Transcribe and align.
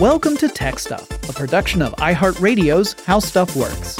Welcome 0.00 0.38
to 0.38 0.48
Tech 0.48 0.78
Stuff, 0.78 1.10
a 1.28 1.32
production 1.34 1.82
of 1.82 1.92
iHeartRadio's 1.96 2.94
How 3.04 3.18
Stuff 3.18 3.54
Works. 3.54 3.98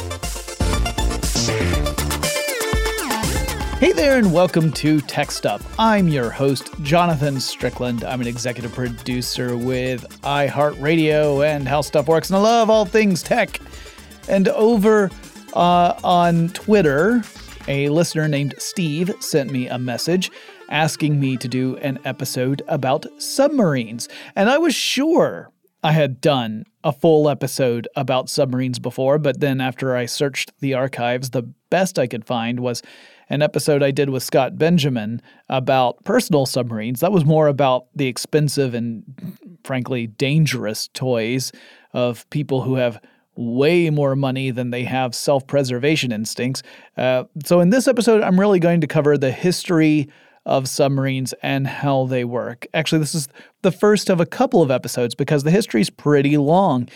Hey 3.78 3.92
there, 3.92 4.16
and 4.16 4.32
welcome 4.32 4.72
to 4.72 5.02
Tech 5.02 5.30
Stuff. 5.30 5.74
I'm 5.78 6.08
your 6.08 6.30
host, 6.30 6.70
Jonathan 6.80 7.38
Strickland. 7.38 8.02
I'm 8.02 8.22
an 8.22 8.26
executive 8.26 8.72
producer 8.72 9.58
with 9.58 10.08
iHeartRadio 10.22 11.46
and 11.46 11.68
How 11.68 11.82
Stuff 11.82 12.08
Works, 12.08 12.30
and 12.30 12.38
I 12.38 12.40
love 12.40 12.70
all 12.70 12.86
things 12.86 13.22
tech. 13.22 13.60
And 14.26 14.48
over 14.48 15.10
uh, 15.52 16.00
on 16.02 16.48
Twitter, 16.48 17.22
a 17.68 17.90
listener 17.90 18.26
named 18.26 18.54
Steve 18.56 19.12
sent 19.20 19.52
me 19.52 19.68
a 19.68 19.78
message 19.78 20.30
asking 20.70 21.20
me 21.20 21.36
to 21.36 21.46
do 21.46 21.76
an 21.76 21.98
episode 22.06 22.62
about 22.68 23.04
submarines. 23.20 24.08
And 24.34 24.48
I 24.48 24.56
was 24.56 24.74
sure 24.74 25.50
I 25.82 25.92
had 25.92 26.20
done 26.20 26.64
a 26.84 26.92
full 26.92 27.28
episode 27.28 27.88
about 27.96 28.28
submarines 28.28 28.78
before, 28.78 29.18
but 29.18 29.40
then 29.40 29.60
after 29.60 29.96
I 29.96 30.06
searched 30.06 30.52
the 30.60 30.74
archives, 30.74 31.30
the 31.30 31.42
best 31.70 31.98
I 31.98 32.06
could 32.06 32.24
find 32.24 32.60
was 32.60 32.82
an 33.30 33.42
episode 33.42 33.82
I 33.82 33.90
did 33.90 34.10
with 34.10 34.22
Scott 34.22 34.58
Benjamin 34.58 35.22
about 35.48 36.02
personal 36.04 36.44
submarines. 36.44 37.00
That 37.00 37.12
was 37.12 37.24
more 37.24 37.46
about 37.46 37.86
the 37.94 38.08
expensive 38.08 38.74
and 38.74 39.04
frankly 39.64 40.06
dangerous 40.06 40.88
toys 40.88 41.52
of 41.92 42.28
people 42.30 42.62
who 42.62 42.74
have 42.74 43.00
way 43.36 43.88
more 43.88 44.16
money 44.16 44.50
than 44.50 44.70
they 44.70 44.84
have 44.84 45.14
self 45.14 45.46
preservation 45.46 46.12
instincts. 46.12 46.62
Uh, 46.96 47.24
so, 47.44 47.60
in 47.60 47.70
this 47.70 47.88
episode, 47.88 48.22
I'm 48.22 48.38
really 48.38 48.58
going 48.58 48.80
to 48.82 48.86
cover 48.86 49.16
the 49.16 49.30
history 49.30 50.08
of 50.50 50.68
submarines 50.68 51.32
and 51.42 51.66
how 51.66 52.06
they 52.06 52.24
work. 52.24 52.66
Actually, 52.74 52.98
this 52.98 53.14
is 53.14 53.28
the 53.62 53.70
first 53.70 54.10
of 54.10 54.20
a 54.20 54.26
couple 54.26 54.62
of 54.62 54.70
episodes 54.70 55.14
because 55.14 55.44
the 55.44 55.50
history 55.50 55.80
is 55.80 55.90
pretty 55.90 56.36
long. 56.36 56.88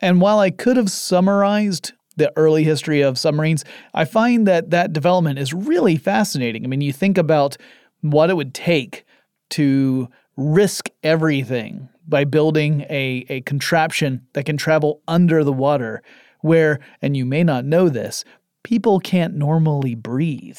And 0.00 0.20
while 0.20 0.40
I 0.40 0.50
could 0.50 0.76
have 0.76 0.90
summarized 0.90 1.92
the 2.16 2.32
early 2.36 2.64
history 2.64 3.02
of 3.02 3.16
submarines, 3.16 3.64
I 3.94 4.04
find 4.06 4.46
that 4.48 4.70
that 4.70 4.92
development 4.92 5.38
is 5.38 5.54
really 5.54 5.96
fascinating. 5.96 6.64
I 6.64 6.68
mean, 6.68 6.80
you 6.80 6.92
think 6.92 7.16
about 7.16 7.56
what 8.00 8.28
it 8.28 8.36
would 8.36 8.52
take 8.52 9.04
to 9.50 10.08
risk 10.36 10.90
everything 11.04 11.88
by 12.08 12.24
building 12.24 12.82
a, 12.90 13.24
a 13.28 13.40
contraption 13.42 14.26
that 14.32 14.46
can 14.46 14.56
travel 14.56 15.00
under 15.06 15.44
the 15.44 15.52
water, 15.52 16.02
where, 16.40 16.80
and 17.00 17.16
you 17.16 17.24
may 17.24 17.44
not 17.44 17.64
know 17.64 17.88
this, 17.88 18.24
people 18.64 18.98
can't 18.98 19.34
normally 19.34 19.94
breathe. 19.94 20.58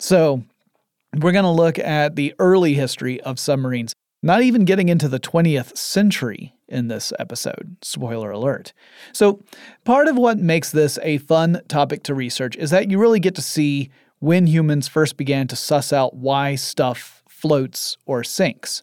So, 0.00 0.42
we're 1.22 1.32
going 1.32 1.44
to 1.44 1.50
look 1.50 1.78
at 1.78 2.16
the 2.16 2.34
early 2.38 2.74
history 2.74 3.20
of 3.22 3.38
submarines, 3.38 3.94
not 4.22 4.42
even 4.42 4.64
getting 4.64 4.88
into 4.88 5.08
the 5.08 5.20
20th 5.20 5.76
century 5.76 6.54
in 6.68 6.88
this 6.88 7.12
episode. 7.18 7.76
Spoiler 7.82 8.30
alert. 8.30 8.72
So, 9.12 9.42
part 9.84 10.08
of 10.08 10.16
what 10.16 10.38
makes 10.38 10.70
this 10.70 10.98
a 11.02 11.18
fun 11.18 11.60
topic 11.68 12.02
to 12.04 12.14
research 12.14 12.56
is 12.56 12.70
that 12.70 12.90
you 12.90 12.98
really 12.98 13.20
get 13.20 13.34
to 13.36 13.42
see 13.42 13.90
when 14.18 14.46
humans 14.46 14.88
first 14.88 15.16
began 15.16 15.46
to 15.48 15.56
suss 15.56 15.92
out 15.92 16.16
why 16.16 16.54
stuff 16.54 17.22
floats 17.28 17.98
or 18.06 18.24
sinks. 18.24 18.82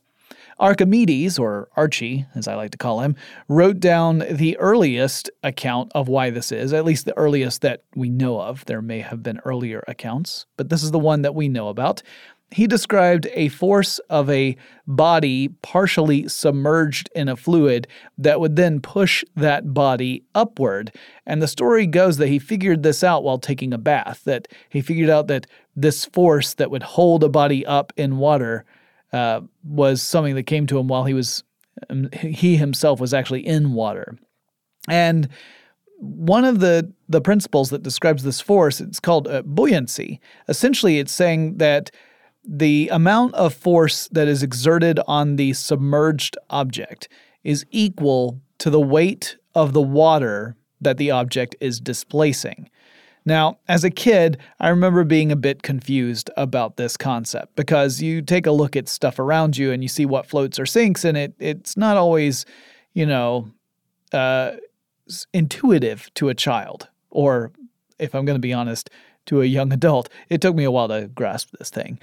Archimedes, 0.61 1.39
or 1.39 1.67
Archie, 1.75 2.27
as 2.35 2.47
I 2.47 2.55
like 2.55 2.71
to 2.71 2.77
call 2.77 3.01
him, 3.01 3.15
wrote 3.47 3.79
down 3.79 4.19
the 4.29 4.55
earliest 4.59 5.29
account 5.43 5.91
of 5.95 6.07
why 6.07 6.29
this 6.29 6.51
is, 6.51 6.71
at 6.71 6.85
least 6.85 7.05
the 7.05 7.17
earliest 7.17 7.61
that 7.63 7.83
we 7.95 8.09
know 8.09 8.39
of. 8.39 8.63
There 8.65 8.81
may 8.81 8.99
have 8.99 9.23
been 9.23 9.39
earlier 9.43 9.83
accounts, 9.87 10.45
but 10.57 10.69
this 10.69 10.83
is 10.83 10.91
the 10.91 10.99
one 10.99 11.23
that 11.23 11.33
we 11.33 11.49
know 11.49 11.69
about. 11.69 12.03
He 12.51 12.67
described 12.67 13.27
a 13.33 13.47
force 13.47 13.97
of 14.09 14.29
a 14.29 14.55
body 14.85 15.47
partially 15.61 16.27
submerged 16.27 17.09
in 17.15 17.27
a 17.27 17.37
fluid 17.37 17.87
that 18.17 18.39
would 18.39 18.55
then 18.55 18.81
push 18.81 19.23
that 19.35 19.73
body 19.73 20.25
upward. 20.35 20.93
And 21.25 21.41
the 21.41 21.47
story 21.47 21.87
goes 21.87 22.17
that 22.17 22.27
he 22.27 22.39
figured 22.39 22.83
this 22.83 23.03
out 23.03 23.23
while 23.23 23.39
taking 23.39 23.73
a 23.73 23.77
bath, 23.77 24.25
that 24.25 24.47
he 24.69 24.81
figured 24.81 25.09
out 25.09 25.27
that 25.27 25.47
this 25.75 26.05
force 26.05 26.53
that 26.55 26.69
would 26.69 26.83
hold 26.83 27.23
a 27.23 27.29
body 27.29 27.65
up 27.65 27.93
in 27.95 28.17
water 28.17 28.65
uh, 29.13 29.41
was 29.63 30.01
something 30.01 30.35
that 30.35 30.43
came 30.43 30.67
to 30.67 30.79
him 30.79 30.87
while 30.87 31.05
he 31.05 31.13
was 31.13 31.43
um, 31.89 32.09
he 32.13 32.57
himself 32.57 32.99
was 32.99 33.13
actually 33.13 33.45
in 33.45 33.73
water. 33.73 34.17
And 34.87 35.29
one 35.97 36.45
of 36.45 36.59
the 36.59 36.93
the 37.07 37.21
principles 37.21 37.69
that 37.69 37.83
describes 37.83 38.23
this 38.23 38.41
force 38.41 38.81
it's 38.81 38.99
called 38.99 39.27
uh, 39.27 39.43
buoyancy. 39.43 40.19
Essentially, 40.47 40.99
it's 40.99 41.11
saying 41.11 41.57
that 41.57 41.91
the 42.43 42.89
amount 42.91 43.35
of 43.35 43.53
force 43.53 44.07
that 44.11 44.27
is 44.27 44.41
exerted 44.41 44.99
on 45.07 45.35
the 45.35 45.53
submerged 45.53 46.37
object 46.49 47.07
is 47.43 47.65
equal 47.69 48.41
to 48.57 48.69
the 48.69 48.81
weight 48.81 49.37
of 49.53 49.73
the 49.73 49.81
water 49.81 50.55
that 50.79 50.97
the 50.97 51.11
object 51.11 51.55
is 51.59 51.79
displacing. 51.79 52.69
Now, 53.25 53.59
as 53.67 53.83
a 53.83 53.91
kid, 53.91 54.39
I 54.59 54.69
remember 54.69 55.03
being 55.03 55.31
a 55.31 55.35
bit 55.35 55.61
confused 55.61 56.31
about 56.37 56.77
this 56.77 56.97
concept 56.97 57.55
because 57.55 58.01
you 58.01 58.21
take 58.21 58.47
a 58.47 58.51
look 58.51 58.75
at 58.75 58.89
stuff 58.89 59.19
around 59.19 59.57
you 59.57 59.71
and 59.71 59.83
you 59.83 59.89
see 59.89 60.05
what 60.05 60.25
floats 60.25 60.59
or 60.59 60.65
sinks, 60.65 61.05
and 61.05 61.15
it 61.17 61.33
it's 61.39 61.77
not 61.77 61.97
always, 61.97 62.45
you 62.93 63.05
know, 63.05 63.51
uh, 64.11 64.53
intuitive 65.33 66.11
to 66.15 66.29
a 66.29 66.33
child, 66.33 66.89
or 67.11 67.51
if 67.99 68.15
I'm 68.15 68.25
going 68.25 68.37
to 68.37 68.39
be 68.39 68.53
honest, 68.53 68.89
to 69.27 69.41
a 69.41 69.45
young 69.45 69.71
adult. 69.71 70.09
It 70.29 70.41
took 70.41 70.55
me 70.55 70.63
a 70.63 70.71
while 70.71 70.87
to 70.87 71.07
grasp 71.07 71.51
this 71.59 71.69
thing, 71.69 71.99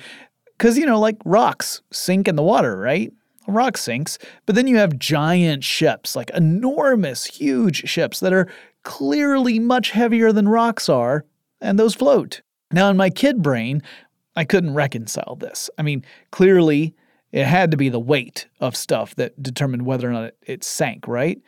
because 0.56 0.78
you 0.78 0.86
know, 0.86 1.00
like 1.00 1.16
rocks 1.24 1.82
sink 1.90 2.28
in 2.28 2.36
the 2.36 2.44
water, 2.44 2.78
right? 2.78 3.12
A 3.48 3.52
rock 3.52 3.76
sinks, 3.76 4.18
but 4.46 4.54
then 4.54 4.68
you 4.68 4.76
have 4.76 4.98
giant 4.98 5.64
ships, 5.64 6.14
like 6.14 6.30
enormous, 6.30 7.24
huge 7.24 7.88
ships 7.88 8.20
that 8.20 8.32
are 8.32 8.46
clearly 8.88 9.58
much 9.58 9.90
heavier 9.90 10.32
than 10.32 10.48
rocks 10.48 10.88
are, 10.88 11.26
and 11.60 11.78
those 11.78 11.94
float. 11.94 12.40
Now, 12.72 12.88
in 12.88 12.96
my 12.96 13.10
kid 13.10 13.42
brain, 13.42 13.82
I 14.34 14.44
couldn't 14.44 14.72
reconcile 14.72 15.36
this. 15.36 15.68
I 15.76 15.82
mean, 15.82 16.06
clearly 16.30 16.94
it 17.30 17.44
had 17.44 17.70
to 17.70 17.76
be 17.76 17.90
the 17.90 18.00
weight 18.00 18.46
of 18.60 18.74
stuff 18.74 19.14
that 19.16 19.42
determined 19.42 19.84
whether 19.84 20.08
or 20.08 20.12
not 20.12 20.24
it, 20.24 20.36
it 20.46 20.64
sank, 20.64 21.06
right? 21.06 21.38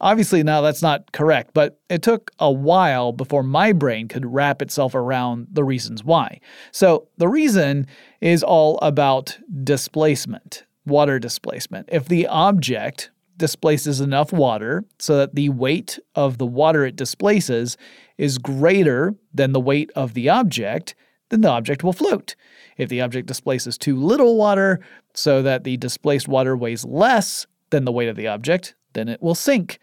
Obviously, 0.00 0.44
now 0.44 0.60
that's 0.60 0.82
not 0.82 1.10
correct, 1.10 1.50
but 1.52 1.80
it 1.90 2.02
took 2.02 2.30
a 2.38 2.52
while 2.52 3.10
before 3.10 3.42
my 3.42 3.72
brain 3.72 4.06
could 4.06 4.24
wrap 4.32 4.62
itself 4.62 4.94
around 4.94 5.48
the 5.50 5.64
reasons 5.64 6.04
why. 6.04 6.38
So, 6.70 7.08
the 7.18 7.28
reason 7.28 7.88
is 8.20 8.44
all 8.44 8.78
about 8.82 9.36
displacement, 9.64 10.62
water 10.86 11.18
displacement. 11.18 11.88
If 11.90 12.06
the 12.06 12.28
object 12.28 13.10
displaces 13.36 14.00
enough 14.00 14.32
water 14.32 14.84
so 14.98 15.16
that 15.16 15.34
the 15.34 15.48
weight 15.48 15.98
of 16.14 16.38
the 16.38 16.46
water 16.46 16.84
it 16.84 16.96
displaces 16.96 17.76
is 18.18 18.38
greater 18.38 19.14
than 19.32 19.52
the 19.52 19.60
weight 19.60 19.90
of 19.96 20.14
the 20.14 20.28
object, 20.28 20.94
then 21.30 21.40
the 21.40 21.48
object 21.48 21.82
will 21.82 21.92
float. 21.92 22.34
If 22.76 22.88
the 22.88 23.00
object 23.00 23.26
displaces 23.26 23.78
too 23.78 23.96
little 23.96 24.36
water 24.36 24.80
so 25.14 25.42
that 25.42 25.64
the 25.64 25.76
displaced 25.76 26.28
water 26.28 26.56
weighs 26.56 26.84
less 26.84 27.46
than 27.70 27.84
the 27.84 27.92
weight 27.92 28.08
of 28.08 28.16
the 28.16 28.28
object, 28.28 28.74
then 28.92 29.08
it 29.08 29.22
will 29.22 29.34
sink. 29.34 29.78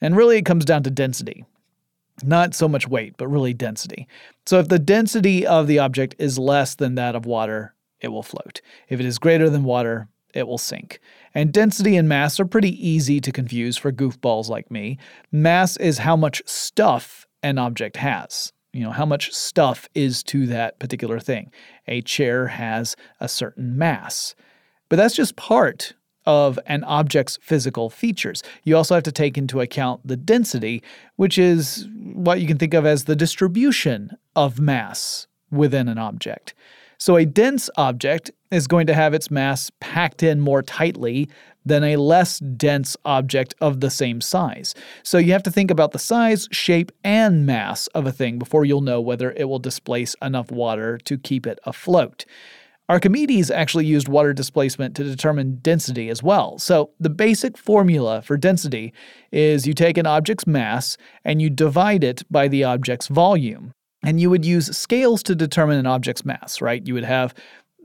And 0.00 0.16
really, 0.16 0.38
it 0.38 0.46
comes 0.46 0.64
down 0.64 0.82
to 0.84 0.90
density. 0.90 1.44
Not 2.22 2.54
so 2.54 2.68
much 2.68 2.88
weight, 2.88 3.14
but 3.18 3.28
really 3.28 3.52
density. 3.52 4.08
So 4.46 4.58
if 4.58 4.68
the 4.68 4.78
density 4.78 5.46
of 5.46 5.66
the 5.66 5.78
object 5.78 6.14
is 6.18 6.38
less 6.38 6.74
than 6.74 6.94
that 6.94 7.14
of 7.14 7.26
water, 7.26 7.74
it 8.00 8.08
will 8.08 8.22
float. 8.22 8.60
If 8.88 9.00
it 9.00 9.06
is 9.06 9.18
greater 9.18 9.50
than 9.50 9.64
water, 9.64 10.08
it 10.36 10.46
will 10.46 10.58
sink. 10.58 11.00
And 11.34 11.52
density 11.52 11.96
and 11.96 12.08
mass 12.08 12.38
are 12.38 12.46
pretty 12.46 12.86
easy 12.86 13.20
to 13.20 13.32
confuse 13.32 13.76
for 13.76 13.90
goofballs 13.90 14.48
like 14.48 14.70
me. 14.70 14.98
Mass 15.32 15.76
is 15.78 15.98
how 15.98 16.16
much 16.16 16.42
stuff 16.46 17.26
an 17.42 17.58
object 17.58 17.96
has. 17.96 18.52
You 18.72 18.82
know, 18.84 18.90
how 18.90 19.06
much 19.06 19.32
stuff 19.32 19.88
is 19.94 20.22
to 20.24 20.46
that 20.48 20.78
particular 20.78 21.18
thing. 21.18 21.50
A 21.88 22.02
chair 22.02 22.48
has 22.48 22.94
a 23.20 23.28
certain 23.28 23.78
mass. 23.78 24.34
But 24.88 24.96
that's 24.96 25.16
just 25.16 25.36
part 25.36 25.94
of 26.26 26.58
an 26.66 26.84
object's 26.84 27.38
physical 27.40 27.88
features. 27.88 28.42
You 28.64 28.76
also 28.76 28.94
have 28.94 29.04
to 29.04 29.12
take 29.12 29.38
into 29.38 29.60
account 29.60 30.06
the 30.06 30.16
density, 30.16 30.82
which 31.14 31.38
is 31.38 31.88
what 32.12 32.40
you 32.40 32.46
can 32.46 32.58
think 32.58 32.74
of 32.74 32.84
as 32.84 33.04
the 33.04 33.16
distribution 33.16 34.16
of 34.34 34.60
mass 34.60 35.26
within 35.50 35.88
an 35.88 35.98
object. 35.98 36.52
So 36.98 37.16
a 37.16 37.24
dense 37.24 37.70
object 37.76 38.30
is 38.50 38.66
going 38.66 38.86
to 38.86 38.94
have 38.94 39.14
its 39.14 39.30
mass 39.30 39.70
packed 39.80 40.22
in 40.22 40.40
more 40.40 40.62
tightly 40.62 41.28
than 41.64 41.82
a 41.82 41.96
less 41.96 42.38
dense 42.38 42.96
object 43.04 43.54
of 43.60 43.80
the 43.80 43.90
same 43.90 44.20
size. 44.20 44.74
So 45.02 45.18
you 45.18 45.32
have 45.32 45.42
to 45.42 45.50
think 45.50 45.70
about 45.70 45.92
the 45.92 45.98
size, 45.98 46.48
shape, 46.52 46.92
and 47.02 47.44
mass 47.44 47.88
of 47.88 48.06
a 48.06 48.12
thing 48.12 48.38
before 48.38 48.64
you'll 48.64 48.80
know 48.80 49.00
whether 49.00 49.32
it 49.32 49.48
will 49.48 49.58
displace 49.58 50.14
enough 50.22 50.50
water 50.50 50.96
to 50.98 51.18
keep 51.18 51.46
it 51.46 51.58
afloat. 51.64 52.24
Archimedes 52.88 53.50
actually 53.50 53.84
used 53.84 54.06
water 54.06 54.32
displacement 54.32 54.94
to 54.94 55.02
determine 55.02 55.58
density 55.60 56.08
as 56.08 56.22
well. 56.22 56.56
So, 56.58 56.90
the 57.00 57.10
basic 57.10 57.58
formula 57.58 58.22
for 58.22 58.36
density 58.36 58.92
is 59.32 59.66
you 59.66 59.74
take 59.74 59.98
an 59.98 60.06
object's 60.06 60.46
mass 60.46 60.96
and 61.24 61.42
you 61.42 61.50
divide 61.50 62.04
it 62.04 62.22
by 62.30 62.46
the 62.46 62.62
object's 62.62 63.08
volume. 63.08 63.72
And 64.04 64.20
you 64.20 64.30
would 64.30 64.44
use 64.44 64.76
scales 64.76 65.24
to 65.24 65.34
determine 65.34 65.78
an 65.78 65.86
object's 65.86 66.24
mass, 66.24 66.60
right? 66.60 66.86
You 66.86 66.94
would 66.94 67.02
have 67.04 67.34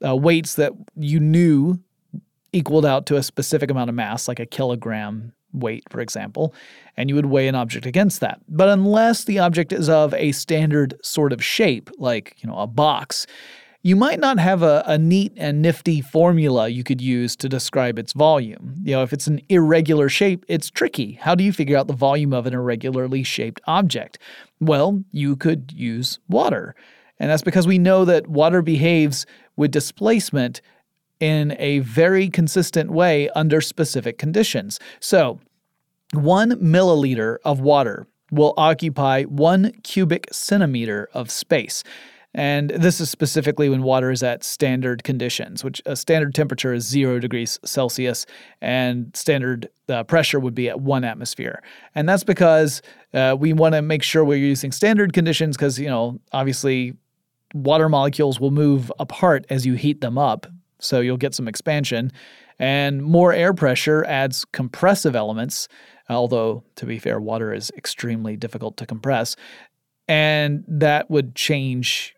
uh, 0.06 0.16
weights 0.16 0.56
that 0.56 0.74
you 0.96 1.20
knew 1.20 1.80
equaled 2.54 2.86
out 2.86 3.06
to 3.06 3.16
a 3.16 3.24
specific 3.24 3.72
amount 3.72 3.90
of 3.90 3.96
mass, 3.96 4.28
like 4.28 4.40
a 4.40 4.46
kilogram 4.46 5.34
weight, 5.54 5.84
for 5.90 6.02
example, 6.02 6.54
and 6.98 7.10
you 7.10 7.16
would 7.16 7.26
weigh 7.26 7.48
an 7.48 7.56
object 7.56 7.86
against 7.86 8.20
that. 8.22 8.40
But 8.48 8.70
unless 8.70 9.24
the 9.24 9.40
object 9.40 9.74
is 9.74 9.90
of 9.90 10.14
a 10.14 10.32
standard 10.32 10.94
sort 11.02 11.34
of 11.34 11.44
shape, 11.44 11.90
like, 11.98 12.36
you 12.40 12.50
know, 12.50 12.58
a 12.58 12.68
box, 12.68 13.26
you 13.84 13.96
might 13.96 14.20
not 14.20 14.40
have 14.40 14.62
a, 14.62 14.84
a 14.86 14.98
neat 14.98 15.34
and 15.38 15.62
nifty 15.62 16.02
formula 16.02 16.70
you 16.70 16.84
could 16.84 17.02
use 17.02 17.36
to 17.38 17.50
describe 17.50 17.98
its 17.98 18.14
volume. 18.14 18.76
You 18.84 18.96
know, 18.96 19.04
if 19.04 19.12
it's 19.12 19.28
an 19.28 19.42
irregular 19.50 20.08
shape, 20.08 20.46
it's 20.48 20.70
tricky. 20.70 21.14
How 21.14 21.34
do 21.34 21.44
you 21.44 21.52
figure 21.52 21.78
out 21.78 21.88
the 21.88 21.94
volume 21.94 22.32
of 22.32 22.46
an 22.46 22.54
irregularly 22.54 23.24
shaped 23.24 23.60
object? 23.66 24.20
Well, 24.60 25.04
you 25.12 25.36
could 25.36 25.72
use 25.72 26.20
water. 26.30 26.76
And 27.22 27.30
that's 27.30 27.44
because 27.44 27.68
we 27.68 27.78
know 27.78 28.04
that 28.04 28.28
water 28.28 28.64
behaves 28.64 29.28
with 29.56 29.70
displacement 29.70 30.60
in 31.20 31.56
a 31.60 31.80
very 31.80 32.30
consistent 32.30 32.90
way 32.90 33.30
under 33.30 33.62
specific 33.62 34.18
conditions. 34.18 34.80
So, 35.00 35.40
one 36.14 36.54
milliliter 36.54 37.38
of 37.46 37.60
water 37.60 38.08
will 38.32 38.56
occupy 38.58 39.24
one 39.24 39.72
cubic 39.84 40.30
centimeter 40.32 41.10
of 41.14 41.30
space. 41.30 41.84
And 42.34 42.70
this 42.72 43.00
is 43.00 43.10
specifically 43.10 43.70
when 43.70 43.84
water 43.84 44.10
is 44.10 44.24
at 44.24 44.44
standard 44.44 45.04
conditions, 45.04 45.64
which 45.64 45.82
a 45.86 45.96
standard 45.96 46.34
temperature 46.34 46.74
is 46.74 46.88
zero 46.88 47.20
degrees 47.20 47.60
Celsius, 47.64 48.26
and 48.62 49.16
standard 49.16 49.70
uh, 49.90 50.04
pressure 50.06 50.40
would 50.40 50.56
be 50.56 50.70
at 50.70 50.80
one 50.80 51.04
atmosphere. 51.04 51.62
And 51.94 52.10
that's 52.10 52.24
because 52.24 52.82
uh, 53.14 53.36
we 53.38 53.54
want 53.54 53.76
to 53.76 53.82
make 53.82 54.02
sure 54.02 54.24
we're 54.24 54.38
using 54.38 54.72
standard 54.72 55.14
conditions 55.14 55.56
because, 55.56 55.78
you 55.78 55.90
know, 55.90 56.20
obviously 56.32 56.96
water 57.54 57.90
molecules 57.90 58.40
will 58.40 58.52
move 58.52 58.92
apart 59.00 59.46
as 59.50 59.66
you 59.66 59.74
heat 59.74 60.02
them 60.02 60.18
up. 60.18 60.48
So 60.80 61.00
you'll 61.00 61.18
get 61.18 61.36
some 61.36 61.48
expansion. 61.48 62.12
And 62.60 63.02
more 63.04 63.34
air 63.34 63.54
pressure 63.54 64.04
adds 64.06 64.46
compressive 64.46 65.16
elements, 65.16 65.68
although, 66.10 66.64
to 66.76 66.86
be 66.86 67.00
fair, 67.00 67.20
water 67.20 67.54
is 67.54 67.72
extremely 67.76 68.38
difficult 68.38 68.78
to 68.78 68.86
compress. 68.86 69.36
And 70.08 70.64
that 70.68 71.10
would 71.10 71.36
change 71.36 72.16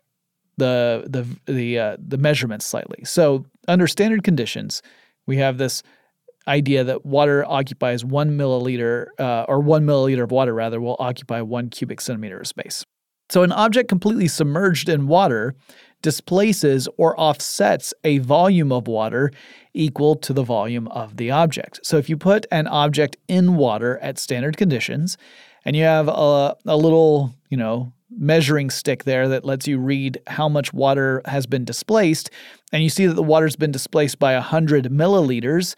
the 0.56 1.04
the 1.06 1.52
the 1.52 1.78
uh, 1.78 1.96
the 1.98 2.18
measurements 2.18 2.66
slightly. 2.66 3.04
So 3.04 3.46
under 3.68 3.86
standard 3.86 4.22
conditions, 4.22 4.82
we 5.26 5.38
have 5.38 5.58
this 5.58 5.82
idea 6.46 6.84
that 6.84 7.06
water 7.06 7.44
occupies 7.46 8.04
one 8.04 8.36
milliliter 8.36 9.06
uh, 9.18 9.44
or 9.48 9.60
one 9.60 9.86
milliliter 9.86 10.22
of 10.24 10.30
water 10.30 10.54
rather 10.54 10.80
will 10.80 10.96
occupy 10.98 11.40
one 11.40 11.70
cubic 11.70 12.00
centimeter 12.00 12.40
of 12.40 12.46
space. 12.46 12.84
So 13.30 13.42
an 13.42 13.52
object 13.52 13.88
completely 13.88 14.28
submerged 14.28 14.88
in 14.88 15.06
water 15.06 15.54
displaces 16.02 16.86
or 16.98 17.18
offsets 17.18 17.94
a 18.04 18.18
volume 18.18 18.70
of 18.70 18.86
water 18.86 19.30
equal 19.72 20.14
to 20.16 20.34
the 20.34 20.42
volume 20.42 20.86
of 20.88 21.16
the 21.16 21.30
object. 21.30 21.80
So 21.82 21.96
if 21.96 22.10
you 22.10 22.18
put 22.18 22.46
an 22.52 22.66
object 22.66 23.16
in 23.26 23.56
water 23.56 23.98
at 23.98 24.18
standard 24.18 24.58
conditions 24.58 25.16
and 25.64 25.74
you 25.74 25.82
have 25.84 26.08
a, 26.08 26.54
a 26.66 26.76
little, 26.76 27.34
you 27.48 27.56
know, 27.56 27.92
measuring 28.10 28.70
stick 28.70 29.04
there 29.04 29.28
that 29.28 29.44
lets 29.44 29.66
you 29.66 29.78
read 29.78 30.20
how 30.26 30.48
much 30.48 30.72
water 30.72 31.22
has 31.24 31.46
been 31.46 31.64
displaced, 31.64 32.30
and 32.70 32.82
you 32.82 32.90
see 32.90 33.06
that 33.06 33.14
the 33.14 33.22
water's 33.22 33.56
been 33.56 33.72
displaced 33.72 34.18
by 34.18 34.34
100 34.34 34.84
milliliters, 34.84 35.74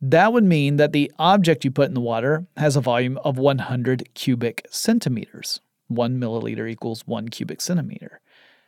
that 0.00 0.32
would 0.32 0.44
mean 0.44 0.76
that 0.76 0.92
the 0.92 1.12
object 1.18 1.64
you 1.64 1.70
put 1.70 1.88
in 1.88 1.94
the 1.94 2.00
water 2.00 2.46
has 2.56 2.76
a 2.76 2.80
volume 2.80 3.18
of 3.18 3.38
100 3.38 4.14
cubic 4.14 4.66
centimeters. 4.70 5.60
One 5.88 6.18
milliliter 6.20 6.68
equals 6.70 7.06
one 7.06 7.28
cubic 7.28 7.60
centimeter. 7.60 8.20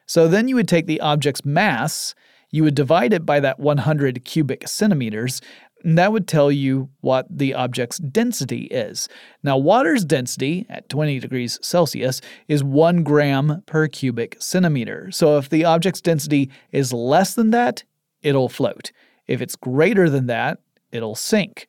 So 0.06 0.28
then 0.28 0.48
you 0.48 0.54
would 0.56 0.68
take 0.68 0.86
the 0.86 1.00
object's 1.00 1.44
mass, 1.44 2.14
you 2.50 2.64
would 2.64 2.74
divide 2.74 3.12
it 3.12 3.26
by 3.26 3.40
that 3.40 3.60
100 3.60 4.24
cubic 4.24 4.66
centimeters, 4.66 5.42
and 5.84 5.96
that 5.96 6.12
would 6.12 6.26
tell 6.26 6.50
you 6.50 6.88
what 7.00 7.26
the 7.30 7.54
object's 7.54 7.98
density 7.98 8.64
is. 8.64 9.08
Now, 9.42 9.56
water's 9.56 10.04
density 10.04 10.66
at 10.68 10.88
20 10.88 11.20
degrees 11.20 11.58
Celsius 11.62 12.20
is 12.48 12.64
1 12.64 13.02
gram 13.04 13.62
per 13.66 13.86
cubic 13.86 14.36
centimeter. 14.40 15.10
So 15.12 15.38
if 15.38 15.48
the 15.48 15.64
object's 15.64 16.00
density 16.00 16.50
is 16.72 16.92
less 16.92 17.34
than 17.34 17.50
that, 17.50 17.84
it'll 18.22 18.48
float. 18.48 18.92
If 19.26 19.40
it's 19.40 19.56
greater 19.56 20.10
than 20.10 20.26
that, 20.26 20.58
it'll 20.90 21.14
sink. 21.14 21.68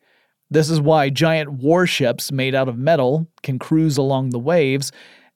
This 0.49 0.69
is 0.69 0.81
why 0.81 1.09
giant 1.11 1.51
warships 1.51 2.31
made 2.31 2.55
out 2.55 2.67
of 2.67 2.77
metal 2.77 3.27
can 3.43 3.59
cruise 3.59 3.97
along 3.97 4.29
the 4.29 4.39
waves, 4.39 4.91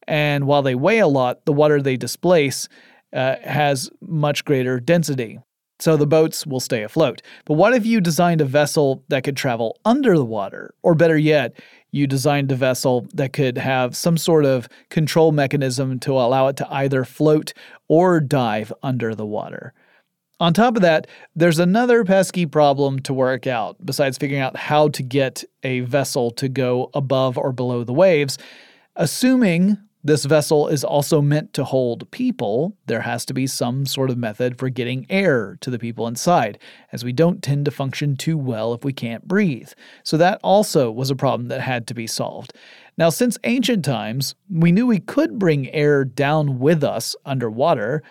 and 0.07 0.45
while 0.45 0.61
they 0.61 0.75
weigh 0.75 0.99
a 0.99 1.07
lot, 1.07 1.45
the 1.45 1.53
water 1.53 1.81
they 1.81 1.97
displace 1.97 2.67
uh, 3.13 3.35
has 3.43 3.89
much 4.01 4.43
greater 4.45 4.79
density 4.79 5.39
so 5.83 5.97
the 5.97 6.07
boats 6.07 6.47
will 6.47 6.61
stay 6.61 6.83
afloat. 6.83 7.21
But 7.43 7.55
what 7.55 7.73
if 7.73 7.85
you 7.85 7.99
designed 7.99 8.39
a 8.39 8.45
vessel 8.45 9.03
that 9.09 9.25
could 9.25 9.35
travel 9.35 9.77
under 9.83 10.17
the 10.17 10.23
water? 10.23 10.73
Or 10.81 10.95
better 10.95 11.17
yet, 11.17 11.59
you 11.91 12.07
designed 12.07 12.51
a 12.53 12.55
vessel 12.55 13.05
that 13.13 13.33
could 13.33 13.57
have 13.57 13.93
some 13.93 14.17
sort 14.17 14.45
of 14.45 14.69
control 14.89 15.33
mechanism 15.33 15.99
to 15.99 16.13
allow 16.13 16.47
it 16.47 16.55
to 16.57 16.73
either 16.73 17.03
float 17.03 17.53
or 17.89 18.21
dive 18.21 18.71
under 18.81 19.13
the 19.13 19.25
water. 19.25 19.73
On 20.39 20.53
top 20.53 20.77
of 20.77 20.81
that, 20.83 21.05
there's 21.35 21.59
another 21.59 22.05
pesky 22.05 22.45
problem 22.45 22.99
to 22.99 23.13
work 23.13 23.45
out 23.45 23.75
besides 23.85 24.17
figuring 24.17 24.41
out 24.41 24.55
how 24.55 24.87
to 24.87 25.03
get 25.03 25.43
a 25.63 25.81
vessel 25.81 26.31
to 26.31 26.47
go 26.47 26.89
above 26.93 27.37
or 27.37 27.51
below 27.51 27.83
the 27.83 27.93
waves. 27.93 28.37
Assuming 28.95 29.77
this 30.03 30.25
vessel 30.25 30.67
is 30.67 30.83
also 30.83 31.21
meant 31.21 31.53
to 31.53 31.63
hold 31.63 32.11
people. 32.11 32.75
There 32.87 33.01
has 33.01 33.25
to 33.25 33.33
be 33.33 33.47
some 33.47 33.85
sort 33.85 34.09
of 34.09 34.17
method 34.17 34.59
for 34.59 34.67
getting 34.69 35.05
air 35.09 35.57
to 35.61 35.69
the 35.69 35.79
people 35.79 36.07
inside, 36.07 36.59
as 36.91 37.05
we 37.05 37.13
don't 37.13 37.41
tend 37.41 37.65
to 37.65 37.71
function 37.71 38.17
too 38.17 38.37
well 38.37 38.73
if 38.73 38.83
we 38.83 38.91
can't 38.91 39.27
breathe. 39.27 39.71
So 40.03 40.17
that 40.17 40.41
also 40.43 40.91
was 40.91 41.09
a 41.09 41.15
problem 41.15 41.47
that 41.47 41.61
had 41.61 41.87
to 41.87 41.93
be 41.93 42.05
solved. 42.05 42.53
Now, 42.97 43.09
since 43.09 43.37
ancient 43.45 43.85
times, 43.85 44.35
we 44.49 44.73
knew 44.73 44.85
we 44.85 44.99
could 44.99 45.39
bring 45.39 45.69
air 45.69 46.03
down 46.03 46.59
with 46.59 46.83
us 46.83 47.15
underwater, 47.25 48.03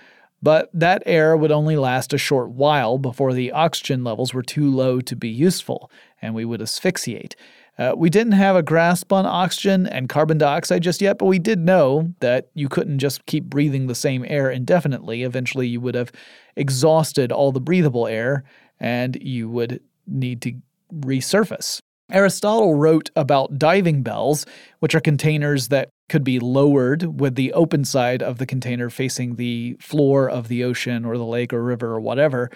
but 0.42 0.70
that 0.72 1.02
air 1.06 1.36
would 1.36 1.52
only 1.52 1.76
last 1.76 2.12
a 2.12 2.18
short 2.18 2.50
while 2.50 2.98
before 2.98 3.32
the 3.32 3.52
oxygen 3.52 4.02
levels 4.02 4.34
were 4.34 4.42
too 4.42 4.68
low 4.68 5.00
to 5.02 5.14
be 5.14 5.28
useful, 5.28 5.90
and 6.20 6.34
we 6.34 6.44
would 6.44 6.62
asphyxiate. 6.62 7.36
Uh, 7.78 7.94
we 7.96 8.10
didn't 8.10 8.32
have 8.32 8.54
a 8.54 8.62
grasp 8.62 9.12
on 9.12 9.24
oxygen 9.24 9.86
and 9.86 10.08
carbon 10.08 10.36
dioxide 10.36 10.82
just 10.82 11.00
yet, 11.00 11.18
but 11.18 11.24
we 11.26 11.38
did 11.38 11.58
know 11.58 12.12
that 12.20 12.48
you 12.54 12.68
couldn't 12.68 12.98
just 12.98 13.24
keep 13.26 13.44
breathing 13.44 13.86
the 13.86 13.94
same 13.94 14.24
air 14.28 14.50
indefinitely. 14.50 15.22
Eventually, 15.22 15.66
you 15.66 15.80
would 15.80 15.94
have 15.94 16.12
exhausted 16.54 17.32
all 17.32 17.50
the 17.50 17.60
breathable 17.60 18.06
air 18.06 18.44
and 18.78 19.16
you 19.22 19.48
would 19.48 19.80
need 20.06 20.42
to 20.42 20.52
resurface. 20.94 21.80
Aristotle 22.10 22.74
wrote 22.74 23.10
about 23.16 23.58
diving 23.58 24.02
bells, 24.02 24.44
which 24.80 24.94
are 24.94 25.00
containers 25.00 25.68
that 25.68 25.88
could 26.10 26.24
be 26.24 26.38
lowered 26.38 27.20
with 27.20 27.36
the 27.36 27.54
open 27.54 27.86
side 27.86 28.22
of 28.22 28.36
the 28.36 28.44
container 28.44 28.90
facing 28.90 29.36
the 29.36 29.76
floor 29.80 30.28
of 30.28 30.48
the 30.48 30.62
ocean 30.62 31.06
or 31.06 31.16
the 31.16 31.24
lake 31.24 31.54
or 31.54 31.62
river 31.62 31.94
or 31.94 32.00
whatever 32.00 32.50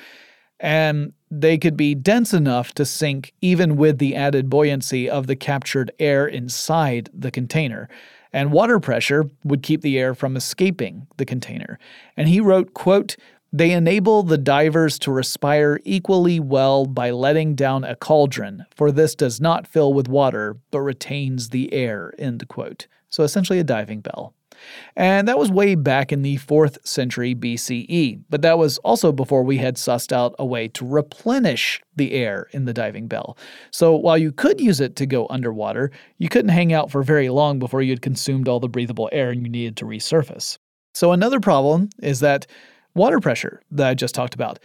and 0.60 1.12
they 1.30 1.58
could 1.58 1.76
be 1.76 1.94
dense 1.94 2.32
enough 2.32 2.72
to 2.74 2.84
sink 2.84 3.32
even 3.40 3.76
with 3.76 3.98
the 3.98 4.14
added 4.14 4.48
buoyancy 4.48 5.08
of 5.10 5.26
the 5.26 5.36
captured 5.36 5.90
air 5.98 6.26
inside 6.26 7.10
the 7.12 7.30
container. 7.30 7.88
And 8.32 8.52
water 8.52 8.78
pressure 8.78 9.24
would 9.44 9.62
keep 9.62 9.80
the 9.80 9.98
air 9.98 10.14
from 10.14 10.36
escaping 10.36 11.06
the 11.16 11.24
container. 11.24 11.78
And 12.16 12.28
he 12.28 12.40
wrote, 12.40 12.74
quote, 12.74 13.16
they 13.52 13.70
enable 13.70 14.22
the 14.22 14.38
divers 14.38 14.98
to 15.00 15.10
respire 15.10 15.80
equally 15.84 16.38
well 16.38 16.84
by 16.84 17.10
letting 17.10 17.54
down 17.54 17.84
a 17.84 17.96
cauldron, 17.96 18.66
for 18.74 18.92
this 18.92 19.14
does 19.14 19.40
not 19.40 19.66
fill 19.66 19.94
with 19.94 20.08
water, 20.08 20.56
but 20.70 20.80
retains 20.80 21.48
the 21.48 21.72
air. 21.72 22.12
End 22.18 22.46
quote. 22.48 22.86
So 23.08 23.22
essentially 23.22 23.58
a 23.58 23.64
diving 23.64 24.00
bell. 24.00 24.34
And 24.96 25.28
that 25.28 25.38
was 25.38 25.50
way 25.50 25.74
back 25.74 26.12
in 26.12 26.22
the 26.22 26.38
4th 26.38 26.86
century 26.86 27.34
BCE, 27.34 28.22
but 28.30 28.42
that 28.42 28.58
was 28.58 28.78
also 28.78 29.12
before 29.12 29.42
we 29.42 29.58
had 29.58 29.76
sussed 29.76 30.12
out 30.12 30.34
a 30.38 30.46
way 30.46 30.68
to 30.68 30.86
replenish 30.86 31.82
the 31.94 32.12
air 32.12 32.48
in 32.52 32.64
the 32.64 32.72
diving 32.72 33.08
bell. 33.08 33.36
So 33.70 33.94
while 33.94 34.18
you 34.18 34.32
could 34.32 34.60
use 34.60 34.80
it 34.80 34.96
to 34.96 35.06
go 35.06 35.26
underwater, 35.30 35.90
you 36.18 36.28
couldn't 36.28 36.50
hang 36.50 36.72
out 36.72 36.90
for 36.90 37.02
very 37.02 37.28
long 37.28 37.58
before 37.58 37.82
you 37.82 37.90
had 37.90 38.02
consumed 38.02 38.48
all 38.48 38.60
the 38.60 38.68
breathable 38.68 39.08
air 39.12 39.30
and 39.30 39.42
you 39.42 39.48
needed 39.48 39.76
to 39.78 39.84
resurface. 39.84 40.58
So 40.94 41.12
another 41.12 41.40
problem 41.40 41.90
is 42.02 42.20
that 42.20 42.46
water 42.94 43.20
pressure 43.20 43.60
that 43.70 43.88
I 43.88 43.94
just 43.94 44.14
talked 44.14 44.34
about. 44.34 44.58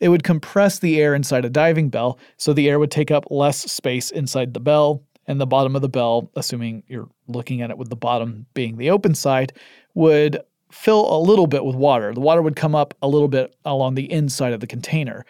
It 0.00 0.10
would 0.10 0.22
compress 0.22 0.78
the 0.78 1.00
air 1.00 1.14
inside 1.14 1.44
a 1.44 1.50
diving 1.50 1.88
bell, 1.88 2.18
so 2.36 2.52
the 2.52 2.68
air 2.68 2.78
would 2.78 2.90
take 2.90 3.10
up 3.10 3.24
less 3.30 3.58
space 3.70 4.10
inside 4.10 4.54
the 4.54 4.60
bell, 4.60 5.02
and 5.28 5.40
the 5.40 5.46
bottom 5.46 5.76
of 5.76 5.82
the 5.82 5.88
bell, 5.88 6.30
assuming 6.34 6.82
you're 6.88 7.08
looking 7.28 7.62
at 7.62 7.70
it 7.70 7.78
with 7.78 7.90
the 7.90 7.96
bottom 7.96 8.46
being 8.54 8.76
the 8.76 8.90
open 8.90 9.14
side, 9.14 9.52
would 9.94 10.40
fill 10.72 11.14
a 11.14 11.20
little 11.20 11.46
bit 11.46 11.64
with 11.64 11.76
water. 11.76 12.12
The 12.12 12.20
water 12.20 12.42
would 12.42 12.56
come 12.56 12.74
up 12.74 12.94
a 13.02 13.08
little 13.08 13.28
bit 13.28 13.54
along 13.64 13.94
the 13.94 14.10
inside 14.10 14.54
of 14.54 14.60
the 14.60 14.66
container, 14.66 15.24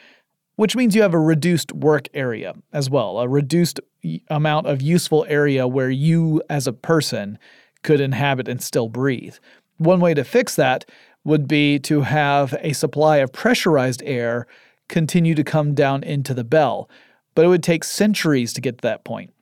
which 0.57 0.77
means 0.77 0.95
you 0.95 1.03
have 1.03 1.15
a 1.15 1.21
reduced 1.21 1.73
work 1.73 2.09
area 2.15 2.55
as 2.73 2.89
well, 2.89 3.19
a 3.19 3.29
reduced 3.29 3.81
amount 4.29 4.67
of 4.67 4.81
useful 4.81 5.27
area 5.29 5.67
where 5.67 5.91
you 5.91 6.41
as 6.49 6.67
a 6.67 6.73
person 6.73 7.39
could 7.83 8.01
inhabit 8.01 8.49
and 8.49 8.63
still 8.63 8.89
breathe. 8.89 9.37
One 9.79 10.01
way 10.01 10.15
to 10.15 10.25
fix 10.25 10.55
that 10.57 10.85
would 11.25 11.49
be 11.49 11.79
to 11.81 12.03
have 12.03 12.57
a 12.61 12.73
supply 12.73 13.19
of 13.19 13.33
pressurized 13.33 14.03
air 14.05 14.47
continue 14.89 15.35
to 15.35 15.45
come 15.45 15.75
down 15.75 16.03
into 16.03 16.35
the 16.35 16.45
bell, 16.45 16.89
but 17.35 17.45
it 17.45 17.49
would 17.49 17.63
take 17.63 17.85
centuries 17.85 18.53
to 18.53 18.61
get 18.61 18.79
to 18.79 18.83
that 18.83 19.05
point. 19.05 19.33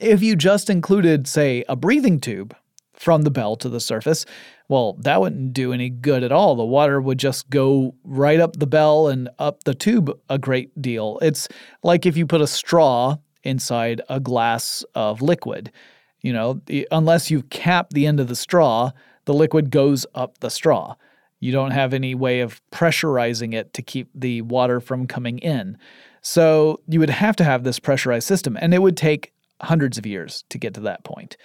If 0.00 0.22
you 0.22 0.36
just 0.36 0.70
included, 0.70 1.26
say, 1.26 1.64
a 1.68 1.74
breathing 1.74 2.20
tube 2.20 2.54
from 2.92 3.22
the 3.22 3.30
bell 3.30 3.56
to 3.56 3.68
the 3.68 3.80
surface, 3.80 4.26
well, 4.68 4.92
that 5.00 5.20
wouldn't 5.20 5.52
do 5.52 5.72
any 5.72 5.90
good 5.90 6.22
at 6.22 6.30
all. 6.30 6.54
The 6.54 6.64
water 6.64 7.00
would 7.00 7.18
just 7.18 7.50
go 7.50 7.94
right 8.04 8.38
up 8.38 8.56
the 8.56 8.66
bell 8.66 9.08
and 9.08 9.28
up 9.38 9.64
the 9.64 9.74
tube 9.74 10.16
a 10.28 10.38
great 10.38 10.80
deal. 10.80 11.18
It's 11.22 11.48
like 11.82 12.06
if 12.06 12.16
you 12.16 12.26
put 12.26 12.40
a 12.40 12.46
straw 12.46 13.16
inside 13.42 14.00
a 14.08 14.20
glass 14.20 14.84
of 14.94 15.22
liquid. 15.22 15.72
You 16.20 16.34
know, 16.34 16.60
unless 16.90 17.30
you 17.30 17.42
cap 17.44 17.90
the 17.90 18.06
end 18.06 18.20
of 18.20 18.28
the 18.28 18.36
straw, 18.36 18.92
the 19.24 19.34
liquid 19.34 19.70
goes 19.70 20.06
up 20.14 20.38
the 20.38 20.50
straw. 20.50 20.94
You 21.40 21.50
don't 21.52 21.70
have 21.70 21.94
any 21.94 22.14
way 22.14 22.40
of 22.40 22.60
pressurizing 22.70 23.54
it 23.54 23.72
to 23.72 23.82
keep 23.82 24.10
the 24.14 24.42
water 24.42 24.78
from 24.80 25.06
coming 25.06 25.38
in. 25.38 25.78
So 26.20 26.80
you 26.86 27.00
would 27.00 27.10
have 27.10 27.36
to 27.36 27.44
have 27.44 27.64
this 27.64 27.78
pressurized 27.78 28.28
system, 28.28 28.58
and 28.60 28.74
it 28.74 28.82
would 28.82 28.96
take 28.96 29.32
hundreds 29.60 29.98
of 29.98 30.06
years 30.06 30.44
to 30.48 30.58
get 30.58 30.74
to 30.74 30.80
that 30.80 31.04
point. 31.04 31.36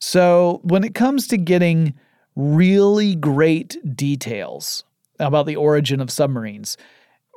So 0.00 0.60
when 0.62 0.84
it 0.84 0.94
comes 0.94 1.26
to 1.28 1.36
getting 1.36 1.94
really 2.36 3.14
great 3.14 3.76
details 3.96 4.84
about 5.18 5.46
the 5.46 5.56
origin 5.56 6.00
of 6.00 6.10
submarines, 6.10 6.76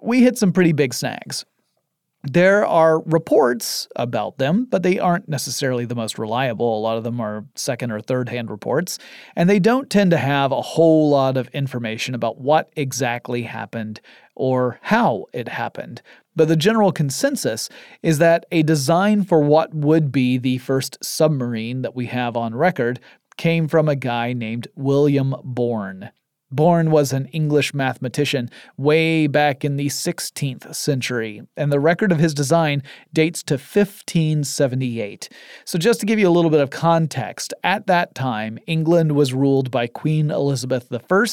we 0.02 0.22
hit 0.22 0.38
some 0.38 0.54
pretty 0.54 0.74
big 0.74 0.94
snags. 0.94 1.46
There 2.24 2.64
are 2.68 3.02
reports 3.02 3.88
about 3.96 4.38
them, 4.38 4.68
but 4.70 4.84
they 4.84 5.00
aren't 5.00 5.28
necessarily 5.28 5.86
the 5.86 5.96
most 5.96 6.20
reliable. 6.20 6.78
A 6.78 6.80
lot 6.80 6.98
of 6.98 7.04
them 7.04 7.20
are 7.20 7.46
second 7.56 7.92
or 7.92 8.00
third 8.00 8.30
hand 8.30 8.52
reports, 8.52 9.00
and 9.36 9.50
they 9.50 9.58
don't 9.58 9.90
tend 9.90 10.12
to 10.12 10.18
have 10.18 10.52
a 10.52 10.62
whole 10.62 11.10
lot 11.10 11.36
of 11.36 11.48
information 11.50 12.14
about 12.14 12.40
what 12.40 12.72
exactly 12.76 13.42
happened 13.42 14.02
or 14.36 14.78
how 14.84 15.26
it 15.34 15.48
happened. 15.48 16.04
But 16.36 16.48
the 16.48 16.56
general 16.56 16.92
consensus 16.92 17.70
is 18.02 18.18
that 18.20 18.46
a 18.52 18.64
design 18.64 19.24
for 19.24 19.42
what 19.42 19.74
would 19.74 20.12
be 20.12 20.38
the 20.38 20.60
first 20.60 20.98
submarine 21.04 21.82
that 21.82 21.96
we 21.96 22.06
have 22.08 22.38
on 22.38 22.56
record 22.56 23.00
came 23.38 23.68
from 23.68 23.90
a 23.90 23.96
guy 23.96 24.34
named 24.34 24.68
William 24.76 25.36
Bourne. 25.44 26.12
Bourne 26.52 26.92
was 26.92 27.14
an 27.14 27.28
English 27.28 27.74
mathematician 27.74 28.50
way 28.76 29.26
back 29.26 29.64
in 29.64 29.78
the 29.78 29.88
16th 29.88 30.76
century, 30.76 31.42
and 31.56 31.72
the 31.72 31.80
record 31.80 32.12
of 32.12 32.20
his 32.20 32.34
design 32.34 32.84
dates 33.14 33.42
to 33.44 33.54
1578. 33.54 35.30
So, 35.64 35.80
just 35.80 36.02
to 36.02 36.06
give 36.06 36.20
you 36.20 36.28
a 36.28 36.32
little 36.32 36.52
bit 36.52 36.60
of 36.60 36.70
context, 36.70 37.54
at 37.64 37.88
that 37.88 38.14
time, 38.14 38.60
England 38.68 39.14
was 39.14 39.34
ruled 39.34 39.72
by 39.72 39.88
Queen 39.88 40.30
Elizabeth 40.30 40.92
I, 40.92 41.26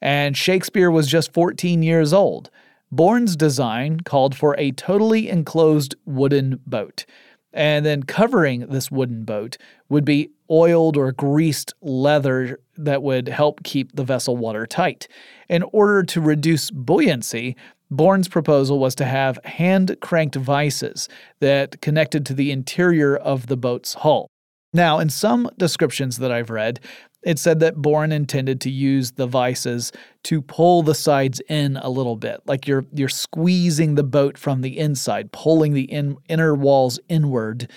and 0.00 0.36
Shakespeare 0.36 0.92
was 0.92 1.08
just 1.08 1.32
14 1.32 1.82
years 1.82 2.12
old. 2.12 2.48
Bourne's 2.90 3.36
design 3.36 4.00
called 4.00 4.34
for 4.34 4.54
a 4.58 4.72
totally 4.72 5.28
enclosed 5.28 5.94
wooden 6.04 6.60
boat. 6.66 7.04
And 7.52 7.86
then 7.86 8.02
covering 8.02 8.66
this 8.66 8.90
wooden 8.90 9.24
boat 9.24 9.56
would 9.88 10.04
be 10.04 10.30
oiled 10.50 10.96
or 10.96 11.10
greased 11.12 11.72
leather 11.80 12.60
that 12.76 13.02
would 13.02 13.28
help 13.28 13.62
keep 13.64 13.96
the 13.96 14.04
vessel 14.04 14.36
watertight. 14.36 15.08
In 15.48 15.62
order 15.72 16.02
to 16.02 16.20
reduce 16.20 16.70
buoyancy, 16.70 17.56
Bourne's 17.90 18.28
proposal 18.28 18.78
was 18.78 18.94
to 18.96 19.04
have 19.04 19.38
hand 19.44 19.96
cranked 20.00 20.36
vices 20.36 21.08
that 21.40 21.80
connected 21.80 22.26
to 22.26 22.34
the 22.34 22.50
interior 22.50 23.16
of 23.16 23.46
the 23.46 23.56
boat's 23.56 23.94
hull. 23.94 24.28
Now, 24.72 24.98
in 24.98 25.08
some 25.08 25.48
descriptions 25.56 26.18
that 26.18 26.32
I've 26.32 26.50
read, 26.50 26.80
it 27.26 27.40
said 27.40 27.58
that 27.58 27.74
Bourne 27.74 28.12
intended 28.12 28.60
to 28.60 28.70
use 28.70 29.10
the 29.10 29.26
vices 29.26 29.90
to 30.22 30.40
pull 30.40 30.84
the 30.84 30.94
sides 30.94 31.42
in 31.48 31.76
a 31.78 31.90
little 31.90 32.14
bit, 32.14 32.40
like 32.46 32.68
you're 32.68 32.86
you're 32.94 33.08
squeezing 33.08 33.96
the 33.96 34.04
boat 34.04 34.38
from 34.38 34.60
the 34.60 34.78
inside, 34.78 35.32
pulling 35.32 35.74
the 35.74 35.90
in, 35.90 36.16
inner 36.28 36.54
walls 36.54 37.00
inward 37.08 37.68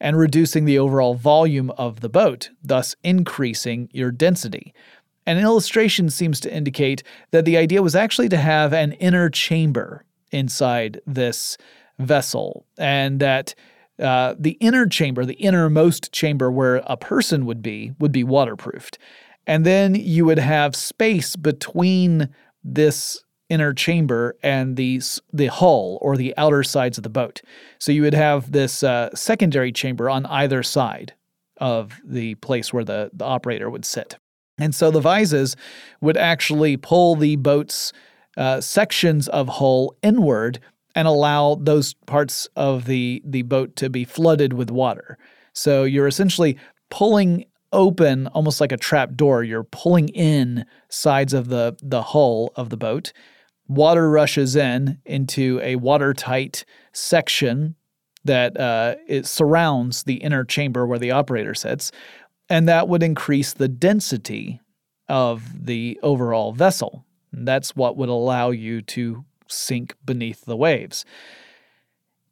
and 0.00 0.18
reducing 0.18 0.64
the 0.64 0.78
overall 0.78 1.14
volume 1.14 1.70
of 1.78 2.00
the 2.00 2.08
boat, 2.08 2.50
thus 2.62 2.96
increasing 3.04 3.88
your 3.92 4.10
density. 4.10 4.74
An 5.24 5.38
illustration 5.38 6.10
seems 6.10 6.40
to 6.40 6.52
indicate 6.52 7.04
that 7.30 7.44
the 7.44 7.56
idea 7.56 7.82
was 7.82 7.94
actually 7.94 8.28
to 8.30 8.36
have 8.36 8.72
an 8.72 8.92
inner 8.92 9.30
chamber 9.30 10.04
inside 10.32 11.00
this 11.06 11.56
vessel, 12.00 12.66
and 12.76 13.20
that 13.20 13.54
uh, 13.98 14.34
the 14.38 14.52
inner 14.52 14.86
chamber, 14.86 15.24
the 15.24 15.34
innermost 15.34 16.12
chamber 16.12 16.50
where 16.50 16.82
a 16.86 16.96
person 16.96 17.46
would 17.46 17.62
be, 17.62 17.92
would 17.98 18.12
be 18.12 18.24
waterproofed. 18.24 18.98
And 19.46 19.64
then 19.64 19.94
you 19.94 20.24
would 20.24 20.38
have 20.38 20.74
space 20.74 21.36
between 21.36 22.28
this 22.64 23.22
inner 23.48 23.72
chamber 23.72 24.36
and 24.42 24.76
the 24.76 25.00
the 25.32 25.46
hull 25.46 25.98
or 26.02 26.16
the 26.16 26.34
outer 26.36 26.64
sides 26.64 26.98
of 26.98 27.04
the 27.04 27.08
boat. 27.08 27.42
So 27.78 27.92
you 27.92 28.02
would 28.02 28.14
have 28.14 28.50
this 28.50 28.82
uh, 28.82 29.14
secondary 29.14 29.70
chamber 29.70 30.10
on 30.10 30.26
either 30.26 30.64
side 30.64 31.14
of 31.58 32.00
the 32.04 32.34
place 32.36 32.72
where 32.72 32.84
the, 32.84 33.10
the 33.12 33.24
operator 33.24 33.70
would 33.70 33.84
sit. 33.84 34.16
And 34.58 34.74
so 34.74 34.90
the 34.90 35.00
vises 35.00 35.56
would 36.00 36.16
actually 36.16 36.76
pull 36.76 37.14
the 37.14 37.36
boat's 37.36 37.92
uh, 38.36 38.60
sections 38.60 39.28
of 39.28 39.48
hull 39.48 39.96
inward 40.02 40.58
and 40.96 41.06
allow 41.06 41.54
those 41.54 41.94
parts 41.94 42.48
of 42.56 42.86
the, 42.86 43.22
the 43.24 43.42
boat 43.42 43.76
to 43.76 43.88
be 43.88 44.04
flooded 44.04 44.52
with 44.52 44.70
water. 44.72 45.16
So 45.52 45.84
you're 45.84 46.08
essentially 46.08 46.58
pulling 46.90 47.44
open 47.72 48.26
almost 48.28 48.60
like 48.60 48.72
a 48.72 48.76
trap 48.76 49.14
door. 49.14 49.44
You're 49.44 49.62
pulling 49.62 50.08
in 50.08 50.64
sides 50.88 51.32
of 51.32 51.48
the, 51.48 51.76
the 51.80 52.02
hull 52.02 52.50
of 52.56 52.70
the 52.70 52.76
boat 52.76 53.12
water 53.68 54.10
rushes 54.10 54.56
in 54.56 54.98
into 55.04 55.60
a 55.62 55.76
watertight 55.76 56.64
section 56.92 57.74
that 58.24 58.58
uh, 58.58 58.96
it 59.06 59.26
surrounds 59.26 60.02
the 60.04 60.14
inner 60.14 60.44
chamber 60.44 60.86
where 60.86 60.98
the 60.98 61.10
operator 61.10 61.54
sits, 61.54 61.92
and 62.48 62.68
that 62.68 62.88
would 62.88 63.02
increase 63.02 63.52
the 63.52 63.68
density 63.68 64.60
of 65.08 65.66
the 65.66 65.98
overall 66.02 66.52
vessel. 66.52 67.04
And 67.32 67.46
that's 67.46 67.76
what 67.76 67.96
would 67.96 68.08
allow 68.08 68.50
you 68.50 68.82
to 68.82 69.24
sink 69.48 69.94
beneath 70.04 70.44
the 70.44 70.56
waves. 70.56 71.04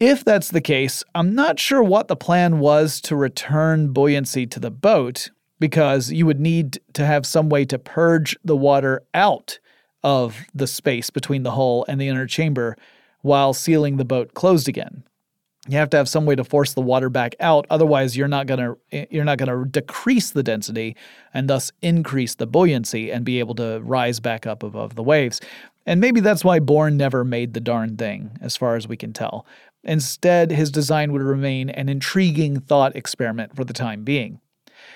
If 0.01 0.25
that's 0.25 0.51
the 0.51 0.61
case, 0.61 1.05
I'm 1.15 1.35
not 1.35 1.59
sure 1.59 1.83
what 1.83 2.09
the 2.09 2.17
plan 2.17 2.59
was 2.59 3.01
to 3.03 3.17
return 3.17 3.93
buoyancy 3.93 4.47
to 4.49 4.61
the 4.61 4.71
boat 4.71 5.31
because 5.61 6.13
you 6.13 6.27
would 6.27 6.41
need 6.41 6.81
to 6.95 7.07
have 7.07 7.25
some 7.25 7.49
way 7.49 7.65
to 7.65 7.79
purge 7.79 8.37
the 8.45 8.57
water 8.57 9.03
out 9.15 9.59
of 10.03 10.45
the 10.55 10.67
space 10.67 11.11
between 11.11 11.43
the 11.43 11.53
hull 11.53 11.85
and 11.89 12.01
the 12.01 12.09
inner 12.09 12.27
chamber 12.27 12.77
while 13.23 13.55
sealing 13.55 13.97
the 13.97 14.05
boat 14.05 14.35
closed 14.35 14.69
again. 14.69 15.05
You 15.67 15.79
have 15.79 15.89
to 15.91 15.97
have 15.97 16.11
some 16.11 16.27
way 16.27 16.35
to 16.35 16.45
force 16.45 16.75
the 16.75 16.83
water 16.83 17.09
back 17.09 17.35
out 17.41 17.67
otherwise 17.71 18.15
you're 18.15 18.29
not 18.29 18.47
going 18.47 18.61
to 18.61 19.07
you're 19.11 19.25
not 19.25 19.39
going 19.39 19.49
to 19.49 19.65
decrease 19.71 20.31
the 20.31 20.43
density 20.43 20.95
and 21.33 21.49
thus 21.49 21.73
increase 21.81 22.35
the 22.35 22.47
buoyancy 22.47 23.11
and 23.11 23.25
be 23.25 23.39
able 23.39 23.55
to 23.55 23.81
rise 23.81 24.21
back 24.21 24.47
up 24.47 24.63
above 24.63 24.95
the 24.95 25.03
waves. 25.03 25.41
And 25.87 26.01
maybe 26.01 26.21
that's 26.21 26.45
why 26.45 26.61
Bourne 26.61 26.97
never 26.97 27.25
made 27.25 27.53
the 27.53 27.61
darn 27.61 27.97
thing 27.97 28.39
as 28.41 28.57
far 28.57 28.77
as 28.77 28.89
we 28.89 28.97
can 28.97 29.13
tell. 29.13 29.47
Instead, 29.83 30.51
his 30.51 30.71
design 30.71 31.13
would 31.13 31.23
remain 31.23 31.69
an 31.69 31.89
intriguing 31.89 32.61
thought 32.61 32.97
experiment 32.97 33.55
for 33.55 33.65
the 33.65 33.75
time 33.75 34.03
being. 34.03 34.41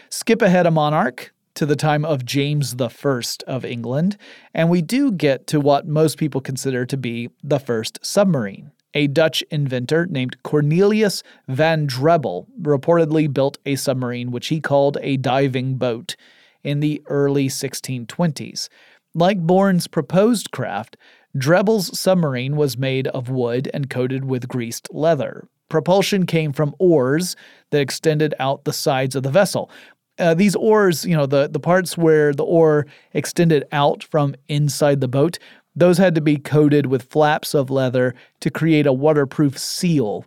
Skip 0.09 0.41
ahead 0.41 0.67
a 0.67 0.71
monarch, 0.71 1.33
to 1.59 1.67
the 1.67 1.75
time 1.75 2.05
of 2.05 2.25
James 2.25 2.77
I 2.81 3.21
of 3.49 3.65
England, 3.65 4.17
and 4.55 4.71
we 4.71 4.81
do 4.81 5.11
get 5.11 5.49
to 5.49 5.59
what 5.59 5.89
most 5.89 6.17
people 6.17 6.41
consider 6.41 6.87
to 6.87 6.97
be 6.97 7.31
the 7.43 7.59
first 7.59 7.99
submarine. 8.01 8.71
A 8.95 9.09
Dutch 9.09 9.43
inventor 9.51 10.07
named 10.07 10.41
Cornelius 10.45 11.25
van 11.49 11.89
Drebbel 11.89 12.47
reportedly 12.63 13.33
built 13.35 13.59
a 13.67 13.75
submarine 13.75 14.31
which 14.31 14.47
he 14.47 14.61
called 14.61 14.99
a 15.01 15.17
diving 15.17 15.75
boat 15.79 16.15
in 16.63 16.79
the 16.79 17.03
early 17.07 17.49
1620s. 17.49 18.69
Like 19.15 19.41
Bourne's 19.41 19.87
proposed 19.87 20.51
craft, 20.51 20.97
Drebbel's 21.37 21.99
submarine 21.99 22.57
was 22.57 22.79
made 22.79 23.09
of 23.09 23.29
wood 23.29 23.71
and 23.73 23.91
coated 23.91 24.25
with 24.25 24.49
greased 24.49 24.89
leather. 24.91 25.49
Propulsion 25.69 26.25
came 26.27 26.53
from 26.53 26.75
oars 26.79 27.37
that 27.71 27.81
extended 27.81 28.35
out 28.39 28.65
the 28.65 28.73
sides 28.73 29.15
of 29.15 29.23
the 29.23 29.31
vessel, 29.31 29.71
uh, 30.19 30.35
these 30.35 30.57
oars, 30.57 31.05
you 31.05 31.17
know, 31.17 31.27
the, 31.27 31.49
the 31.49 31.61
parts 31.61 31.97
where 31.97 32.33
the 32.33 32.45
oar 32.45 32.87
extended 33.13 33.65
out 33.73 34.03
from 34.03 34.35
inside 34.49 35.01
the 35.01 35.09
boat, 35.09 35.39
those 35.77 35.99
had 35.99 36.15
to 36.15 36.21
be 36.21 36.37
coated 36.37 36.87
with 36.87 37.11
flaps 37.11 37.55
of 37.55 37.71
leather 37.71 38.15
to 38.41 38.51
create 38.51 38.87
a 38.87 38.93
waterproof 38.93 39.57
seal, 39.57 40.25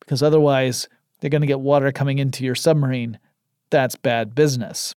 because 0.00 0.22
otherwise 0.22 0.88
they're 1.20 1.30
going 1.30 1.40
to 1.40 1.46
get 1.46 1.60
water 1.60 1.90
coming 1.90 2.18
into 2.18 2.44
your 2.44 2.54
submarine. 2.54 3.18
That's 3.70 3.96
bad 3.96 4.34
business. 4.34 4.94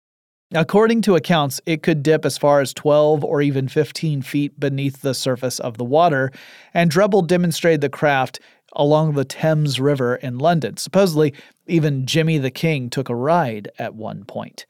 According 0.55 1.01
to 1.03 1.15
accounts, 1.15 1.59
it 1.65 1.81
could 1.81 2.03
dip 2.03 2.25
as 2.25 2.37
far 2.37 2.61
as 2.61 2.75
12 2.75 3.23
or 3.23 3.41
even 3.41 3.67
15 3.67 4.21
feet 4.21 4.59
beneath 4.59 5.01
the 5.01 5.15
surface 5.15 5.59
of 5.59 5.79
the 5.79 5.83
water, 5.83 6.31
and 6.75 6.91
Drebbel 6.91 7.25
demonstrated 7.25 7.81
the 7.81 7.89
craft 7.89 8.39
along 8.73 9.13
the 9.13 9.25
Thames 9.25 9.79
River 9.79 10.15
in 10.17 10.37
London. 10.37 10.77
Supposedly, 10.77 11.33
even 11.65 12.05
Jimmy 12.05 12.37
the 12.37 12.51
King 12.51 12.91
took 12.91 13.09
a 13.09 13.15
ride 13.15 13.71
at 13.79 13.95
one 13.95 14.25
point. 14.25 14.67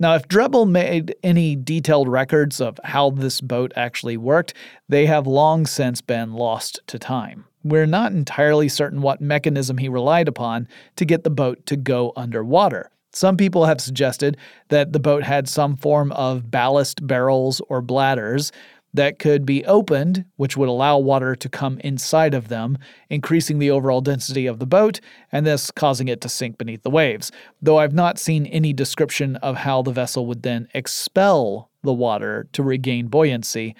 Now, 0.00 0.16
if 0.16 0.26
Drebbel 0.26 0.68
made 0.68 1.14
any 1.22 1.54
detailed 1.54 2.08
records 2.08 2.60
of 2.60 2.80
how 2.82 3.10
this 3.10 3.40
boat 3.40 3.72
actually 3.76 4.16
worked, 4.16 4.54
they 4.88 5.06
have 5.06 5.28
long 5.28 5.66
since 5.66 6.00
been 6.00 6.32
lost 6.32 6.80
to 6.88 6.98
time. 6.98 7.44
we're 7.62 7.86
not 7.86 8.10
entirely 8.10 8.68
certain 8.68 9.02
what 9.02 9.20
mechanism 9.20 9.78
he 9.78 9.88
relied 9.88 10.26
upon 10.26 10.66
to 10.96 11.04
get 11.04 11.22
the 11.22 11.30
boat 11.30 11.64
to 11.66 11.76
go 11.76 12.12
underwater. 12.16 12.91
Some 13.12 13.36
people 13.36 13.66
have 13.66 13.80
suggested 13.80 14.36
that 14.68 14.92
the 14.92 15.00
boat 15.00 15.22
had 15.22 15.48
some 15.48 15.76
form 15.76 16.12
of 16.12 16.50
ballast 16.50 17.06
barrels 17.06 17.60
or 17.68 17.82
bladders 17.82 18.52
that 18.94 19.18
could 19.18 19.46
be 19.46 19.64
opened, 19.64 20.24
which 20.36 20.56
would 20.56 20.68
allow 20.68 20.98
water 20.98 21.34
to 21.34 21.48
come 21.48 21.78
inside 21.80 22.34
of 22.34 22.48
them, 22.48 22.76
increasing 23.08 23.58
the 23.58 23.70
overall 23.70 24.00
density 24.00 24.46
of 24.46 24.58
the 24.58 24.66
boat 24.66 25.00
and 25.30 25.46
thus 25.46 25.70
causing 25.70 26.08
it 26.08 26.20
to 26.20 26.28
sink 26.28 26.58
beneath 26.58 26.82
the 26.82 26.90
waves. 26.90 27.32
Though 27.60 27.78
I've 27.78 27.94
not 27.94 28.18
seen 28.18 28.46
any 28.46 28.72
description 28.72 29.36
of 29.36 29.56
how 29.56 29.82
the 29.82 29.92
vessel 29.92 30.26
would 30.26 30.42
then 30.42 30.68
expel 30.74 31.70
the 31.82 31.92
water 31.92 32.48
to 32.52 32.62
regain 32.62 33.08
buoyancy, 33.08 33.74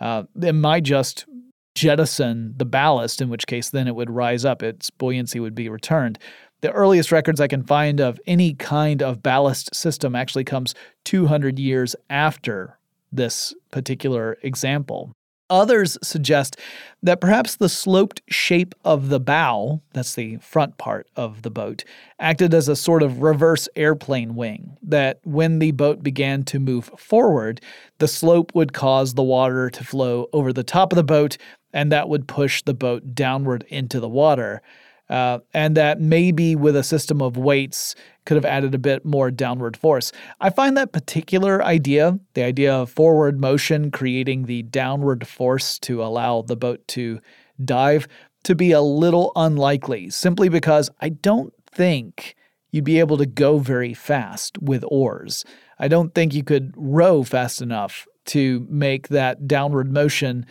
uh, 0.00 0.24
it 0.40 0.52
might 0.54 0.84
just 0.84 1.26
jettison 1.74 2.54
the 2.56 2.64
ballast, 2.64 3.20
in 3.20 3.28
which 3.28 3.46
case 3.46 3.70
then 3.70 3.86
it 3.86 3.94
would 3.94 4.10
rise 4.10 4.44
up, 4.44 4.62
its 4.62 4.90
buoyancy 4.90 5.38
would 5.40 5.54
be 5.54 5.68
returned. 5.68 6.18
The 6.60 6.72
earliest 6.72 7.12
records 7.12 7.40
I 7.40 7.46
can 7.46 7.62
find 7.62 8.00
of 8.00 8.18
any 8.26 8.54
kind 8.54 9.00
of 9.00 9.22
ballast 9.22 9.74
system 9.74 10.16
actually 10.16 10.44
comes 10.44 10.74
200 11.04 11.58
years 11.58 11.94
after 12.10 12.78
this 13.12 13.54
particular 13.70 14.36
example. 14.42 15.12
Others 15.50 15.96
suggest 16.02 16.58
that 17.02 17.22
perhaps 17.22 17.56
the 17.56 17.70
sloped 17.70 18.20
shape 18.28 18.74
of 18.84 19.08
the 19.08 19.20
bow, 19.20 19.80
that's 19.94 20.14
the 20.14 20.36
front 20.38 20.76
part 20.76 21.08
of 21.16 21.40
the 21.40 21.50
boat, 21.50 21.84
acted 22.18 22.52
as 22.52 22.68
a 22.68 22.76
sort 22.76 23.02
of 23.02 23.22
reverse 23.22 23.66
airplane 23.74 24.34
wing, 24.34 24.76
that 24.82 25.20
when 25.24 25.58
the 25.58 25.70
boat 25.70 26.02
began 26.02 26.42
to 26.44 26.58
move 26.58 26.90
forward, 26.98 27.62
the 27.98 28.08
slope 28.08 28.54
would 28.54 28.74
cause 28.74 29.14
the 29.14 29.22
water 29.22 29.70
to 29.70 29.84
flow 29.84 30.26
over 30.34 30.52
the 30.52 30.64
top 30.64 30.92
of 30.92 30.96
the 30.96 31.04
boat, 31.04 31.38
and 31.72 31.90
that 31.92 32.08
would 32.10 32.28
push 32.28 32.62
the 32.62 32.74
boat 32.74 33.14
downward 33.14 33.64
into 33.68 34.00
the 34.00 34.08
water. 34.08 34.60
Uh, 35.08 35.38
and 35.54 35.76
that 35.76 36.00
maybe 36.00 36.54
with 36.54 36.76
a 36.76 36.82
system 36.82 37.22
of 37.22 37.36
weights 37.36 37.94
could 38.26 38.34
have 38.34 38.44
added 38.44 38.74
a 38.74 38.78
bit 38.78 39.06
more 39.06 39.30
downward 39.30 39.74
force. 39.74 40.12
I 40.38 40.50
find 40.50 40.76
that 40.76 40.92
particular 40.92 41.64
idea, 41.64 42.18
the 42.34 42.42
idea 42.42 42.74
of 42.74 42.90
forward 42.90 43.40
motion 43.40 43.90
creating 43.90 44.44
the 44.44 44.64
downward 44.64 45.26
force 45.26 45.78
to 45.80 46.02
allow 46.02 46.42
the 46.42 46.56
boat 46.56 46.86
to 46.88 47.20
dive, 47.64 48.06
to 48.44 48.54
be 48.54 48.72
a 48.72 48.82
little 48.82 49.32
unlikely, 49.34 50.10
simply 50.10 50.50
because 50.50 50.90
I 51.00 51.08
don't 51.08 51.54
think 51.66 52.36
you'd 52.70 52.84
be 52.84 52.98
able 52.98 53.16
to 53.16 53.26
go 53.26 53.58
very 53.58 53.94
fast 53.94 54.58
with 54.58 54.84
oars. 54.88 55.44
I 55.78 55.88
don't 55.88 56.14
think 56.14 56.34
you 56.34 56.44
could 56.44 56.74
row 56.76 57.22
fast 57.22 57.62
enough 57.62 58.06
to 58.26 58.66
make 58.68 59.08
that 59.08 59.48
downward 59.48 59.90
motion 59.90 60.44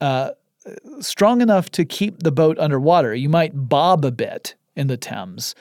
uh, 0.00 0.32
strong 1.00 1.40
enough 1.40 1.70
to 1.70 1.84
keep 1.84 2.22
the 2.22 2.32
boat 2.32 2.58
underwater. 2.58 3.14
You 3.14 3.28
might 3.28 3.52
bob 3.54 4.04
a 4.04 4.10
bit 4.10 4.54
in 4.76 4.86
the 4.86 4.96
Thames, 4.96 5.54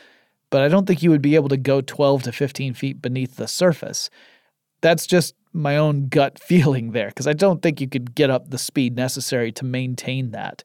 but 0.49 0.61
I 0.61 0.67
don't 0.67 0.85
think 0.85 1.03
you 1.03 1.09
would 1.09 1.21
be 1.21 1.35
able 1.35 1.49
to 1.49 1.57
go 1.57 1.81
12 1.81 2.23
to 2.23 2.31
15 2.31 2.73
feet 2.73 3.01
beneath 3.01 3.35
the 3.35 3.47
surface. 3.47 4.09
That's 4.81 5.05
just 5.05 5.35
my 5.51 5.77
own 5.77 6.07
gut 6.07 6.39
feeling 6.43 6.91
there, 6.91 7.07
because 7.07 7.27
I 7.27 7.33
don't 7.33 7.61
think 7.61 7.81
you 7.81 7.87
could 7.87 8.15
get 8.15 8.29
up 8.29 8.49
the 8.49 8.57
speed 8.57 8.95
necessary 8.95 9.51
to 9.53 9.65
maintain 9.65 10.31
that. 10.31 10.63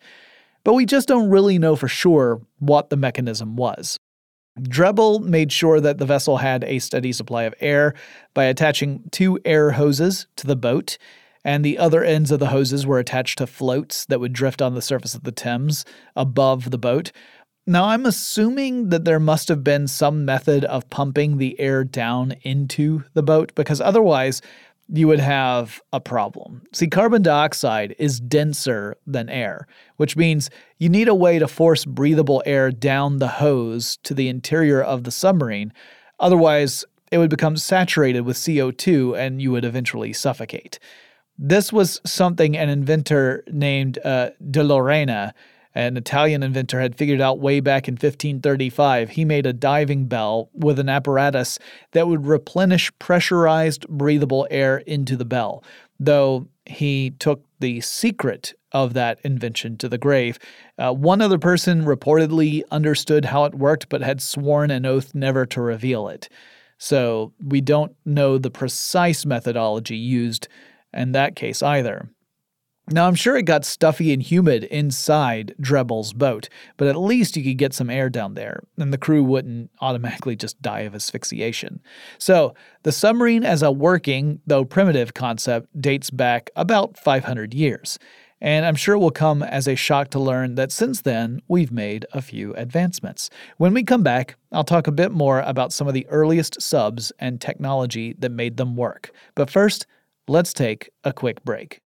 But 0.65 0.75
we 0.75 0.87
just 0.87 1.09
don't 1.09 1.31
really 1.31 1.59
know 1.59 1.77
for 1.77 1.89
sure 1.89 2.43
what 2.59 2.91
the 2.91 2.97
mechanism 2.97 3.57
was. 3.57 3.99
Drebbel 4.61 5.23
made 5.23 5.53
sure 5.53 5.81
that 5.81 5.99
the 5.99 6.05
vessel 6.05 6.39
had 6.39 6.65
a 6.65 6.81
steady 6.81 7.13
supply 7.13 7.45
of 7.45 7.55
air 7.61 7.95
by 8.35 8.45
attaching 8.45 9.05
two 9.13 9.39
air 9.45 9.71
hoses 9.73 10.27
to 10.37 10.47
the 10.47 10.57
boat 10.57 10.99
and 11.49 11.65
the 11.65 11.79
other 11.79 12.05
ends 12.05 12.31
of 12.31 12.41
the 12.41 12.49
hoses 12.49 12.87
were 12.87 12.99
attached 12.99 13.39
to 13.39 13.47
floats 13.47 14.05
that 14.05 14.21
would 14.21 14.35
drift 14.35 14.61
on 14.61 14.75
the 14.75 14.83
surface 14.83 15.15
of 15.15 15.23
the 15.23 15.33
Thames 15.33 15.83
above 16.15 16.71
the 16.71 16.77
boat. 16.77 17.11
Now, 17.67 17.87
I'm 17.87 18.05
assuming 18.05 18.91
that 18.91 19.07
there 19.07 19.19
must 19.19 19.49
have 19.49 19.65
been 19.65 19.89
some 19.89 20.27
method 20.27 20.67
of 20.67 20.91
pumping 20.91 21.39
the 21.39 21.59
air 21.59 21.85
down 21.85 22.35
into 22.43 23.03
the 23.15 23.23
boat 23.23 23.55
because 23.55 23.81
otherwise 23.81 24.43
you 24.93 25.09
would 25.09 25.21
have 25.21 25.81
a 25.91 26.01
problem. 26.01 26.65
See, 26.75 26.87
carbon 26.87 27.23
dioxide 27.23 27.97
is 27.99 28.21
denser 28.21 28.99
than 29.07 29.31
air, 29.31 29.67
which 29.97 30.19
means 30.19 30.51
you 30.77 30.91
need 30.91 31.09
a 31.09 31.15
way 31.15 31.39
to 31.39 31.49
force 31.49 31.87
breathable 31.87 32.43
air 32.45 32.71
down 32.71 33.21
the 33.21 33.29
hose 33.29 33.97
to 34.03 34.13
the 34.13 34.29
interior 34.29 34.83
of 34.83 35.05
the 35.05 35.11
submarine. 35.11 35.73
Otherwise, 36.21 36.85
it 37.11 37.17
would 37.17 37.31
become 37.31 37.57
saturated 37.57 38.27
with 38.27 38.37
CO2 38.37 39.19
and 39.19 39.41
you 39.41 39.51
would 39.51 39.65
eventually 39.65 40.13
suffocate. 40.13 40.79
This 41.39 41.73
was 41.73 42.01
something 42.05 42.57
an 42.57 42.69
inventor 42.69 43.45
named 43.47 43.99
uh, 44.05 44.31
De 44.51 44.65
Lorena, 44.65 45.33
an 45.73 45.97
Italian 45.97 46.43
inventor, 46.43 46.81
had 46.81 46.97
figured 46.97 47.21
out 47.21 47.39
way 47.39 47.61
back 47.61 47.87
in 47.87 47.93
1535. 47.95 49.11
He 49.11 49.25
made 49.25 49.47
a 49.47 49.53
diving 49.53 50.07
bell 50.07 50.51
with 50.53 50.81
an 50.81 50.89
apparatus 50.89 51.61
that 51.93 52.09
would 52.09 52.27
replenish 52.27 52.91
pressurized, 52.99 53.87
breathable 53.89 54.49
air 54.51 54.79
into 54.79 55.17
the 55.17 55.25
bell, 55.25 55.63
though 56.01 56.49
he 56.67 57.11
took 57.21 57.45
the 57.61 57.81
secret 57.83 58.55
of 58.73 58.95
that 58.95 59.21
invention 59.23 59.77
to 59.79 59.89
the 59.89 59.97
grave. 59.97 60.41
Uh, 60.77 60.93
one 60.93 61.23
other 61.23 61.39
person 61.39 61.85
reportedly 61.85 62.63
understood 62.73 63.27
how 63.27 63.45
it 63.45 63.55
worked, 63.55 63.89
but 63.89 64.03
had 64.03 64.21
sworn 64.21 64.73
an 64.73 64.85
oath 64.85 65.15
never 65.15 65.47
to 65.47 65.61
reveal 65.61 66.09
it. 66.09 66.29
So 66.79 67.33
we 67.45 67.61
don't 67.61 67.95
know 68.05 68.39
the 68.39 68.51
precise 68.51 69.25
methodology 69.25 69.97
used 69.97 70.49
in 70.93 71.13
that 71.13 71.37
case 71.37 71.63
either. 71.63 72.11
Now, 72.91 73.07
I'm 73.07 73.15
sure 73.15 73.37
it 73.37 73.43
got 73.43 73.67
stuffy 73.67 74.15
and 74.15 74.23
humid 74.23 74.65
inside 74.65 75.55
Drebbel's 75.61 76.15
boat, 76.15 76.49
but 76.79 76.89
at 76.89 76.97
least 76.97 77.37
you 77.37 77.45
could 77.45 77.59
get 77.59 77.75
some 77.75 77.91
air 77.91 78.09
down 78.09 78.33
there, 78.33 78.63
and 78.79 78.95
the 78.95 78.99
crew 78.99 79.23
wouldn't 79.23 79.71
automatically 79.83 80.37
just 80.37 80.63
die 80.63 80.81
of 80.81 80.95
asphyxiation. 80.95 81.83
So, 82.17 82.55
the 82.85 82.93
submarine 82.93 83.45
as 83.45 83.63
a 83.63 83.71
working, 83.71 84.41
though 84.47 84.65
primitive, 84.65 85.13
concept 85.13 85.69
dates 85.79 86.09
back 86.09 86.49
about 86.57 86.99
500 86.99 87.53
years, 87.53 87.99
and 88.41 88.65
I'm 88.65 88.77
sure 88.77 88.95
it 88.95 89.01
will 89.01 89.11
come 89.11 89.43
as 89.43 89.67
a 89.67 89.75
shock 89.75 90.11
to 90.11 90.19
learn 90.19 90.55
that 90.55 90.73
since 90.73 91.01
then, 91.03 91.43
we've 91.49 91.73
made 91.73 92.07
a 92.13 92.23
few 92.23 92.55
advancements. 92.55 93.31
When 93.57 93.75
we 93.75 93.83
come 93.83 94.03
back, 94.03 94.37
I'll 94.53 94.65
talk 94.65 94.87
a 94.87 94.93
bit 94.93 95.11
more 95.11 95.41
about 95.41 95.73
some 95.73 95.89
of 95.89 95.95
the 95.95 96.07
earliest 96.07 96.63
subs 96.63 97.13
and 97.19 97.41
technology 97.41 98.15
that 98.19 98.31
made 98.31 98.57
them 98.57 98.77
work. 98.77 99.11
But 99.35 99.51
first, 99.51 99.87
Let's 100.29 100.53
take 100.53 100.91
a 101.05 101.13
quick 101.13 101.43
break. 101.43 101.81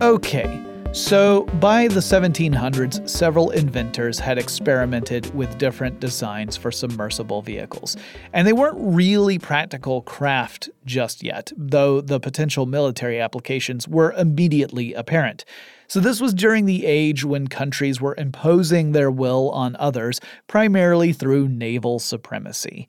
Okay, 0.00 0.62
so 0.92 1.42
by 1.60 1.88
the 1.88 1.98
1700s, 1.98 3.08
several 3.08 3.50
inventors 3.50 4.20
had 4.20 4.38
experimented 4.38 5.34
with 5.34 5.58
different 5.58 5.98
designs 5.98 6.56
for 6.56 6.70
submersible 6.70 7.42
vehicles. 7.42 7.96
And 8.32 8.46
they 8.46 8.52
weren't 8.52 8.78
really 8.78 9.40
practical 9.40 10.02
craft 10.02 10.70
just 10.86 11.24
yet, 11.24 11.52
though 11.56 12.00
the 12.00 12.20
potential 12.20 12.64
military 12.64 13.20
applications 13.20 13.88
were 13.88 14.12
immediately 14.12 14.94
apparent. 14.94 15.44
So, 15.88 16.00
this 16.00 16.20
was 16.20 16.34
during 16.34 16.66
the 16.66 16.84
age 16.84 17.24
when 17.24 17.48
countries 17.48 17.98
were 17.98 18.14
imposing 18.18 18.92
their 18.92 19.10
will 19.10 19.50
on 19.52 19.74
others, 19.76 20.20
primarily 20.46 21.14
through 21.14 21.48
naval 21.48 21.98
supremacy. 21.98 22.86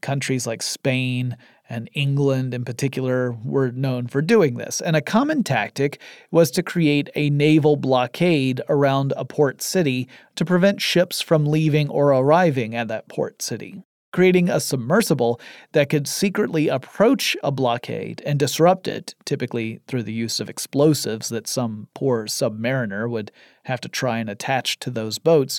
Countries 0.00 0.44
like 0.44 0.60
Spain 0.60 1.36
and 1.68 1.88
England, 1.94 2.52
in 2.52 2.64
particular, 2.64 3.32
were 3.44 3.70
known 3.70 4.08
for 4.08 4.20
doing 4.20 4.56
this. 4.56 4.80
And 4.80 4.96
a 4.96 5.00
common 5.00 5.44
tactic 5.44 6.00
was 6.32 6.50
to 6.52 6.62
create 6.62 7.08
a 7.14 7.30
naval 7.30 7.76
blockade 7.76 8.60
around 8.68 9.12
a 9.16 9.24
port 9.24 9.62
city 9.62 10.08
to 10.34 10.44
prevent 10.44 10.82
ships 10.82 11.20
from 11.22 11.46
leaving 11.46 11.88
or 11.88 12.10
arriving 12.10 12.74
at 12.74 12.88
that 12.88 13.08
port 13.08 13.42
city 13.42 13.84
creating 14.14 14.48
a 14.48 14.60
submersible 14.60 15.40
that 15.72 15.90
could 15.90 16.06
secretly 16.06 16.68
approach 16.68 17.36
a 17.42 17.50
blockade 17.50 18.22
and 18.24 18.38
disrupt 18.38 18.86
it, 18.86 19.12
typically 19.24 19.80
through 19.88 20.04
the 20.04 20.12
use 20.12 20.38
of 20.38 20.48
explosives 20.48 21.30
that 21.30 21.48
some 21.48 21.88
poor 21.94 22.26
submariner 22.26 23.10
would 23.10 23.32
have 23.64 23.80
to 23.80 23.88
try 23.88 24.18
and 24.18 24.30
attach 24.30 24.78
to 24.78 24.88
those 24.88 25.18
boats, 25.18 25.58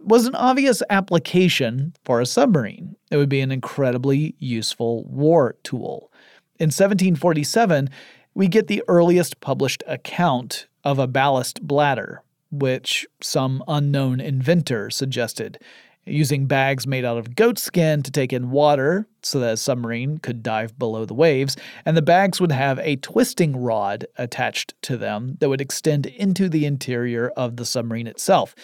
was 0.00 0.26
an 0.26 0.34
obvious 0.34 0.82
application 0.90 1.94
for 2.04 2.20
a 2.20 2.26
submarine. 2.26 2.96
It 3.12 3.18
would 3.18 3.28
be 3.28 3.40
an 3.40 3.52
incredibly 3.52 4.34
useful 4.40 5.04
war 5.04 5.54
tool. 5.62 6.10
In 6.58 6.66
1747, 6.66 7.88
we 8.34 8.48
get 8.48 8.66
the 8.66 8.82
earliest 8.88 9.38
published 9.38 9.84
account 9.86 10.66
of 10.82 10.98
a 10.98 11.06
ballast 11.06 11.62
bladder, 11.62 12.24
which 12.50 13.06
some 13.20 13.62
unknown 13.68 14.20
inventor 14.20 14.90
suggested 14.90 15.60
using 16.04 16.46
bags 16.46 16.86
made 16.86 17.04
out 17.04 17.18
of 17.18 17.36
goat 17.36 17.58
skin 17.58 18.02
to 18.02 18.10
take 18.10 18.32
in 18.32 18.50
water 18.50 19.06
so 19.22 19.38
that 19.38 19.54
a 19.54 19.56
submarine 19.56 20.18
could 20.18 20.42
dive 20.42 20.76
below 20.78 21.04
the 21.04 21.14
waves, 21.14 21.56
and 21.84 21.96
the 21.96 22.02
bags 22.02 22.40
would 22.40 22.52
have 22.52 22.78
a 22.80 22.96
twisting 22.96 23.56
rod 23.56 24.04
attached 24.16 24.74
to 24.82 24.96
them 24.96 25.36
that 25.40 25.48
would 25.48 25.60
extend 25.60 26.06
into 26.06 26.48
the 26.48 26.66
interior 26.66 27.28
of 27.36 27.56
the 27.56 27.64
submarine 27.64 28.08
itself. 28.08 28.54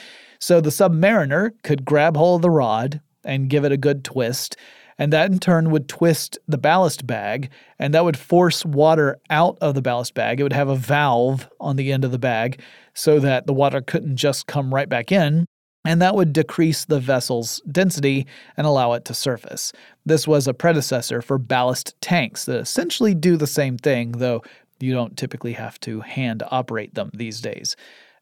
So 0.41 0.61
the 0.61 0.71
submariner 0.71 1.53
could 1.63 1.85
grab 1.85 2.17
hold 2.17 2.39
of 2.39 2.43
the 2.43 2.51
rod 2.51 3.01
and 3.25 3.51
give 3.51 3.65
it 3.65 3.73
a 3.73 3.77
good 3.77 4.05
twist, 4.05 4.57
And 4.99 5.13
that 5.13 5.31
in 5.31 5.39
turn 5.39 5.71
would 5.71 5.89
twist 5.89 6.39
the 6.49 6.59
ballast 6.59 7.07
bag, 7.07 7.51
and 7.79 7.95
that 7.95 8.05
would 8.05 8.19
force 8.19 8.65
water 8.65 9.21
out 9.31 9.57
of 9.61 9.75
the 9.75 9.83
ballast 9.83 10.15
bag. 10.15 10.41
It 10.41 10.43
would 10.43 10.53
have 10.53 10.69
a 10.69 10.77
valve 10.77 11.49
on 11.61 11.77
the 11.77 11.93
end 11.93 12.05
of 12.05 12.11
the 12.11 12.19
bag 12.19 12.61
so 12.95 13.21
that 13.21 13.47
the 13.47 13.53
water 13.53 13.81
couldn't 13.81 14.17
just 14.17 14.49
come 14.49 14.75
right 14.75 14.89
back 14.89 15.13
in 15.13 15.47
and 15.85 16.03
that 16.03 16.15
would 16.15 16.33
decrease 16.33 16.85
the 16.85 17.01
vessel's 17.01 17.61
density 17.71 18.27
and 18.57 18.67
allow 18.67 18.93
it 18.93 19.05
to 19.07 19.15
surface. 19.15 19.73
This 20.05 20.27
was 20.27 20.47
a 20.47 20.55
predecessor 20.55 21.23
for 21.23 21.39
ballast 21.39 21.95
tanks 22.01 22.45
that 22.45 22.59
essentially 22.59 23.15
do 23.15 23.37
the 23.37 23.47
same 23.47 23.79
thing, 23.79 24.13
though 24.13 24.43
you 24.81 24.93
don't 24.93 25.17
typically 25.17 25.55
have 25.55 25.81
to 25.81 26.01
hand 26.01 26.43
operate 26.51 26.95
them 26.95 27.11
these 27.15 27.41
days. 27.41 27.77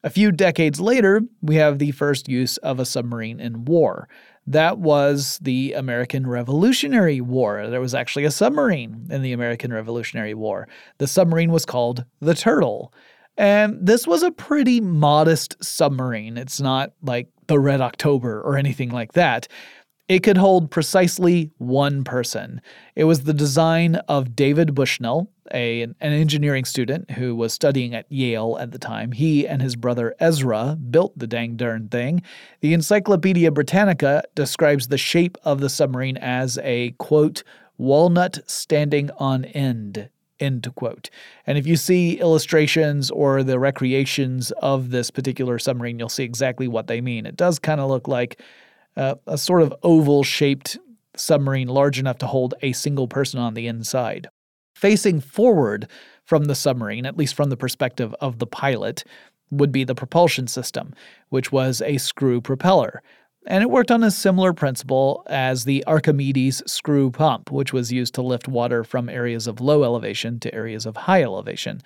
A 0.05 0.11
few 0.11 0.31
decades 0.31 0.81
later, 0.81 1.23
we 1.43 1.57
have 1.57 1.79
the 1.79 1.91
first 1.91 2.29
use 2.29 2.59
of 2.59 2.79
a 2.79 2.85
submarine 2.85 3.41
in 3.41 3.65
war. 3.65 4.09
That 4.47 4.79
was 4.79 5.41
the 5.43 5.73
American 5.73 6.27
Revolutionary 6.27 7.21
War. 7.21 7.67
There 7.69 7.81
was 7.81 7.95
actually 7.95 8.25
a 8.25 8.31
submarine 8.31 9.09
in 9.11 9.23
the 9.23 9.33
American 9.33 9.73
Revolutionary 9.73 10.35
War. 10.35 10.69
The 10.99 11.09
submarine 11.09 11.51
was 11.51 11.67
called 11.67 12.05
the 12.21 12.35
Turtle. 12.35 12.93
And 13.37 13.79
this 13.87 14.07
was 14.07 14.23
a 14.23 14.31
pretty 14.31 14.81
modest 14.81 15.63
submarine. 15.63 16.39
It's 16.39 16.61
not 16.61 16.93
like 17.03 17.29
the 17.47 17.59
Red 17.59 17.81
October 17.81 18.41
or 18.41 18.57
anything 18.57 18.91
like 18.91 19.13
that. 19.13 19.49
It 20.09 20.23
could 20.23 20.37
hold 20.37 20.71
precisely 20.71 21.51
one 21.59 22.05
person. 22.05 22.61
It 22.95 23.05
was 23.05 23.25
the 23.25 23.35
design 23.35 23.97
of 24.09 24.37
David 24.37 24.73
Bushnell, 24.73 25.29
a, 25.53 25.83
an 25.83 25.97
engineering 26.01 26.65
student 26.65 27.11
who 27.11 27.35
was 27.35 27.53
studying 27.53 27.93
at 27.93 28.11
Yale 28.11 28.57
at 28.61 28.71
the 28.71 28.79
time. 28.79 29.11
He 29.11 29.49
and 29.49 29.61
his 29.61 29.75
brother 29.75 30.15
Ezra 30.21 30.79
built 30.91 31.19
the 31.19 31.27
dang 31.27 31.57
darn 31.57 31.89
thing. 31.89 32.23
The 32.61 32.73
Encyclopedia 32.73 33.51
Britannica 33.51 34.23
describes 34.37 34.87
the 34.89 34.99
shape 34.99 35.37
of 35.43 35.61
the 35.61 35.69
submarine 35.69 36.19
as 36.19 36.57
a, 36.59 36.93
quote, 36.99 37.43
walnut 37.77 38.39
standing 38.47 39.11
on 39.19 39.45
end, 39.47 40.09
End 40.39 40.71
quote. 40.75 41.09
And 41.47 41.57
if 41.57 41.67
you 41.67 41.77
see 41.77 42.21
illustrations 42.21 43.11
or 43.11 43.43
the 43.43 43.59
recreations 43.59 44.51
of 44.63 44.91
this 44.91 45.11
particular 45.11 45.59
submarine, 45.59 45.99
you'll 45.99 46.09
see 46.11 46.25
exactly 46.25 46.69
what 46.69 46.89
they 46.89 47.01
mean. 47.01 47.25
It 47.25 47.37
does 47.37 47.59
kind 47.59 47.81
of 47.81 47.89
look 47.89 48.07
like 48.07 48.41
uh, 48.97 49.15
a 49.27 49.39
sort 49.39 49.63
of 49.63 49.75
oval 49.83 50.25
shaped 50.25 50.79
submarine 51.17 51.69
large 51.69 51.99
enough 51.99 52.19
to 52.19 52.27
hold 52.27 52.55
a 52.61 52.73
single 52.73 53.09
person 53.09 53.41
on 53.41 53.55
the 53.55 53.67
inside. 53.67 54.29
Facing 54.75 55.21
forward 55.21 55.89
from 56.25 56.45
the 56.45 56.55
submarine, 56.55 57.07
at 57.07 57.17
least 57.17 57.35
from 57.35 57.49
the 57.49 57.57
perspective 57.57 58.15
of 58.21 58.39
the 58.39 58.47
pilot, 58.47 59.05
would 59.51 59.73
be 59.73 59.85
the 59.85 59.95
propulsion 59.95 60.47
system, 60.47 60.93
which 61.31 61.51
was 61.51 61.81
a 61.81 61.97
screw 61.97 62.41
propeller 62.41 63.03
and 63.47 63.63
it 63.63 63.71
worked 63.71 63.91
on 63.91 64.03
a 64.03 64.11
similar 64.11 64.53
principle 64.53 65.25
as 65.29 65.65
the 65.65 65.85
Archimedes 65.87 66.63
screw 66.67 67.11
pump, 67.11 67.51
which 67.51 67.73
was 67.73 67.93
used 67.93 68.15
to 68.15 68.23
lift 68.23 68.49
water 68.49 68.83
from 68.83 69.09
areas 69.09 69.47
of 69.47 69.61
low 69.61 69.85
elevation 69.85 70.41
to 70.41 70.55
areas 70.55 70.87
of 70.87 70.97
high 70.97 71.23
elevation. 71.23 71.81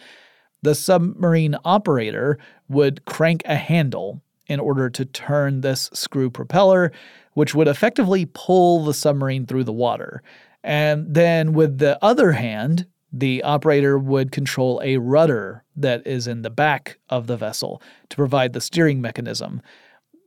The 0.62 0.74
submarine 0.74 1.56
operator 1.64 2.38
would 2.68 3.04
crank 3.04 3.42
a 3.44 3.56
handle 3.56 4.22
in 4.46 4.60
order 4.60 4.90
to 4.90 5.04
turn 5.04 5.60
this 5.60 5.90
screw 5.92 6.30
propeller, 6.30 6.92
which 7.34 7.54
would 7.54 7.68
effectively 7.68 8.26
pull 8.26 8.84
the 8.84 8.94
submarine 8.94 9.46
through 9.46 9.64
the 9.64 9.72
water. 9.72 10.22
And 10.62 11.14
then 11.14 11.52
with 11.52 11.78
the 11.78 12.02
other 12.04 12.32
hand, 12.32 12.86
the 13.12 13.42
operator 13.42 13.98
would 13.98 14.32
control 14.32 14.80
a 14.84 14.98
rudder 14.98 15.64
that 15.76 16.06
is 16.06 16.26
in 16.26 16.42
the 16.42 16.50
back 16.50 16.98
of 17.08 17.26
the 17.26 17.36
vessel 17.36 17.82
to 18.08 18.16
provide 18.16 18.52
the 18.52 18.60
steering 18.60 19.00
mechanism. 19.00 19.62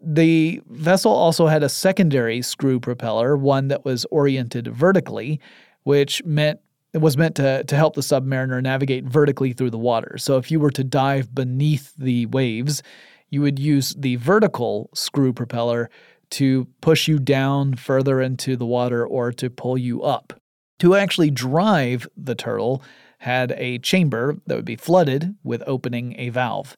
The 0.06 0.62
vessel 0.70 1.12
also 1.12 1.48
had 1.48 1.64
a 1.64 1.70
secondary 1.70 2.42
screw 2.42 2.80
propeller, 2.80 3.38
one 3.38 3.70
that 3.70 3.86
was 3.86 4.06
oriented 4.06 4.68
vertically, 4.68 5.40
which 5.84 6.24
meant 6.26 6.60
it 6.94 7.02
was 7.02 7.18
meant 7.18 7.36
to, 7.36 7.64
to 7.64 7.76
help 7.76 7.96
the 7.96 8.02
submariner 8.02 8.62
navigate 8.62 9.06
vertically 9.06 9.54
through 9.54 9.72
the 9.72 9.80
water. 9.80 10.18
So 10.20 10.38
if 10.38 10.52
you 10.52 10.60
were 10.60 10.72
to 10.72 10.84
dive 10.84 11.34
beneath 11.34 11.94
the 11.98 12.28
waves, 12.28 12.84
you 13.30 13.42
would 13.42 13.58
use 13.58 13.96
the 13.98 14.18
vertical 14.18 14.92
screw 14.94 15.34
propeller 15.34 15.90
to 16.32 16.68
push 16.82 17.08
you 17.08 17.18
down 17.18 17.74
further 17.76 18.22
into 18.22 18.56
the 18.56 18.66
water 18.66 19.06
or 19.06 19.32
to 19.32 19.50
pull 19.50 19.78
you 19.78 20.04
up. 20.04 20.40
To 20.80 20.96
actually 20.96 21.32
drive 21.32 22.08
the 22.16 22.36
turtle 22.36 22.84
had 23.20 23.54
a 23.58 23.80
chamber 23.80 24.38
that 24.46 24.56
would 24.56 24.66
be 24.66 24.76
flooded 24.76 25.34
with 25.44 25.64
opening 25.66 26.14
a 26.20 26.30
valve 26.30 26.76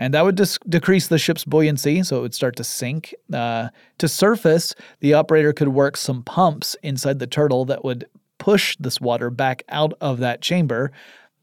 and 0.00 0.14
that 0.14 0.24
would 0.24 0.34
dis- 0.34 0.58
decrease 0.66 1.08
the 1.08 1.18
ship's 1.18 1.44
buoyancy, 1.44 2.02
so 2.02 2.16
it 2.16 2.22
would 2.22 2.34
start 2.34 2.56
to 2.56 2.64
sink. 2.64 3.14
Uh, 3.30 3.68
to 3.98 4.08
surface, 4.08 4.74
the 5.00 5.12
operator 5.12 5.52
could 5.52 5.68
work 5.68 5.94
some 5.94 6.22
pumps 6.22 6.74
inside 6.82 7.18
the 7.18 7.26
turtle 7.26 7.66
that 7.66 7.84
would 7.84 8.06
push 8.38 8.78
this 8.80 8.98
water 8.98 9.28
back 9.28 9.62
out 9.68 9.92
of 10.00 10.18
that 10.18 10.40
chamber. 10.40 10.90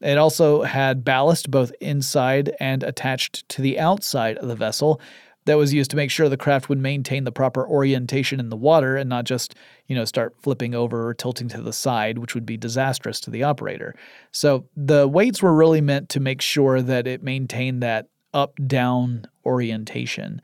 It 0.00 0.18
also 0.18 0.62
had 0.62 1.04
ballast 1.04 1.52
both 1.52 1.70
inside 1.80 2.52
and 2.58 2.82
attached 2.82 3.48
to 3.50 3.62
the 3.62 3.78
outside 3.78 4.36
of 4.38 4.48
the 4.48 4.56
vessel 4.56 5.00
that 5.44 5.56
was 5.56 5.72
used 5.72 5.92
to 5.92 5.96
make 5.96 6.10
sure 6.10 6.28
the 6.28 6.36
craft 6.36 6.68
would 6.68 6.78
maintain 6.78 7.22
the 7.22 7.30
proper 7.30 7.64
orientation 7.64 8.40
in 8.40 8.50
the 8.50 8.56
water 8.56 8.96
and 8.96 9.08
not 9.08 9.24
just, 9.24 9.54
you 9.86 9.94
know, 9.94 10.04
start 10.04 10.34
flipping 10.42 10.74
over 10.74 11.06
or 11.06 11.14
tilting 11.14 11.48
to 11.48 11.62
the 11.62 11.72
side, 11.72 12.18
which 12.18 12.34
would 12.34 12.44
be 12.44 12.56
disastrous 12.56 13.20
to 13.20 13.30
the 13.30 13.44
operator. 13.44 13.94
So 14.32 14.66
the 14.76 15.06
weights 15.06 15.40
were 15.42 15.54
really 15.54 15.80
meant 15.80 16.08
to 16.10 16.20
make 16.20 16.42
sure 16.42 16.82
that 16.82 17.06
it 17.06 17.22
maintained 17.22 17.84
that 17.84 18.08
up 18.32 18.54
down 18.66 19.26
orientation. 19.44 20.40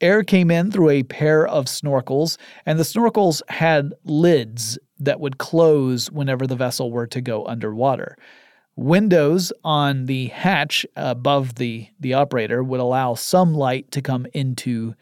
Air 0.00 0.22
came 0.22 0.50
in 0.50 0.70
through 0.70 0.90
a 0.90 1.02
pair 1.02 1.46
of 1.46 1.66
snorkels, 1.66 2.36
and 2.66 2.78
the 2.78 2.84
snorkels 2.84 3.42
had 3.48 3.94
lids 4.04 4.78
that 4.98 5.20
would 5.20 5.38
close 5.38 6.10
whenever 6.10 6.46
the 6.46 6.56
vessel 6.56 6.90
were 6.90 7.06
to 7.06 7.20
go 7.20 7.46
underwater. 7.46 8.16
Windows 8.76 9.52
on 9.62 10.06
the 10.06 10.26
hatch 10.26 10.84
above 10.96 11.54
the, 11.54 11.88
the 12.00 12.14
operator 12.14 12.62
would 12.62 12.80
allow 12.80 13.14
some 13.14 13.54
light 13.54 13.90
to 13.92 14.02
come 14.02 14.26
into 14.34 14.94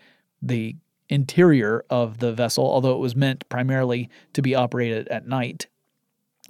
the 0.43 0.77
interior 1.09 1.85
of 1.89 2.19
the 2.19 2.33
vessel, 2.33 2.65
although 2.65 2.95
it 2.95 2.99
was 2.99 3.17
meant 3.17 3.49
primarily 3.49 4.11
to 4.35 4.43
be 4.43 4.55
operated 4.55 5.09
at 5.09 5.27
night. 5.27 5.67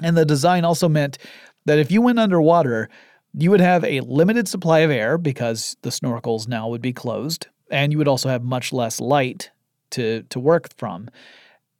And 0.02 0.16
the 0.16 0.24
design 0.24 0.64
also 0.64 0.88
meant 0.88 1.18
that 1.64 1.78
if 1.78 1.90
you 1.90 2.02
went 2.02 2.18
underwater, 2.18 2.88
you 3.34 3.50
would 3.50 3.60
have 3.60 3.84
a 3.84 4.00
limited 4.00 4.48
supply 4.48 4.80
of 4.80 4.90
air 4.90 5.16
because 5.18 5.76
the 5.82 5.90
snorkels 5.90 6.48
now 6.48 6.68
would 6.68 6.82
be 6.82 6.92
closed, 6.92 7.46
and 7.70 7.92
you 7.92 7.98
would 7.98 8.08
also 8.08 8.28
have 8.28 8.42
much 8.42 8.72
less 8.72 9.00
light 9.00 9.50
to, 9.90 10.22
to 10.24 10.38
work 10.38 10.68
from. 10.76 11.08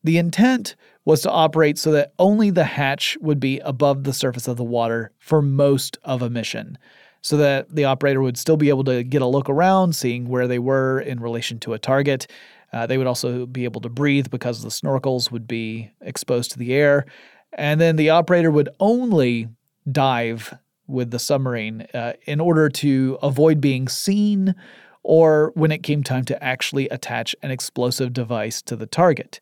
The 0.04 0.18
intent 0.18 0.74
was 1.04 1.22
to 1.22 1.30
operate 1.30 1.78
so 1.78 1.92
that 1.92 2.12
only 2.18 2.50
the 2.50 2.64
hatch 2.64 3.18
would 3.20 3.40
be 3.40 3.58
above 3.60 4.04
the 4.04 4.12
surface 4.12 4.48
of 4.48 4.56
the 4.56 4.64
water 4.64 5.12
for 5.18 5.42
most 5.42 5.98
of 6.04 6.22
a 6.22 6.30
mission, 6.30 6.78
so 7.20 7.36
that 7.36 7.74
the 7.74 7.84
operator 7.84 8.20
would 8.20 8.36
still 8.36 8.56
be 8.56 8.68
able 8.68 8.84
to 8.84 9.04
get 9.04 9.22
a 9.22 9.26
look 9.26 9.48
around, 9.48 9.94
seeing 9.94 10.28
where 10.28 10.48
they 10.48 10.58
were 10.58 11.00
in 11.00 11.20
relation 11.20 11.58
to 11.60 11.72
a 11.72 11.78
target. 11.78 12.26
Uh, 12.72 12.86
they 12.86 12.96
would 12.96 13.06
also 13.06 13.44
be 13.46 13.64
able 13.64 13.80
to 13.82 13.88
breathe 13.88 14.30
because 14.30 14.62
the 14.62 14.70
snorkels 14.70 15.30
would 15.30 15.46
be 15.46 15.90
exposed 16.00 16.50
to 16.50 16.58
the 16.58 16.72
air. 16.72 17.04
And 17.52 17.80
then 17.80 17.96
the 17.96 18.10
operator 18.10 18.50
would 18.50 18.70
only 18.80 19.48
dive 19.90 20.54
with 20.92 21.10
the 21.10 21.18
submarine 21.18 21.86
uh, 21.94 22.12
in 22.26 22.40
order 22.40 22.68
to 22.68 23.18
avoid 23.22 23.60
being 23.60 23.88
seen 23.88 24.54
or 25.02 25.50
when 25.54 25.72
it 25.72 25.82
came 25.82 26.02
time 26.02 26.24
to 26.26 26.44
actually 26.44 26.88
attach 26.90 27.34
an 27.42 27.50
explosive 27.50 28.12
device 28.12 28.62
to 28.62 28.76
the 28.76 28.86
target. 28.86 29.40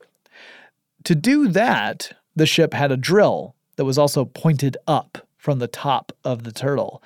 To 1.05 1.15
do 1.15 1.49
that, 1.49 2.13
the 2.35 2.47
ship 2.47 2.73
had 2.73 2.93
a 2.93 2.97
drill 2.97 3.55
that 3.77 3.85
was 3.85 3.99
also 3.99 4.25
pointed 4.25 4.77
up 4.87 5.27
from 5.37 5.59
the 5.59 5.69
top 5.69 6.13
of 6.25 6.45
the 6.45 6.53
turtle. 6.53 7.03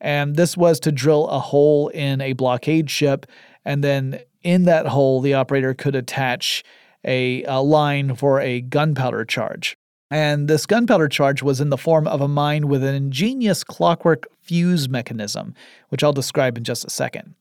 And 0.00 0.36
this 0.36 0.56
was 0.56 0.78
to 0.80 0.92
drill 0.92 1.26
a 1.28 1.40
hole 1.40 1.88
in 1.88 2.20
a 2.20 2.34
blockade 2.34 2.90
ship, 2.90 3.26
and 3.64 3.82
then 3.82 4.20
in 4.42 4.64
that 4.64 4.86
hole, 4.86 5.20
the 5.20 5.34
operator 5.34 5.74
could 5.74 5.94
attach 5.94 6.62
a, 7.04 7.42
a 7.44 7.60
line 7.60 8.14
for 8.14 8.40
a 8.40 8.60
gunpowder 8.60 9.24
charge. 9.24 9.76
And 10.10 10.48
this 10.48 10.66
gunpowder 10.66 11.08
charge 11.08 11.42
was 11.42 11.60
in 11.60 11.70
the 11.70 11.76
form 11.76 12.06
of 12.06 12.20
a 12.20 12.28
mine 12.28 12.68
with 12.68 12.84
an 12.84 12.94
ingenious 12.94 13.64
clockwork 13.64 14.26
fuse 14.40 14.88
mechanism, 14.88 15.54
which 15.88 16.04
I'll 16.04 16.12
describe 16.12 16.56
in 16.56 16.64
just 16.64 16.84
a 16.84 16.90
second. 16.90 17.34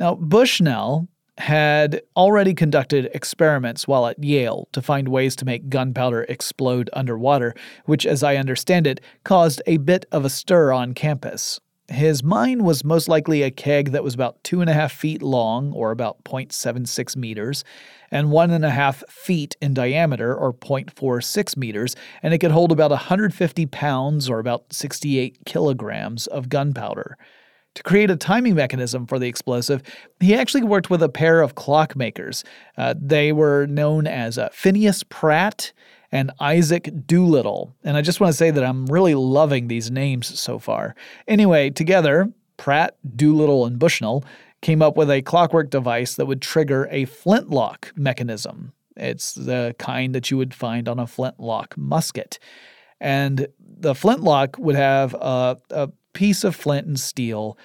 Now, 0.00 0.14
Bushnell 0.14 1.08
had 1.38 2.00
already 2.16 2.54
conducted 2.54 3.10
experiments 3.12 3.86
while 3.86 4.06
at 4.06 4.22
Yale 4.22 4.68
to 4.72 4.80
find 4.80 5.08
ways 5.08 5.36
to 5.36 5.44
make 5.44 5.68
gunpowder 5.68 6.24
explode 6.30 6.88
underwater, 6.94 7.54
which, 7.84 8.06
as 8.06 8.22
I 8.22 8.36
understand 8.36 8.86
it, 8.86 9.02
caused 9.24 9.60
a 9.66 9.76
bit 9.76 10.06
of 10.10 10.24
a 10.24 10.30
stir 10.30 10.72
on 10.72 10.94
campus. 10.94 11.60
His 11.88 12.22
mine 12.22 12.64
was 12.64 12.84
most 12.84 13.06
likely 13.06 13.42
a 13.42 13.50
keg 13.50 13.92
that 13.92 14.02
was 14.02 14.14
about 14.14 14.42
two 14.42 14.60
and 14.60 14.70
a 14.70 14.72
half 14.72 14.92
feet 14.92 15.22
long, 15.22 15.72
or 15.72 15.90
about 15.90 16.24
0.76 16.24 17.16
meters, 17.16 17.64
and 18.10 18.30
one 18.30 18.50
and 18.50 18.64
a 18.64 18.70
half 18.70 19.02
feet 19.08 19.56
in 19.60 19.74
diameter, 19.74 20.34
or 20.34 20.52
0.46 20.52 21.56
meters, 21.56 21.96
and 22.22 22.32
it 22.32 22.38
could 22.38 22.50
hold 22.50 22.72
about 22.72 22.90
150 22.90 23.66
pounds, 23.66 24.28
or 24.28 24.38
about 24.38 24.72
68 24.72 25.38
kilograms, 25.44 26.26
of 26.26 26.48
gunpowder. 26.48 27.16
To 27.76 27.82
create 27.82 28.10
a 28.10 28.16
timing 28.16 28.54
mechanism 28.54 29.06
for 29.06 29.18
the 29.18 29.28
explosive, 29.28 29.82
he 30.18 30.34
actually 30.34 30.62
worked 30.62 30.88
with 30.88 31.02
a 31.02 31.10
pair 31.10 31.42
of 31.42 31.54
clockmakers. 31.54 32.42
Uh, 32.78 32.94
they 32.98 33.32
were 33.32 33.66
known 33.66 34.06
as 34.06 34.38
uh, 34.38 34.48
Phineas 34.50 35.02
Pratt 35.02 35.72
and 36.10 36.30
Isaac 36.40 36.90
Doolittle. 37.06 37.74
And 37.84 37.98
I 37.98 38.00
just 38.00 38.18
want 38.18 38.32
to 38.32 38.36
say 38.36 38.50
that 38.50 38.64
I'm 38.64 38.86
really 38.86 39.14
loving 39.14 39.68
these 39.68 39.90
names 39.90 40.40
so 40.40 40.58
far. 40.58 40.94
Anyway, 41.28 41.68
together, 41.68 42.32
Pratt, 42.56 42.96
Doolittle, 43.14 43.66
and 43.66 43.78
Bushnell 43.78 44.24
came 44.62 44.82
up 44.82 44.96
with 44.96 45.10
a 45.10 45.22
clockwork 45.22 45.70
device 45.70 46.14
that 46.14 46.26
would 46.26 46.42
trigger 46.42 46.88
a 46.90 47.04
flintlock 47.04 47.92
mechanism. 47.96 48.72
It's 48.96 49.34
the 49.34 49.74
kind 49.78 50.14
that 50.14 50.30
you 50.30 50.38
would 50.38 50.54
find 50.54 50.88
on 50.88 50.98
a 50.98 51.06
flintlock 51.06 51.76
musket. 51.76 52.38
And 53.00 53.48
the 53.58 53.94
flintlock 53.94 54.56
would 54.58 54.76
have 54.76 55.14
a, 55.14 55.58
a 55.70 55.90
piece 56.14 56.44
of 56.44 56.56
flint 56.56 56.86
and 56.86 56.98
steel 56.98 57.58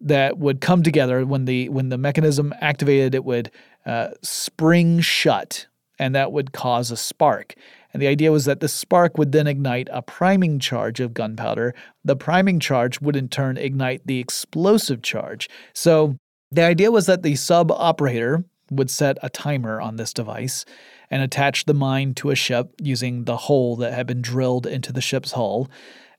that 0.00 0.38
would 0.38 0.60
come 0.60 0.82
together 0.82 1.24
when 1.24 1.44
the 1.46 1.68
when 1.70 1.88
the 1.88 1.98
mechanism 1.98 2.54
activated 2.60 3.14
it 3.14 3.24
would 3.24 3.50
uh, 3.84 4.10
spring 4.22 5.00
shut 5.00 5.66
and 5.98 6.14
that 6.14 6.32
would 6.32 6.52
cause 6.52 6.90
a 6.90 6.96
spark 6.96 7.54
and 7.92 8.02
the 8.02 8.06
idea 8.06 8.30
was 8.30 8.44
that 8.44 8.60
the 8.60 8.68
spark 8.68 9.16
would 9.16 9.32
then 9.32 9.46
ignite 9.46 9.88
a 9.90 10.02
priming 10.02 10.58
charge 10.58 11.00
of 11.00 11.14
gunpowder 11.14 11.74
the 12.04 12.14
priming 12.14 12.60
charge 12.60 13.00
would 13.00 13.16
in 13.16 13.28
turn 13.28 13.56
ignite 13.56 14.06
the 14.06 14.18
explosive 14.18 15.00
charge 15.02 15.48
so 15.72 16.16
the 16.56 16.62
idea 16.62 16.90
was 16.90 17.06
that 17.06 17.22
the 17.22 17.36
sub 17.36 17.70
operator 17.70 18.44
would 18.70 18.90
set 18.90 19.18
a 19.22 19.30
timer 19.30 19.80
on 19.80 19.96
this 19.96 20.12
device 20.12 20.64
and 21.10 21.22
attach 21.22 21.64
the 21.64 21.74
mine 21.74 22.14
to 22.14 22.30
a 22.30 22.34
ship 22.34 22.72
using 22.80 23.24
the 23.24 23.36
hole 23.36 23.76
that 23.76 23.92
had 23.92 24.06
been 24.06 24.22
drilled 24.22 24.66
into 24.66 24.92
the 24.92 25.00
ship's 25.00 25.32
hull. 25.32 25.68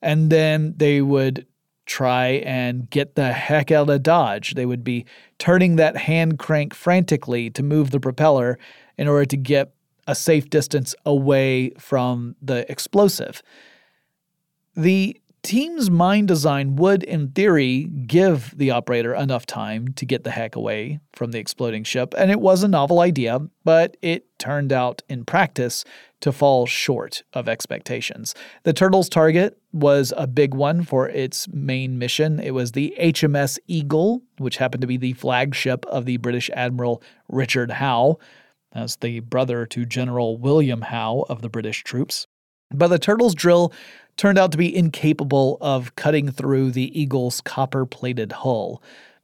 And 0.01 0.29
then 0.29 0.73
they 0.77 1.01
would 1.01 1.45
try 1.85 2.27
and 2.45 2.89
get 2.89 3.15
the 3.15 3.33
heck 3.33 3.71
out 3.71 3.89
of 3.89 4.03
Dodge. 4.03 4.53
They 4.53 4.65
would 4.65 4.83
be 4.83 5.05
turning 5.39 5.75
that 5.77 5.97
hand 5.97 6.37
crank 6.37 6.73
frantically 6.73 7.49
to 7.51 7.63
move 7.63 7.91
the 7.91 7.99
propeller 7.99 8.59
in 8.97 9.07
order 9.07 9.25
to 9.25 9.37
get 9.37 9.73
a 10.05 10.15
safe 10.15 10.49
distance 10.49 10.95
away 11.05 11.71
from 11.77 12.35
the 12.41 12.69
explosive. 12.71 13.41
The 14.75 15.19
team's 15.43 15.89
mine 15.89 16.25
design 16.25 16.75
would, 16.75 17.03
in 17.03 17.29
theory, 17.29 17.85
give 17.85 18.57
the 18.57 18.71
operator 18.71 19.13
enough 19.13 19.45
time 19.45 19.93
to 19.93 20.05
get 20.05 20.23
the 20.23 20.31
heck 20.31 20.55
away 20.55 20.99
from 21.13 21.31
the 21.31 21.39
exploding 21.39 21.83
ship, 21.83 22.13
and 22.17 22.31
it 22.31 22.39
was 22.39 22.63
a 22.63 22.67
novel 22.67 22.99
idea, 22.99 23.39
but 23.63 23.97
it 24.01 24.25
turned 24.39 24.71
out 24.71 25.01
in 25.09 25.25
practice 25.25 25.83
to 26.21 26.31
fall 26.31 26.65
short 26.65 27.23
of 27.33 27.47
expectations. 27.47 28.33
The 28.63 28.73
Turtle's 28.73 29.09
target 29.09 29.57
was 29.71 30.13
a 30.17 30.27
big 30.27 30.53
one 30.53 30.83
for 30.83 31.07
its 31.09 31.47
main 31.49 31.97
mission. 31.99 32.39
It 32.39 32.51
was 32.51 32.71
the 32.71 32.95
HMS 32.99 33.59
Eagle, 33.67 34.23
which 34.37 34.57
happened 34.57 34.81
to 34.81 34.87
be 34.87 34.97
the 34.97 35.13
flagship 35.13 35.85
of 35.85 36.05
the 36.05 36.17
British 36.17 36.49
Admiral 36.53 37.01
Richard 37.29 37.71
Howe, 37.71 38.17
as 38.73 38.97
the 38.97 39.21
brother 39.21 39.65
to 39.67 39.85
General 39.85 40.37
William 40.37 40.81
Howe 40.81 41.25
of 41.29 41.41
the 41.41 41.49
British 41.49 41.83
troops. 41.83 42.27
But 42.71 42.89
the 42.89 42.99
Turtle's 42.99 43.33
drill 43.33 43.71
turned 44.17 44.37
out 44.37 44.51
to 44.51 44.57
be 44.57 44.75
incapable 44.75 45.57
of 45.61 45.95
cutting 45.95 46.31
through 46.31 46.71
the 46.71 46.99
Eagle's 46.99 47.39
copper 47.41 47.85
plated 47.85 48.31
hull. 48.31 48.81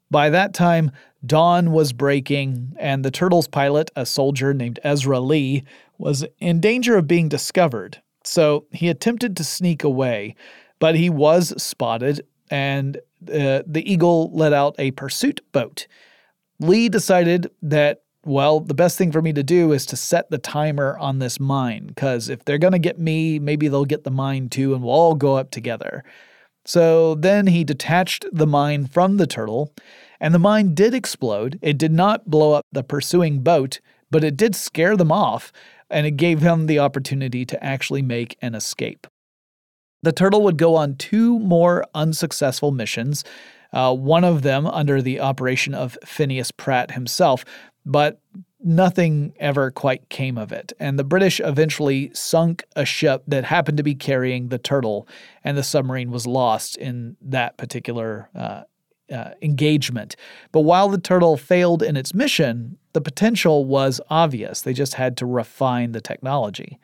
By 0.09 0.29
that 0.29 0.53
time, 0.53 0.91
dawn 1.25 1.71
was 1.71 1.93
breaking, 1.93 2.75
and 2.77 3.03
the 3.03 3.11
Turtles 3.11 3.47
pilot, 3.47 3.91
a 3.95 4.05
soldier 4.05 4.53
named 4.53 4.79
Ezra 4.83 5.19
Lee, 5.19 5.63
was 5.97 6.25
in 6.39 6.59
danger 6.59 6.97
of 6.97 7.07
being 7.07 7.27
discovered. 7.27 8.01
So 8.23 8.65
he 8.71 8.89
attempted 8.89 9.35
to 9.37 9.43
sneak 9.43 9.83
away, 9.83 10.35
but 10.79 10.95
he 10.95 11.09
was 11.09 11.61
spotted, 11.61 12.25
and 12.49 12.97
uh, 12.97 13.63
the 13.65 13.83
Eagle 13.85 14.31
let 14.33 14.53
out 14.53 14.75
a 14.77 14.91
pursuit 14.91 15.41
boat. 15.51 15.87
Lee 16.59 16.87
decided 16.89 17.49
that 17.61 18.02
well, 18.25 18.59
the 18.59 18.73
best 18.73 18.97
thing 18.97 19.11
for 19.11 19.21
me 19.21 19.33
to 19.33 19.43
do 19.43 19.71
is 19.73 19.85
to 19.87 19.97
set 19.97 20.29
the 20.29 20.37
timer 20.37 20.97
on 20.97 21.19
this 21.19 21.39
mine, 21.39 21.87
because 21.87 22.29
if 22.29 22.45
they're 22.45 22.57
going 22.57 22.73
to 22.73 22.79
get 22.79 22.99
me, 22.99 23.37
maybe 23.39 23.67
they'll 23.67 23.85
get 23.85 24.03
the 24.03 24.11
mine 24.11 24.49
too, 24.49 24.73
and 24.73 24.83
we'll 24.83 24.93
all 24.93 25.15
go 25.15 25.35
up 25.35 25.51
together. 25.51 26.03
So 26.65 27.15
then 27.15 27.47
he 27.47 27.65
detached 27.65 28.25
the 28.31 28.47
mine 28.47 28.85
from 28.85 29.17
the 29.17 29.27
turtle, 29.27 29.73
and 30.21 30.33
the 30.33 30.39
mine 30.39 30.73
did 30.73 30.93
explode. 30.93 31.59
It 31.61 31.77
did 31.77 31.91
not 31.91 32.29
blow 32.29 32.53
up 32.53 32.65
the 32.71 32.83
pursuing 32.83 33.39
boat, 33.39 33.81
but 34.09 34.23
it 34.23 34.37
did 34.37 34.55
scare 34.55 34.95
them 34.95 35.11
off, 35.11 35.51
and 35.89 36.07
it 36.07 36.11
gave 36.11 36.39
him 36.39 36.65
the 36.65 36.79
opportunity 36.79 37.45
to 37.45 37.61
actually 37.61 38.01
make 38.01 38.37
an 38.41 38.55
escape. 38.55 39.05
The 40.01 40.13
turtle 40.13 40.41
would 40.43 40.57
go 40.57 40.75
on 40.75 40.95
two 40.95 41.39
more 41.39 41.85
unsuccessful 41.93 42.71
missions, 42.71 43.25
uh, 43.73 43.93
one 43.93 44.23
of 44.23 44.43
them 44.43 44.67
under 44.67 45.01
the 45.01 45.19
operation 45.19 45.73
of 45.73 45.97
Phineas 46.05 46.51
Pratt 46.51 46.91
himself, 46.91 47.43
but 47.85 48.19
nothing 48.63 49.33
ever 49.39 49.71
quite 49.71 50.07
came 50.09 50.37
of 50.37 50.51
it. 50.51 50.71
And 50.79 50.97
the 50.97 51.03
British 51.03 51.39
eventually 51.39 52.11
sunk 52.13 52.63
a 52.75 52.85
ship 52.85 53.23
that 53.27 53.43
happened 53.43 53.77
to 53.77 53.83
be 53.83 53.95
carrying 53.95 54.47
the 54.47 54.57
turtle, 54.57 55.07
and 55.43 55.57
the 55.57 55.63
submarine 55.63 56.11
was 56.11 56.25
lost 56.25 56.77
in 56.77 57.17
that 57.21 57.57
particular 57.57 58.29
uh, 58.35 58.63
uh, 59.11 59.31
engagement. 59.41 60.15
But 60.51 60.61
while 60.61 60.89
the 60.89 60.97
turtle 60.97 61.35
failed 61.35 61.83
in 61.83 61.97
its 61.97 62.13
mission, 62.13 62.77
the 62.93 63.01
potential 63.01 63.65
was 63.65 63.99
obvious. 64.09 64.61
They 64.61 64.73
just 64.73 64.93
had 64.93 65.17
to 65.17 65.25
refine 65.25 65.91
the 65.91 66.01
technology. 66.01 66.79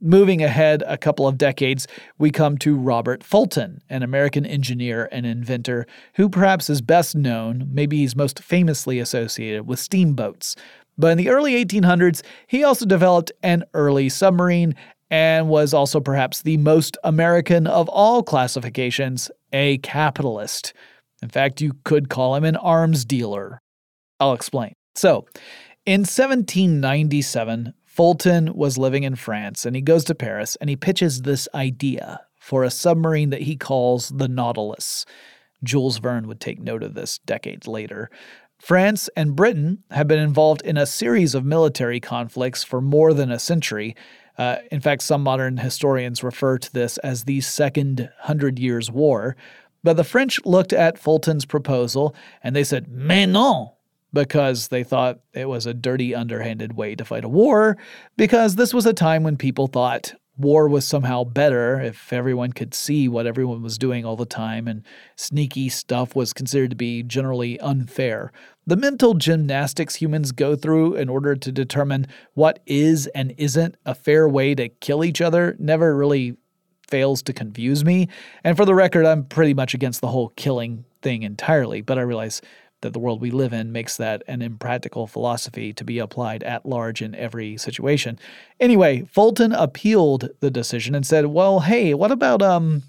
Moving 0.00 0.44
ahead 0.44 0.84
a 0.86 0.96
couple 0.96 1.26
of 1.26 1.36
decades, 1.36 1.88
we 2.18 2.30
come 2.30 2.56
to 2.58 2.76
Robert 2.76 3.24
Fulton, 3.24 3.82
an 3.90 4.04
American 4.04 4.46
engineer 4.46 5.08
and 5.10 5.26
inventor 5.26 5.88
who 6.14 6.28
perhaps 6.28 6.70
is 6.70 6.80
best 6.80 7.16
known, 7.16 7.68
maybe 7.72 7.96
he's 7.96 8.14
most 8.14 8.38
famously 8.38 9.00
associated 9.00 9.66
with 9.66 9.80
steamboats. 9.80 10.54
But 10.96 11.08
in 11.08 11.18
the 11.18 11.30
early 11.30 11.64
1800s, 11.64 12.22
he 12.46 12.62
also 12.62 12.86
developed 12.86 13.32
an 13.42 13.64
early 13.74 14.08
submarine 14.08 14.76
and 15.10 15.48
was 15.48 15.74
also 15.74 15.98
perhaps 15.98 16.42
the 16.42 16.58
most 16.58 16.96
American 17.02 17.66
of 17.66 17.88
all 17.88 18.22
classifications, 18.22 19.32
a 19.52 19.78
capitalist. 19.78 20.74
In 21.22 21.28
fact, 21.28 21.60
you 21.60 21.72
could 21.82 22.08
call 22.08 22.36
him 22.36 22.44
an 22.44 22.56
arms 22.56 23.04
dealer. 23.04 23.60
I'll 24.20 24.32
explain. 24.32 24.74
So, 24.94 25.26
in 25.86 26.02
1797, 26.02 27.74
Fulton 27.98 28.54
was 28.54 28.78
living 28.78 29.02
in 29.02 29.16
France 29.16 29.66
and 29.66 29.74
he 29.74 29.82
goes 29.82 30.04
to 30.04 30.14
Paris 30.14 30.56
and 30.60 30.70
he 30.70 30.76
pitches 30.76 31.22
this 31.22 31.48
idea 31.52 32.20
for 32.38 32.62
a 32.62 32.70
submarine 32.70 33.30
that 33.30 33.42
he 33.42 33.56
calls 33.56 34.10
the 34.10 34.28
Nautilus. 34.28 35.04
Jules 35.64 35.98
Verne 35.98 36.28
would 36.28 36.38
take 36.38 36.60
note 36.60 36.84
of 36.84 36.94
this 36.94 37.18
decades 37.18 37.66
later. 37.66 38.08
France 38.60 39.10
and 39.16 39.34
Britain 39.34 39.82
have 39.90 40.06
been 40.06 40.20
involved 40.20 40.62
in 40.62 40.76
a 40.76 40.86
series 40.86 41.34
of 41.34 41.44
military 41.44 41.98
conflicts 41.98 42.62
for 42.62 42.80
more 42.80 43.12
than 43.12 43.32
a 43.32 43.38
century. 43.40 43.96
Uh, 44.38 44.58
in 44.70 44.80
fact, 44.80 45.02
some 45.02 45.24
modern 45.24 45.56
historians 45.56 46.22
refer 46.22 46.56
to 46.56 46.72
this 46.72 46.98
as 46.98 47.24
the 47.24 47.40
Second 47.40 48.10
Hundred 48.20 48.60
Years' 48.60 48.92
War. 48.92 49.34
But 49.82 49.96
the 49.96 50.04
French 50.04 50.38
looked 50.44 50.72
at 50.72 51.00
Fulton's 51.00 51.44
proposal 51.44 52.14
and 52.44 52.54
they 52.54 52.62
said, 52.62 52.86
Mais 52.86 53.26
non! 53.26 53.70
Because 54.12 54.68
they 54.68 54.84
thought 54.84 55.20
it 55.32 55.48
was 55.48 55.66
a 55.66 55.74
dirty, 55.74 56.14
underhanded 56.14 56.74
way 56.74 56.94
to 56.94 57.04
fight 57.04 57.24
a 57.24 57.28
war, 57.28 57.76
because 58.16 58.56
this 58.56 58.72
was 58.72 58.86
a 58.86 58.92
time 58.92 59.22
when 59.22 59.36
people 59.36 59.66
thought 59.66 60.14
war 60.36 60.68
was 60.68 60.86
somehow 60.86 61.24
better 61.24 61.80
if 61.80 62.12
everyone 62.12 62.52
could 62.52 62.72
see 62.72 63.08
what 63.08 63.26
everyone 63.26 63.60
was 63.60 63.76
doing 63.76 64.04
all 64.04 64.16
the 64.16 64.24
time, 64.24 64.68
and 64.68 64.84
sneaky 65.16 65.68
stuff 65.68 66.14
was 66.14 66.32
considered 66.32 66.70
to 66.70 66.76
be 66.76 67.02
generally 67.02 67.58
unfair. 67.60 68.32
The 68.66 68.76
mental 68.76 69.14
gymnastics 69.14 69.96
humans 69.96 70.32
go 70.32 70.54
through 70.54 70.94
in 70.94 71.08
order 71.08 71.34
to 71.34 71.50
determine 71.50 72.06
what 72.34 72.60
is 72.66 73.06
and 73.08 73.34
isn't 73.36 73.76
a 73.84 73.94
fair 73.94 74.28
way 74.28 74.54
to 74.54 74.68
kill 74.68 75.02
each 75.02 75.20
other 75.20 75.56
never 75.58 75.96
really 75.96 76.36
fails 76.86 77.22
to 77.22 77.32
confuse 77.32 77.84
me. 77.84 78.08
And 78.44 78.56
for 78.56 78.64
the 78.64 78.74
record, 78.74 79.04
I'm 79.04 79.24
pretty 79.24 79.54
much 79.54 79.74
against 79.74 80.00
the 80.00 80.08
whole 80.08 80.30
killing 80.30 80.84
thing 81.02 81.22
entirely, 81.22 81.80
but 81.80 81.98
I 81.98 82.02
realize 82.02 82.40
that 82.80 82.92
the 82.92 82.98
world 82.98 83.20
we 83.20 83.30
live 83.30 83.52
in 83.52 83.72
makes 83.72 83.96
that 83.96 84.22
an 84.26 84.42
impractical 84.42 85.06
philosophy 85.06 85.72
to 85.72 85.84
be 85.84 85.98
applied 85.98 86.42
at 86.42 86.66
large 86.66 87.02
in 87.02 87.14
every 87.14 87.56
situation. 87.56 88.18
Anyway, 88.60 89.02
Fulton 89.10 89.52
appealed 89.52 90.30
the 90.40 90.50
decision 90.50 90.94
and 90.94 91.06
said, 91.06 91.26
"Well, 91.26 91.60
hey, 91.60 91.94
what 91.94 92.12
about 92.12 92.42
um 92.42 92.84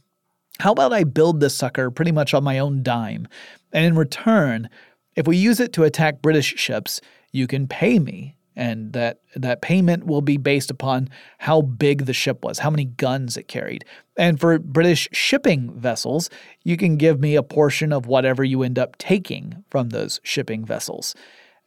how 0.59 0.73
about 0.73 0.93
I 0.93 1.05
build 1.05 1.39
this 1.39 1.55
sucker 1.55 1.89
pretty 1.89 2.11
much 2.11 2.33
on 2.33 2.43
my 2.43 2.59
own 2.59 2.83
dime? 2.83 3.27
And 3.71 3.85
in 3.85 3.95
return, 3.95 4.69
if 5.15 5.27
we 5.27 5.37
use 5.37 5.59
it 5.59 5.73
to 5.73 5.83
attack 5.83 6.21
British 6.21 6.55
ships, 6.57 6.99
you 7.31 7.47
can 7.47 7.67
pay 7.67 7.99
me 7.99 8.35
and 8.59 8.91
that 8.91 9.21
that 9.37 9.61
payment 9.61 10.05
will 10.05 10.21
be 10.21 10.35
based 10.35 10.69
upon 10.69 11.07
how 11.37 11.61
big 11.61 12.05
the 12.05 12.13
ship 12.13 12.43
was, 12.43 12.59
how 12.59 12.69
many 12.69 12.83
guns 12.83 13.37
it 13.37 13.47
carried. 13.47 13.85
And 14.17 14.37
for 14.37 14.59
British 14.59 15.07
shipping 15.13 15.71
vessels, 15.71 16.29
you 16.65 16.75
can 16.75 16.97
give 16.97 17.21
me 17.21 17.35
a 17.35 17.41
portion 17.41 17.93
of 17.93 18.05
whatever 18.05 18.43
you 18.43 18.61
end 18.61 18.77
up 18.77 18.97
taking 18.97 19.63
from 19.69 19.89
those 19.89 20.19
shipping 20.23 20.65
vessels. 20.65 21.15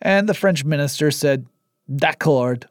And 0.03 0.29
the 0.29 0.35
French 0.35 0.67
minister 0.67 1.11
said, 1.11 1.47
"D'accord," 1.91 2.65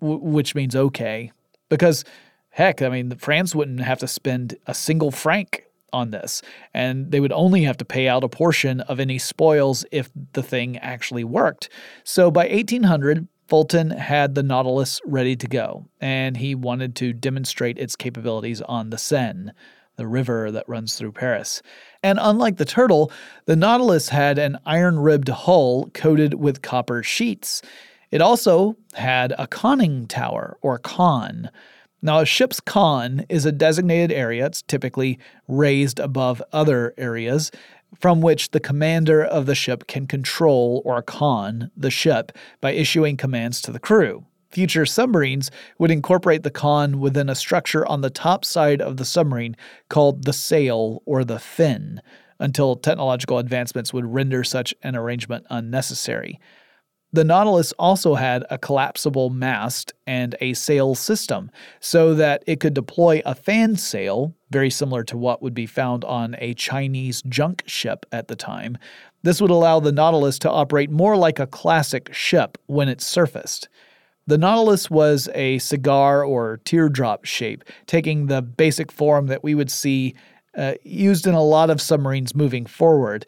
which 0.00 0.54
means 0.54 0.74
okay, 0.74 1.30
because 1.68 2.06
heck, 2.50 2.80
I 2.80 2.88
mean, 2.88 3.16
France 3.16 3.54
wouldn't 3.54 3.80
have 3.80 3.98
to 3.98 4.08
spend 4.08 4.56
a 4.66 4.72
single 4.72 5.10
franc 5.10 5.64
on 5.92 6.10
this, 6.10 6.40
and 6.72 7.10
they 7.10 7.20
would 7.20 7.32
only 7.32 7.64
have 7.64 7.76
to 7.78 7.84
pay 7.84 8.08
out 8.08 8.24
a 8.24 8.28
portion 8.28 8.80
of 8.80 8.98
any 8.98 9.18
spoils 9.18 9.84
if 9.92 10.10
the 10.32 10.42
thing 10.42 10.78
actually 10.78 11.24
worked. 11.24 11.68
So 12.04 12.30
by 12.30 12.48
1800, 12.48 13.28
Fulton 13.48 13.90
had 13.90 14.34
the 14.34 14.42
Nautilus 14.42 15.00
ready 15.06 15.34
to 15.34 15.46
go, 15.46 15.88
and 16.02 16.36
he 16.36 16.54
wanted 16.54 16.94
to 16.96 17.14
demonstrate 17.14 17.78
its 17.78 17.96
capabilities 17.96 18.60
on 18.60 18.90
the 18.90 18.98
Seine, 18.98 19.52
the 19.96 20.06
river 20.06 20.50
that 20.50 20.68
runs 20.68 20.96
through 20.96 21.12
Paris. 21.12 21.62
And 22.02 22.18
unlike 22.20 22.58
the 22.58 22.66
Turtle, 22.66 23.10
the 23.46 23.56
Nautilus 23.56 24.10
had 24.10 24.38
an 24.38 24.58
iron 24.66 24.98
ribbed 24.98 25.28
hull 25.28 25.90
coated 25.94 26.34
with 26.34 26.60
copper 26.60 27.02
sheets. 27.02 27.62
It 28.10 28.20
also 28.20 28.76
had 28.92 29.32
a 29.38 29.46
conning 29.46 30.06
tower, 30.06 30.58
or 30.60 30.78
con. 30.78 31.50
Now, 32.00 32.20
a 32.20 32.26
ship's 32.26 32.60
con 32.60 33.24
is 33.28 33.44
a 33.44 33.50
designated 33.50 34.12
area, 34.12 34.46
it's 34.46 34.62
typically 34.62 35.18
raised 35.48 35.98
above 35.98 36.42
other 36.52 36.94
areas, 36.96 37.50
from 37.98 38.20
which 38.20 38.50
the 38.50 38.60
commander 38.60 39.24
of 39.24 39.46
the 39.46 39.54
ship 39.54 39.86
can 39.86 40.06
control 40.06 40.82
or 40.84 41.00
con 41.02 41.70
the 41.76 41.90
ship 41.90 42.32
by 42.60 42.72
issuing 42.72 43.16
commands 43.16 43.60
to 43.62 43.72
the 43.72 43.78
crew. 43.78 44.24
Future 44.50 44.86
submarines 44.86 45.50
would 45.78 45.90
incorporate 45.90 46.42
the 46.42 46.50
con 46.50 47.00
within 47.00 47.28
a 47.28 47.34
structure 47.34 47.86
on 47.86 48.00
the 48.00 48.10
top 48.10 48.44
side 48.44 48.80
of 48.80 48.96
the 48.96 49.04
submarine 49.04 49.56
called 49.90 50.24
the 50.24 50.32
sail 50.32 51.02
or 51.04 51.22
the 51.22 51.38
fin, 51.38 52.00
until 52.38 52.76
technological 52.76 53.38
advancements 53.38 53.92
would 53.92 54.06
render 54.06 54.42
such 54.44 54.74
an 54.82 54.96
arrangement 54.96 55.44
unnecessary. 55.50 56.40
The 57.12 57.24
Nautilus 57.24 57.72
also 57.72 58.14
had 58.14 58.44
a 58.50 58.58
collapsible 58.58 59.30
mast 59.30 59.92
and 60.06 60.36
a 60.40 60.54
sail 60.54 60.94
system 60.94 61.50
so 61.80 62.14
that 62.14 62.42
it 62.46 62.60
could 62.60 62.74
deploy 62.74 63.22
a 63.24 63.34
fan 63.34 63.76
sail, 63.76 64.34
very 64.50 64.70
similar 64.70 65.04
to 65.04 65.16
what 65.16 65.42
would 65.42 65.54
be 65.54 65.66
found 65.66 66.04
on 66.04 66.36
a 66.38 66.54
Chinese 66.54 67.22
junk 67.22 67.62
ship 67.66 68.06
at 68.12 68.28
the 68.28 68.36
time. 68.36 68.78
This 69.22 69.40
would 69.40 69.50
allow 69.50 69.80
the 69.80 69.92
Nautilus 69.92 70.38
to 70.40 70.50
operate 70.50 70.90
more 70.90 71.16
like 71.16 71.38
a 71.38 71.46
classic 71.46 72.12
ship 72.12 72.58
when 72.66 72.88
it 72.88 73.00
surfaced. 73.00 73.68
The 74.26 74.38
Nautilus 74.38 74.90
was 74.90 75.28
a 75.34 75.58
cigar 75.58 76.22
or 76.22 76.60
teardrop 76.64 77.24
shape, 77.24 77.64
taking 77.86 78.26
the 78.26 78.42
basic 78.42 78.92
form 78.92 79.26
that 79.28 79.42
we 79.42 79.54
would 79.54 79.70
see 79.70 80.14
uh, 80.56 80.74
used 80.82 81.26
in 81.26 81.34
a 81.34 81.42
lot 81.42 81.70
of 81.70 81.80
submarines 81.80 82.34
moving 82.34 82.66
forward. 82.66 83.26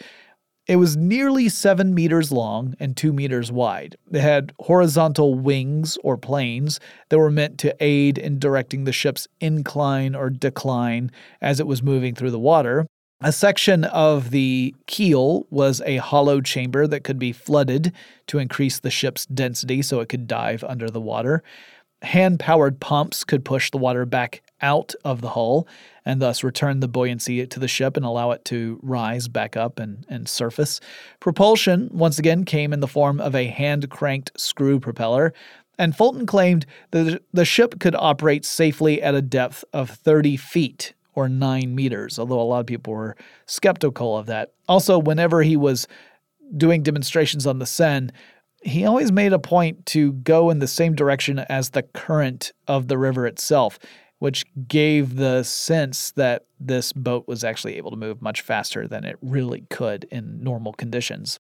It 0.66 0.76
was 0.76 0.96
nearly 0.96 1.48
seven 1.48 1.94
meters 1.94 2.30
long 2.30 2.74
and 2.78 2.96
two 2.96 3.12
meters 3.12 3.50
wide. 3.50 3.96
It 4.12 4.20
had 4.20 4.52
horizontal 4.60 5.34
wings 5.34 5.98
or 6.04 6.16
planes 6.16 6.78
that 7.08 7.18
were 7.18 7.30
meant 7.30 7.58
to 7.58 7.74
aid 7.80 8.18
in 8.18 8.38
directing 8.38 8.84
the 8.84 8.92
ship's 8.92 9.26
incline 9.40 10.14
or 10.14 10.30
decline 10.30 11.10
as 11.40 11.58
it 11.58 11.66
was 11.66 11.82
moving 11.82 12.14
through 12.14 12.30
the 12.30 12.38
water. 12.38 12.86
A 13.22 13.32
section 13.32 13.84
of 13.84 14.30
the 14.30 14.74
keel 14.86 15.46
was 15.50 15.82
a 15.84 15.96
hollow 15.96 16.40
chamber 16.40 16.86
that 16.86 17.04
could 17.04 17.18
be 17.18 17.32
flooded 17.32 17.92
to 18.28 18.38
increase 18.38 18.80
the 18.80 18.90
ship's 18.90 19.26
density 19.26 19.82
so 19.82 20.00
it 20.00 20.08
could 20.08 20.26
dive 20.26 20.64
under 20.64 20.88
the 20.88 21.00
water. 21.00 21.42
Hand 22.02 22.40
powered 22.40 22.80
pumps 22.80 23.24
could 23.24 23.44
push 23.44 23.70
the 23.70 23.76
water 23.76 24.06
back 24.06 24.40
out 24.62 24.94
of 25.04 25.20
the 25.20 25.30
hull 25.30 25.66
and 26.04 26.20
thus 26.20 26.42
return 26.42 26.80
the 26.80 26.88
buoyancy 26.88 27.46
to 27.46 27.60
the 27.60 27.68
ship 27.68 27.96
and 27.96 28.06
allow 28.06 28.30
it 28.30 28.44
to 28.46 28.78
rise 28.82 29.28
back 29.28 29.56
up 29.56 29.78
and, 29.78 30.04
and 30.08 30.28
surface. 30.28 30.80
Propulsion, 31.20 31.88
once 31.92 32.18
again, 32.18 32.44
came 32.44 32.72
in 32.72 32.80
the 32.80 32.88
form 32.88 33.20
of 33.20 33.34
a 33.34 33.46
hand 33.46 33.88
cranked 33.90 34.32
screw 34.36 34.80
propeller. 34.80 35.32
And 35.78 35.96
Fulton 35.96 36.26
claimed 36.26 36.66
that 36.90 37.22
the 37.32 37.44
ship 37.44 37.80
could 37.80 37.94
operate 37.94 38.44
safely 38.44 39.02
at 39.02 39.14
a 39.14 39.22
depth 39.22 39.64
of 39.72 39.90
30 39.90 40.36
feet 40.36 40.94
or 41.14 41.28
9 41.28 41.74
meters, 41.74 42.18
although 42.18 42.40
a 42.40 42.42
lot 42.42 42.60
of 42.60 42.66
people 42.66 42.92
were 42.92 43.16
skeptical 43.46 44.16
of 44.16 44.26
that. 44.26 44.52
Also, 44.68 44.98
whenever 44.98 45.42
he 45.42 45.56
was 45.56 45.88
doing 46.56 46.82
demonstrations 46.82 47.46
on 47.46 47.58
the 47.58 47.66
Seine, 47.66 48.10
he 48.62 48.84
always 48.84 49.10
made 49.10 49.32
a 49.32 49.38
point 49.38 49.86
to 49.86 50.12
go 50.12 50.50
in 50.50 50.58
the 50.58 50.68
same 50.68 50.94
direction 50.94 51.38
as 51.38 51.70
the 51.70 51.82
current 51.82 52.52
of 52.68 52.88
the 52.88 52.98
river 52.98 53.26
itself 53.26 53.78
which 54.20 54.44
gave 54.68 55.16
the 55.16 55.42
sense 55.42 56.12
that 56.12 56.44
this 56.60 56.92
boat 56.92 57.26
was 57.26 57.42
actually 57.42 57.76
able 57.76 57.90
to 57.90 57.96
move 57.96 58.22
much 58.22 58.42
faster 58.42 58.86
than 58.86 59.02
it 59.02 59.16
really 59.20 59.62
could 59.70 60.04
in 60.10 60.44
normal 60.44 60.74
conditions. 60.74 61.40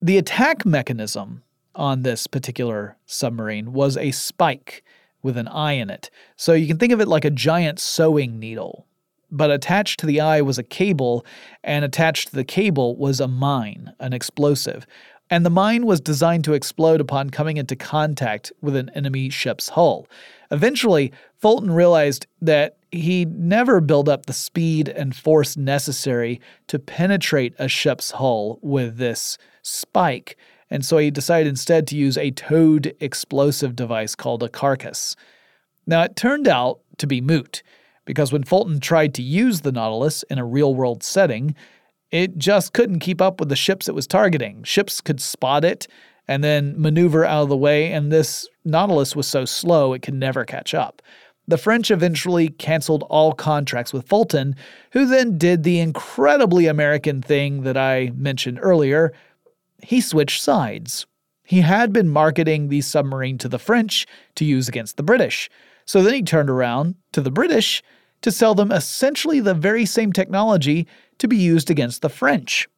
The 0.00 0.16
attack 0.16 0.64
mechanism 0.64 1.42
on 1.74 2.02
this 2.02 2.26
particular 2.26 2.96
submarine 3.04 3.72
was 3.72 3.96
a 3.96 4.12
spike 4.12 4.82
with 5.22 5.36
an 5.36 5.48
eye 5.48 5.72
in 5.72 5.90
it. 5.90 6.08
So 6.36 6.52
you 6.52 6.66
can 6.66 6.78
think 6.78 6.92
of 6.92 7.00
it 7.00 7.08
like 7.08 7.24
a 7.24 7.30
giant 7.30 7.80
sewing 7.80 8.38
needle. 8.38 8.86
But 9.32 9.50
attached 9.50 10.00
to 10.00 10.06
the 10.06 10.20
eye 10.20 10.40
was 10.40 10.58
a 10.58 10.64
cable, 10.64 11.24
and 11.62 11.84
attached 11.84 12.28
to 12.28 12.34
the 12.34 12.44
cable 12.44 12.96
was 12.96 13.20
a 13.20 13.28
mine, 13.28 13.92
an 14.00 14.12
explosive. 14.12 14.86
And 15.30 15.46
the 15.46 15.50
mine 15.50 15.86
was 15.86 16.00
designed 16.00 16.44
to 16.44 16.54
explode 16.54 17.00
upon 17.00 17.30
coming 17.30 17.56
into 17.56 17.76
contact 17.76 18.52
with 18.60 18.74
an 18.74 18.90
enemy 18.96 19.30
ship's 19.30 19.70
hull. 19.70 20.08
Eventually, 20.50 21.12
Fulton 21.38 21.70
realized 21.70 22.26
that 22.42 22.76
he'd 22.90 23.38
never 23.38 23.80
build 23.80 24.08
up 24.08 24.26
the 24.26 24.32
speed 24.32 24.88
and 24.88 25.14
force 25.14 25.56
necessary 25.56 26.40
to 26.66 26.80
penetrate 26.80 27.54
a 27.58 27.68
ship's 27.68 28.10
hull 28.10 28.58
with 28.60 28.96
this 28.96 29.38
spike, 29.62 30.36
and 30.68 30.84
so 30.84 30.98
he 30.98 31.10
decided 31.10 31.48
instead 31.48 31.86
to 31.86 31.96
use 31.96 32.18
a 32.18 32.32
towed 32.32 32.92
explosive 32.98 33.76
device 33.76 34.16
called 34.16 34.42
a 34.42 34.48
carcass. 34.48 35.14
Now, 35.86 36.02
it 36.02 36.16
turned 36.16 36.48
out 36.48 36.80
to 36.98 37.06
be 37.06 37.20
moot, 37.20 37.62
because 38.04 38.32
when 38.32 38.42
Fulton 38.42 38.80
tried 38.80 39.14
to 39.14 39.22
use 39.22 39.60
the 39.60 39.72
Nautilus 39.72 40.24
in 40.24 40.38
a 40.38 40.44
real 40.44 40.74
world 40.74 41.04
setting, 41.04 41.54
it 42.10 42.38
just 42.38 42.72
couldn't 42.72 43.00
keep 43.00 43.20
up 43.20 43.40
with 43.40 43.48
the 43.48 43.56
ships 43.56 43.88
it 43.88 43.94
was 43.94 44.06
targeting. 44.06 44.62
Ships 44.64 45.00
could 45.00 45.20
spot 45.20 45.64
it 45.64 45.86
and 46.26 46.44
then 46.44 46.80
maneuver 46.80 47.24
out 47.24 47.42
of 47.42 47.48
the 47.48 47.56
way, 47.56 47.92
and 47.92 48.12
this 48.12 48.48
Nautilus 48.64 49.16
was 49.16 49.26
so 49.26 49.44
slow 49.44 49.92
it 49.92 50.02
could 50.02 50.14
never 50.14 50.44
catch 50.44 50.74
up. 50.74 51.02
The 51.48 51.58
French 51.58 51.90
eventually 51.90 52.48
canceled 52.48 53.02
all 53.10 53.32
contracts 53.32 53.92
with 53.92 54.06
Fulton, 54.06 54.54
who 54.92 55.06
then 55.06 55.38
did 55.38 55.64
the 55.64 55.80
incredibly 55.80 56.66
American 56.66 57.22
thing 57.22 57.62
that 57.62 57.76
I 57.76 58.12
mentioned 58.14 58.60
earlier. 58.62 59.12
He 59.82 60.00
switched 60.00 60.42
sides. 60.42 61.06
He 61.42 61.62
had 61.62 61.92
been 61.92 62.08
marketing 62.08 62.68
the 62.68 62.80
submarine 62.82 63.38
to 63.38 63.48
the 63.48 63.58
French 63.58 64.06
to 64.36 64.44
use 64.44 64.68
against 64.68 64.96
the 64.96 65.02
British. 65.02 65.50
So 65.84 66.02
then 66.02 66.14
he 66.14 66.22
turned 66.22 66.50
around 66.50 66.94
to 67.10 67.20
the 67.20 67.32
British 67.32 67.82
to 68.22 68.30
sell 68.30 68.54
them 68.54 68.72
essentially 68.72 69.40
the 69.40 69.54
very 69.54 69.86
same 69.86 70.12
technology 70.12 70.86
to 71.18 71.28
be 71.28 71.36
used 71.36 71.70
against 71.70 72.02
the 72.02 72.08
French. 72.08 72.68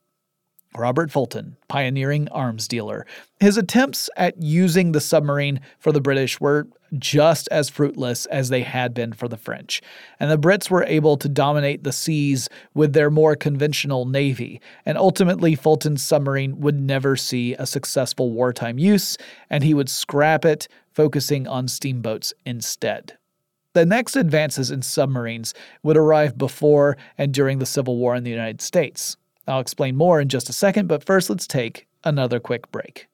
Robert 0.76 1.11
Fulton, 1.11 1.57
pioneering 1.68 2.28
arms 2.31 2.66
dealer. 2.66 3.07
His 3.40 3.59
attempts 3.59 4.09
at 4.16 4.40
using 4.40 4.92
the 4.92 5.00
submarine 5.00 5.61
for 5.78 5.92
the 5.92 6.00
British 6.00 6.40
were 6.40 6.66
just 6.98 7.48
as 7.50 7.68
fruitless 7.68 8.26
as 8.26 8.48
they 8.48 8.62
had 8.62 8.94
been 8.94 9.12
for 9.12 9.28
the 9.28 9.37
French, 9.37 9.83
and 10.18 10.31
the 10.31 10.38
Brits 10.38 10.70
were 10.70 10.85
able 10.85 11.16
to 11.18 11.28
dominate 11.28 11.85
the 11.85 11.92
seas 11.92 12.48
with 12.74 12.92
their 12.92 13.11
more 13.11 13.37
conventional 13.37 14.07
navy, 14.07 14.61
and 14.87 14.96
ultimately 14.96 15.55
Fulton's 15.55 16.02
submarine 16.02 16.61
would 16.61 16.81
never 16.81 17.16
see 17.16 17.55
a 17.55 17.66
successful 17.66 18.31
wartime 18.31 18.78
use, 18.78 19.16
and 19.50 19.64
he 19.64 19.74
would 19.74 19.88
scrap 19.88 20.44
it, 20.44 20.68
focusing 20.92 21.46
on 21.46 21.68
steamboats 21.68 22.35
instead. 22.44 23.16
The 23.74 23.87
next 23.87 24.16
advances 24.16 24.70
in 24.70 24.82
submarines 24.82 25.54
would 25.82 25.96
arrive 25.96 26.37
before 26.37 26.98
and 27.16 27.32
during 27.32 27.58
the 27.58 27.64
Civil 27.64 27.96
War 27.96 28.14
in 28.14 28.22
the 28.22 28.30
United 28.30 28.61
States. 28.61 29.16
I'll 29.48 29.61
explain 29.61 29.96
more 29.96 30.20
in 30.20 30.28
just 30.28 30.50
a 30.50 30.52
second, 30.52 30.88
but 30.88 31.02
first 31.02 31.30
let's 31.30 31.46
take 31.46 31.87
another 32.04 32.38
quick 32.38 32.70
break. 32.70 33.06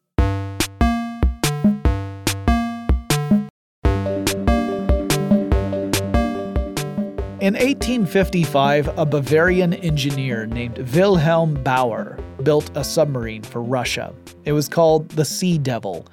In 7.41 7.55
1855, 7.55 8.99
a 8.99 9.07
Bavarian 9.07 9.75
engineer 9.75 10.45
named 10.45 10.79
Wilhelm 10.93 11.55
Bauer 11.63 12.19
built 12.43 12.69
a 12.77 12.83
submarine 12.83 13.45
for 13.45 13.63
Russia. 13.63 14.13
It 14.45 14.53
was 14.53 14.69
called 14.69 15.11
the 15.11 15.25
Sea 15.25 15.57
Devil, 15.57 16.05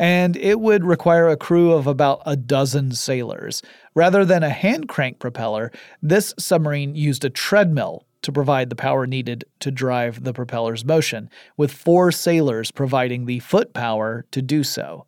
and 0.00 0.34
it 0.38 0.60
would 0.60 0.82
require 0.82 1.28
a 1.28 1.36
crew 1.36 1.72
of 1.72 1.86
about 1.86 2.22
a 2.24 2.34
dozen 2.34 2.90
sailors. 2.90 3.60
Rather 3.94 4.24
than 4.24 4.42
a 4.42 4.48
hand 4.48 4.88
crank 4.88 5.18
propeller, 5.18 5.70
this 6.00 6.32
submarine 6.38 6.94
used 6.94 7.22
a 7.22 7.28
treadmill 7.28 8.06
to 8.22 8.32
provide 8.32 8.70
the 8.70 8.76
power 8.76 9.06
needed 9.06 9.44
to 9.58 9.70
drive 9.70 10.24
the 10.24 10.32
propeller's 10.32 10.86
motion, 10.86 11.28
with 11.58 11.70
four 11.70 12.10
sailors 12.10 12.70
providing 12.70 13.26
the 13.26 13.40
foot 13.40 13.74
power 13.74 14.24
to 14.30 14.40
do 14.40 14.64
so. 14.64 15.04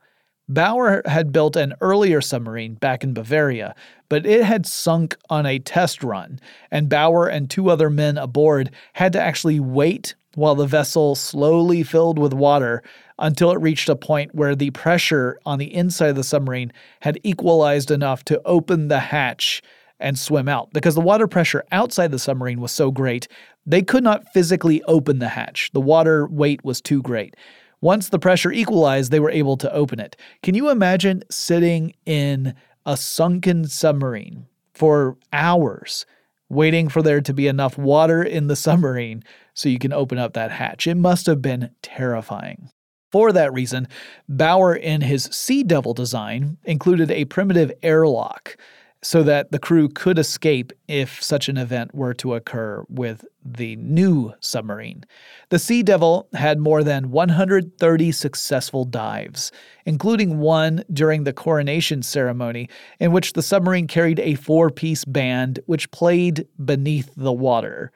Bauer 0.46 1.00
had 1.06 1.32
built 1.32 1.56
an 1.56 1.72
earlier 1.80 2.20
submarine 2.20 2.74
back 2.74 3.02
in 3.02 3.14
Bavaria, 3.14 3.74
but 4.10 4.26
it 4.26 4.44
had 4.44 4.66
sunk 4.66 5.16
on 5.30 5.46
a 5.46 5.58
test 5.58 6.04
run, 6.04 6.38
and 6.70 6.90
Bauer 6.90 7.28
and 7.28 7.48
two 7.48 7.70
other 7.70 7.88
men 7.88 8.18
aboard 8.18 8.70
had 8.92 9.14
to 9.14 9.20
actually 9.20 9.58
wait 9.58 10.16
while 10.34 10.54
the 10.54 10.66
vessel 10.66 11.14
slowly 11.14 11.82
filled 11.82 12.18
with 12.18 12.32
water 12.34 12.82
until 13.18 13.50
it 13.52 13.60
reached 13.60 13.88
a 13.88 13.96
point 13.96 14.34
where 14.34 14.54
the 14.54 14.70
pressure 14.70 15.38
on 15.44 15.58
the 15.58 15.74
inside 15.74 16.08
of 16.08 16.16
the 16.16 16.24
submarine 16.24 16.72
had 17.00 17.18
equalized 17.22 17.90
enough 17.90 18.24
to 18.24 18.40
open 18.44 18.88
the 18.88 19.00
hatch 19.00 19.62
and 20.00 20.18
swim 20.18 20.48
out. 20.48 20.72
Because 20.72 20.94
the 20.94 21.00
water 21.00 21.28
pressure 21.28 21.64
outside 21.72 22.10
the 22.10 22.18
submarine 22.18 22.60
was 22.60 22.72
so 22.72 22.90
great, 22.90 23.28
they 23.64 23.82
could 23.82 24.02
not 24.02 24.32
physically 24.32 24.82
open 24.84 25.18
the 25.18 25.28
hatch. 25.28 25.70
The 25.72 25.80
water 25.80 26.26
weight 26.26 26.64
was 26.64 26.80
too 26.80 27.02
great. 27.02 27.36
Once 27.80 28.08
the 28.08 28.18
pressure 28.18 28.52
equalized, 28.52 29.10
they 29.10 29.20
were 29.20 29.30
able 29.30 29.56
to 29.56 29.72
open 29.72 29.98
it. 30.00 30.16
Can 30.42 30.54
you 30.54 30.70
imagine 30.70 31.22
sitting 31.30 31.94
in 32.06 32.54
a 32.86 32.96
sunken 32.96 33.66
submarine 33.66 34.46
for 34.74 35.16
hours? 35.32 36.06
waiting 36.52 36.86
for 36.86 37.00
there 37.02 37.22
to 37.22 37.32
be 37.32 37.48
enough 37.48 37.78
water 37.78 38.22
in 38.22 38.46
the 38.46 38.56
submarine 38.66 39.24
so 39.54 39.68
you 39.68 39.78
can 39.78 39.92
open 39.92 40.18
up 40.18 40.34
that 40.34 40.52
hatch. 40.52 40.86
It 40.86 40.96
must 40.96 41.26
have 41.26 41.42
been 41.42 41.70
terrifying. 41.80 42.70
For 43.12 43.30
that 43.30 43.52
reason, 43.52 43.88
Bauer 44.26 44.74
in 44.74 45.02
his 45.02 45.24
Sea 45.24 45.62
Devil 45.62 45.92
design 45.92 46.56
included 46.64 47.10
a 47.10 47.26
primitive 47.26 47.70
airlock 47.82 48.56
so 49.02 49.22
that 49.24 49.50
the 49.50 49.58
crew 49.58 49.88
could 49.88 50.18
escape 50.18 50.72
if 50.86 51.22
such 51.22 51.48
an 51.48 51.58
event 51.58 51.92
were 51.94 52.14
to 52.14 52.34
occur 52.34 52.84
with 52.88 53.24
the 53.44 53.74
new 53.76 54.32
submarine. 54.38 55.04
The 55.48 55.58
Sea 55.58 55.82
Devil 55.82 56.28
had 56.34 56.60
more 56.60 56.84
than 56.84 57.10
130 57.10 58.12
successful 58.12 58.84
dives, 58.84 59.50
including 59.84 60.38
one 60.38 60.84
during 60.92 61.24
the 61.24 61.32
coronation 61.32 62.02
ceremony, 62.02 62.68
in 63.00 63.10
which 63.10 63.32
the 63.32 63.42
submarine 63.42 63.88
carried 63.88 64.20
a 64.20 64.36
four 64.36 64.70
piece 64.70 65.04
band 65.04 65.58
which 65.66 65.90
played 65.90 66.46
beneath 66.64 67.12
the 67.16 67.32
water. 67.32 67.90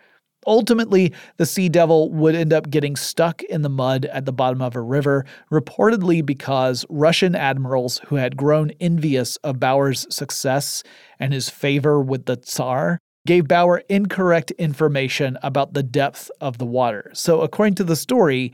Ultimately, 0.46 1.12
the 1.36 1.46
Sea 1.46 1.68
Devil 1.68 2.10
would 2.12 2.34
end 2.34 2.52
up 2.52 2.70
getting 2.70 2.96
stuck 2.96 3.42
in 3.44 3.62
the 3.62 3.68
mud 3.68 4.04
at 4.06 4.24
the 4.24 4.32
bottom 4.32 4.62
of 4.62 4.76
a 4.76 4.80
river, 4.80 5.24
reportedly 5.50 6.24
because 6.24 6.86
Russian 6.88 7.34
admirals 7.34 8.00
who 8.06 8.16
had 8.16 8.36
grown 8.36 8.70
envious 8.80 9.36
of 9.36 9.58
Bauer's 9.58 10.06
success 10.14 10.82
and 11.18 11.32
his 11.32 11.50
favor 11.50 12.00
with 12.00 12.26
the 12.26 12.36
Tsar 12.36 12.98
gave 13.26 13.48
Bauer 13.48 13.82
incorrect 13.88 14.52
information 14.52 15.36
about 15.42 15.74
the 15.74 15.82
depth 15.82 16.30
of 16.40 16.58
the 16.58 16.66
water. 16.66 17.10
So, 17.12 17.40
according 17.40 17.74
to 17.76 17.84
the 17.84 17.96
story, 17.96 18.52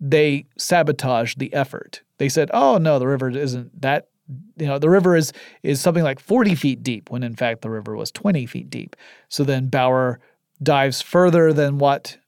they 0.00 0.46
sabotaged 0.56 1.38
the 1.38 1.52
effort. 1.52 2.02
They 2.18 2.28
said, 2.28 2.50
"Oh 2.54 2.78
no, 2.78 2.98
the 2.98 3.06
river 3.08 3.30
isn't 3.30 3.80
that 3.82 4.08
you 4.56 4.66
know 4.66 4.78
the 4.78 4.88
river 4.90 5.16
is 5.16 5.32
is 5.62 5.80
something 5.80 6.04
like 6.04 6.20
40 6.20 6.54
feet 6.54 6.82
deep 6.82 7.10
when 7.10 7.22
in 7.22 7.34
fact 7.34 7.62
the 7.62 7.70
river 7.70 7.96
was 7.96 8.10
20 8.12 8.46
feet 8.46 8.70
deep 8.70 8.96
so 9.28 9.44
then 9.44 9.66
bauer 9.66 10.20
dives 10.62 11.02
further 11.02 11.52
than 11.52 11.78
what 11.78 12.18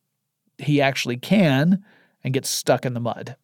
he 0.59 0.81
actually 0.81 1.17
can 1.17 1.85
and 2.23 2.35
gets 2.35 2.49
stuck 2.49 2.85
in 2.85 2.95
the 2.95 3.01
mud. 3.01 3.37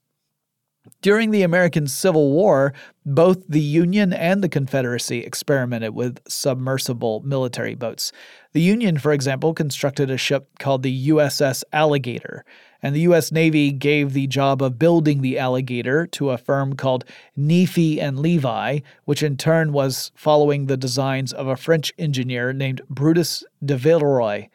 During 1.03 1.31
the 1.31 1.43
American 1.43 1.87
Civil 1.87 2.31
War, 2.31 2.73
both 3.05 3.47
the 3.47 3.61
Union 3.61 4.13
and 4.13 4.43
the 4.43 4.49
Confederacy 4.49 5.19
experimented 5.19 5.95
with 5.95 6.21
submersible 6.27 7.21
military 7.21 7.75
boats. 7.75 8.13
The 8.53 8.63
Union, 8.63 8.99
for 8.99 9.13
example, 9.13 9.53
constructed 9.53 10.11
a 10.11 10.17
ship 10.17 10.59
called 10.59 10.83
the 10.83 11.09
USS 11.09 11.65
Alligator, 11.73 12.45
and 12.83 12.95
the 12.95 13.01
U.S. 13.01 13.31
Navy 13.31 13.73
gave 13.73 14.15
the 14.15 14.27
job 14.27 14.63
of 14.63 14.79
building 14.79 15.21
the 15.21 15.39
Alligator 15.39 16.07
to 16.09 16.31
a 16.31 16.39
firm 16.39 16.75
called 16.75 17.05
Neafie 17.39 18.01
and 18.01 18.19
Levy, 18.19 18.83
which 19.05 19.23
in 19.23 19.37
turn 19.37 19.73
was 19.73 20.13
following 20.15 20.67
the 20.67 20.79
designs 20.79 21.33
of 21.33 21.47
a 21.47 21.57
French 21.57 21.93
engineer 21.99 22.55
named 22.55 22.81
Brutus 22.89 23.45
de 23.63 23.77
Villeroy 23.77 24.49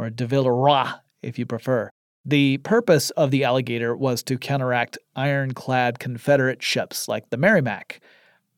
or 0.00 0.08
de 0.08 0.26
Villeroy 0.26 0.86
if 1.22 1.38
you 1.38 1.44
prefer. 1.44 1.90
The 2.24 2.58
purpose 2.58 3.10
of 3.10 3.30
the 3.30 3.44
Alligator 3.44 3.94
was 3.94 4.22
to 4.24 4.38
counteract 4.38 4.98
ironclad 5.14 5.98
Confederate 5.98 6.62
ships 6.62 7.06
like 7.06 7.28
the 7.28 7.36
Merrimac. 7.36 8.00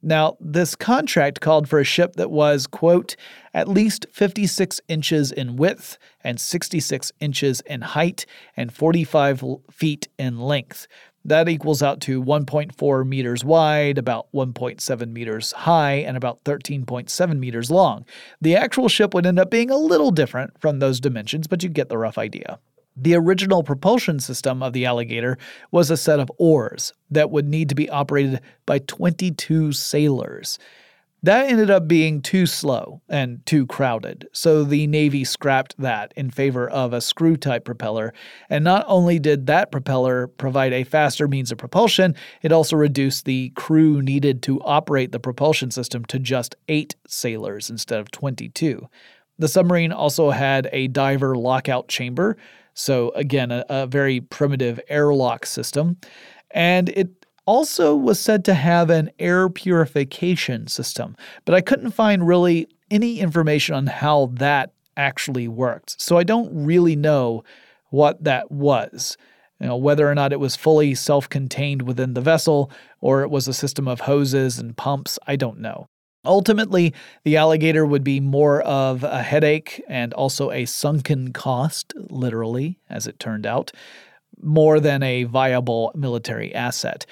Now, 0.04 0.36
this 0.40 0.74
contract 0.74 1.40
called 1.40 1.68
for 1.68 1.78
a 1.78 1.84
ship 1.84 2.16
that 2.16 2.30
was, 2.30 2.66
quote, 2.66 3.14
at 3.54 3.68
least 3.68 4.06
56 4.12 4.80
inches 4.88 5.30
in 5.30 5.56
width 5.56 5.96
and 6.24 6.40
66 6.40 7.12
inches 7.20 7.60
in 7.66 7.82
height 7.82 8.26
and 8.56 8.72
45 8.72 9.44
feet 9.70 10.08
in 10.18 10.40
length, 10.40 10.88
that 11.24 11.48
equals 11.48 11.82
out 11.82 12.00
to 12.02 12.22
1.4 12.22 13.06
meters 13.06 13.44
wide, 13.44 13.98
about 13.98 14.26
1.7 14.32 15.12
meters 15.12 15.52
high, 15.52 15.94
and 15.94 16.16
about 16.16 16.42
13.7 16.44 17.38
meters 17.38 17.70
long. 17.70 18.04
The 18.40 18.56
actual 18.56 18.88
ship 18.88 19.14
would 19.14 19.26
end 19.26 19.38
up 19.38 19.50
being 19.50 19.70
a 19.70 19.76
little 19.76 20.10
different 20.10 20.60
from 20.60 20.78
those 20.78 21.00
dimensions, 21.00 21.46
but 21.46 21.62
you 21.62 21.68
get 21.68 21.88
the 21.88 21.98
rough 21.98 22.18
idea. 22.18 22.58
The 22.96 23.14
original 23.14 23.62
propulsion 23.62 24.20
system 24.20 24.62
of 24.62 24.74
the 24.74 24.84
Alligator 24.84 25.38
was 25.70 25.90
a 25.90 25.96
set 25.96 26.20
of 26.20 26.30
oars 26.36 26.92
that 27.10 27.30
would 27.30 27.48
need 27.48 27.70
to 27.70 27.74
be 27.74 27.88
operated 27.88 28.40
by 28.66 28.80
22 28.80 29.72
sailors. 29.72 30.58
That 31.24 31.48
ended 31.48 31.70
up 31.70 31.86
being 31.86 32.20
too 32.20 32.46
slow 32.46 33.00
and 33.08 33.46
too 33.46 33.64
crowded, 33.66 34.28
so 34.32 34.64
the 34.64 34.88
Navy 34.88 35.22
scrapped 35.22 35.76
that 35.78 36.12
in 36.16 36.30
favor 36.30 36.68
of 36.68 36.92
a 36.92 37.00
screw 37.00 37.36
type 37.36 37.64
propeller. 37.64 38.12
And 38.50 38.64
not 38.64 38.84
only 38.88 39.20
did 39.20 39.46
that 39.46 39.70
propeller 39.70 40.26
provide 40.26 40.72
a 40.72 40.82
faster 40.82 41.28
means 41.28 41.52
of 41.52 41.58
propulsion, 41.58 42.16
it 42.42 42.50
also 42.50 42.74
reduced 42.74 43.24
the 43.24 43.50
crew 43.50 44.02
needed 44.02 44.42
to 44.42 44.60
operate 44.62 45.12
the 45.12 45.20
propulsion 45.20 45.70
system 45.70 46.04
to 46.06 46.18
just 46.18 46.56
eight 46.66 46.96
sailors 47.06 47.70
instead 47.70 48.00
of 48.00 48.10
22. 48.10 48.88
The 49.38 49.48
submarine 49.48 49.92
also 49.92 50.30
had 50.30 50.68
a 50.72 50.88
diver 50.88 51.36
lockout 51.36 51.86
chamber, 51.86 52.36
so 52.74 53.10
again, 53.10 53.52
a, 53.52 53.64
a 53.68 53.86
very 53.86 54.20
primitive 54.20 54.80
airlock 54.88 55.46
system. 55.46 55.98
And 56.50 56.88
it 56.88 57.21
also 57.46 57.94
was 57.94 58.20
said 58.20 58.44
to 58.44 58.54
have 58.54 58.90
an 58.90 59.10
air 59.18 59.48
purification 59.48 60.66
system, 60.66 61.16
but 61.44 61.54
I 61.54 61.60
couldn't 61.60 61.90
find 61.92 62.26
really 62.26 62.68
any 62.90 63.20
information 63.20 63.74
on 63.74 63.86
how 63.86 64.30
that 64.34 64.72
actually 64.96 65.48
worked. 65.48 66.00
So 66.00 66.18
I 66.18 66.22
don't 66.22 66.64
really 66.64 66.96
know 66.96 67.42
what 67.90 68.24
that 68.24 68.50
was. 68.50 69.16
You 69.60 69.68
know, 69.68 69.76
whether 69.76 70.10
or 70.10 70.14
not 70.14 70.32
it 70.32 70.40
was 70.40 70.56
fully 70.56 70.94
self 70.94 71.28
contained 71.28 71.82
within 71.82 72.14
the 72.14 72.20
vessel 72.20 72.70
or 73.00 73.22
it 73.22 73.30
was 73.30 73.46
a 73.46 73.54
system 73.54 73.86
of 73.86 74.00
hoses 74.00 74.58
and 74.58 74.76
pumps, 74.76 75.18
I 75.26 75.36
don't 75.36 75.60
know. 75.60 75.86
Ultimately, 76.24 76.94
the 77.24 77.36
alligator 77.36 77.84
would 77.84 78.04
be 78.04 78.20
more 78.20 78.62
of 78.62 79.02
a 79.02 79.22
headache 79.22 79.82
and 79.88 80.12
also 80.14 80.50
a 80.50 80.66
sunken 80.66 81.32
cost, 81.32 81.94
literally, 81.96 82.78
as 82.88 83.06
it 83.06 83.18
turned 83.18 83.44
out, 83.44 83.72
more 84.40 84.78
than 84.78 85.02
a 85.02 85.24
viable 85.24 85.90
military 85.94 86.54
asset. 86.54 87.06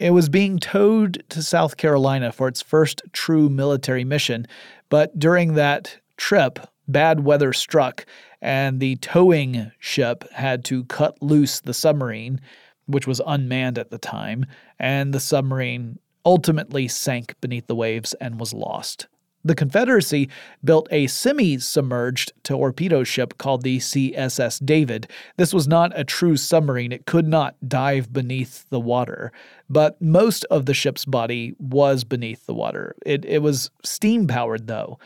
It 0.00 0.12
was 0.12 0.30
being 0.30 0.58
towed 0.58 1.22
to 1.28 1.42
South 1.42 1.76
Carolina 1.76 2.32
for 2.32 2.48
its 2.48 2.62
first 2.62 3.02
true 3.12 3.50
military 3.50 4.02
mission, 4.02 4.46
but 4.88 5.18
during 5.18 5.54
that 5.54 5.98
trip, 6.16 6.58
bad 6.88 7.20
weather 7.20 7.52
struck, 7.52 8.06
and 8.40 8.80
the 8.80 8.96
towing 8.96 9.72
ship 9.78 10.24
had 10.32 10.64
to 10.64 10.84
cut 10.84 11.20
loose 11.20 11.60
the 11.60 11.74
submarine, 11.74 12.40
which 12.86 13.06
was 13.06 13.20
unmanned 13.26 13.76
at 13.76 13.90
the 13.90 13.98
time, 13.98 14.46
and 14.78 15.12
the 15.12 15.20
submarine 15.20 15.98
ultimately 16.24 16.88
sank 16.88 17.34
beneath 17.42 17.66
the 17.66 17.76
waves 17.76 18.14
and 18.14 18.40
was 18.40 18.54
lost. 18.54 19.06
The 19.42 19.54
Confederacy 19.54 20.28
built 20.62 20.86
a 20.90 21.06
semi 21.06 21.58
submerged 21.58 22.32
torpedo 22.42 23.04
ship 23.04 23.38
called 23.38 23.62
the 23.62 23.78
CSS 23.78 24.64
David. 24.64 25.08
This 25.36 25.54
was 25.54 25.66
not 25.66 25.98
a 25.98 26.04
true 26.04 26.36
submarine, 26.36 26.92
it 26.92 27.06
could 27.06 27.26
not 27.26 27.56
dive 27.66 28.12
beneath 28.12 28.68
the 28.68 28.80
water, 28.80 29.32
but 29.68 30.00
most 30.00 30.44
of 30.46 30.66
the 30.66 30.74
ship's 30.74 31.06
body 31.06 31.54
was 31.58 32.04
beneath 32.04 32.44
the 32.46 32.54
water. 32.54 32.94
It, 33.06 33.24
it 33.24 33.38
was 33.38 33.70
steam 33.82 34.26
powered, 34.26 34.66
though, 34.66 34.98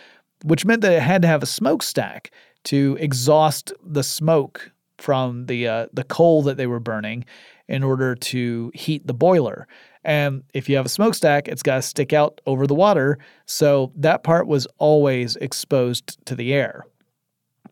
which 0.42 0.64
meant 0.64 0.82
that 0.82 0.92
it 0.92 1.02
had 1.02 1.22
to 1.22 1.28
have 1.28 1.42
a 1.42 1.46
smokestack 1.46 2.32
to 2.64 2.96
exhaust 2.98 3.72
the 3.84 4.02
smoke 4.02 4.72
from 4.98 5.46
the, 5.46 5.68
uh, 5.68 5.86
the 5.92 6.04
coal 6.04 6.42
that 6.42 6.56
they 6.56 6.66
were 6.66 6.80
burning 6.80 7.24
in 7.68 7.82
order 7.82 8.14
to 8.14 8.72
heat 8.74 9.06
the 9.06 9.14
boiler. 9.14 9.66
And 10.04 10.42
if 10.52 10.68
you 10.68 10.76
have 10.76 10.86
a 10.86 10.90
smokestack, 10.90 11.48
it's 11.48 11.62
got 11.62 11.76
to 11.76 11.82
stick 11.82 12.12
out 12.12 12.40
over 12.46 12.66
the 12.66 12.74
water. 12.74 13.18
So 13.46 13.92
that 13.96 14.22
part 14.22 14.46
was 14.46 14.66
always 14.78 15.36
exposed 15.36 16.24
to 16.26 16.34
the 16.34 16.52
air. 16.52 16.84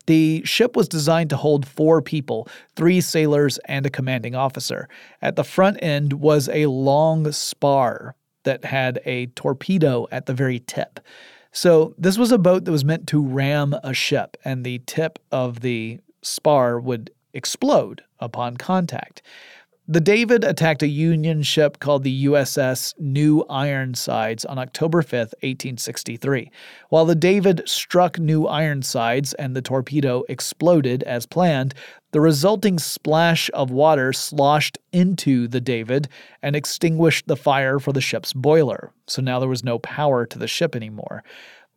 The 0.05 0.43
ship 0.43 0.75
was 0.75 0.87
designed 0.87 1.29
to 1.29 1.37
hold 1.37 1.67
four 1.67 2.01
people 2.01 2.47
three 2.75 2.99
sailors 2.99 3.57
and 3.65 3.85
a 3.85 3.89
commanding 3.89 4.35
officer. 4.35 4.89
At 5.21 5.35
the 5.35 5.43
front 5.43 5.77
end 5.81 6.13
was 6.13 6.49
a 6.49 6.65
long 6.65 7.31
spar 7.31 8.15
that 8.43 8.65
had 8.65 8.99
a 9.05 9.27
torpedo 9.27 10.07
at 10.11 10.25
the 10.25 10.33
very 10.33 10.59
tip. 10.59 10.99
So, 11.55 11.93
this 11.99 12.17
was 12.17 12.31
a 12.31 12.39
boat 12.39 12.65
that 12.65 12.71
was 12.71 12.83
meant 12.83 13.07
to 13.09 13.21
ram 13.21 13.75
a 13.83 13.93
ship, 13.93 14.37
and 14.43 14.65
the 14.65 14.79
tip 14.87 15.19
of 15.31 15.59
the 15.59 15.99
spar 16.23 16.79
would 16.79 17.11
explode 17.33 18.01
upon 18.19 18.57
contact. 18.57 19.21
The 19.85 19.99
David 19.99 20.45
attacked 20.45 20.81
a 20.81 20.87
Union 20.87 21.43
ship 21.43 21.77
called 21.79 22.03
the 22.03 22.23
USS 22.23 22.93
New 22.99 23.43
Ironsides 23.49 24.45
on 24.45 24.57
October 24.57 25.01
5, 25.01 25.11
1863. 25.41 26.49
While 26.87 27.03
the 27.03 27.15
David 27.15 27.63
struck 27.65 28.17
New 28.17 28.47
Ironsides 28.47 29.33
and 29.33 29.53
the 29.53 29.61
torpedo 29.61 30.23
exploded 30.29 31.03
as 31.03 31.25
planned, 31.25 31.73
the 32.11 32.21
resulting 32.21 32.79
splash 32.79 33.49
of 33.53 33.71
water 33.71 34.13
sloshed 34.13 34.77
into 34.93 35.49
the 35.49 35.59
David 35.59 36.07
and 36.41 36.55
extinguished 36.55 37.27
the 37.27 37.35
fire 37.35 37.77
for 37.77 37.91
the 37.91 37.99
ship's 37.99 38.31
boiler. 38.31 38.93
So 39.07 39.21
now 39.21 39.41
there 39.41 39.49
was 39.49 39.65
no 39.65 39.79
power 39.79 40.25
to 40.27 40.39
the 40.39 40.47
ship 40.47 40.77
anymore. 40.77 41.25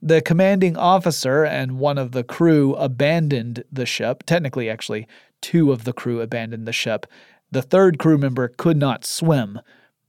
The 0.00 0.22
commanding 0.22 0.76
officer 0.76 1.42
and 1.42 1.80
one 1.80 1.98
of 1.98 2.12
the 2.12 2.22
crew 2.22 2.74
abandoned 2.76 3.64
the 3.72 3.86
ship. 3.86 4.22
Technically, 4.26 4.70
actually, 4.70 5.08
two 5.40 5.72
of 5.72 5.82
the 5.82 5.92
crew 5.92 6.20
abandoned 6.20 6.68
the 6.68 6.72
ship 6.72 7.06
The 7.50 7.62
third 7.62 7.98
crew 7.98 8.18
member 8.18 8.48
could 8.48 8.76
not 8.76 9.04
swim. 9.04 9.60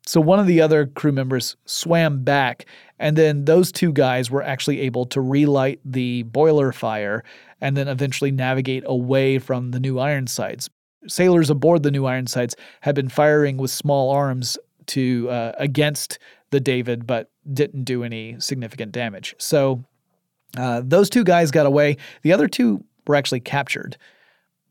So 0.06 0.22
one 0.22 0.40
of 0.40 0.48
the 0.48 0.62
other 0.62 0.86
crew 0.86 1.12
members 1.12 1.58
swam 1.66 2.24
back, 2.24 2.66
and 2.98 3.18
then 3.18 3.46
those 3.46 3.72
two 3.72 3.92
guys 3.92 4.32
were 4.32 4.42
actually 4.42 4.80
able 4.82 5.06
to 5.08 5.20
relight 5.20 5.82
the 5.84 6.24
boiler 6.24 6.72
fire 6.72 7.24
and 7.60 7.76
then 7.76 7.88
eventually 7.90 8.32
navigate 8.32 8.84
away 8.86 9.38
from 9.38 9.72
the 9.72 9.80
new 9.80 10.00
Ironsides. 10.00 10.70
Sailors 11.08 11.50
aboard 11.50 11.84
the 11.84 11.92
new 11.92 12.06
Ironsides 12.06 12.56
had 12.82 12.96
been 12.96 13.10
firing 13.10 13.58
with 13.58 13.72
small 13.72 14.10
arms 14.10 14.58
to 14.88 15.30
uh, 15.30 15.52
against 15.58 16.20
the 16.52 16.60
David, 16.62 17.06
but 17.06 17.30
didn't 17.54 17.84
do 17.84 18.04
any 18.04 18.40
significant 18.40 18.94
damage. 18.94 19.36
So 19.38 19.84
uh, 20.58 20.82
those 20.84 21.10
two 21.10 21.26
guys 21.26 21.52
got 21.52 21.66
away. 21.66 21.98
The 22.22 22.32
other 22.32 22.48
two 22.48 22.84
were 23.06 23.16
actually 23.16 23.42
captured. 23.42 23.98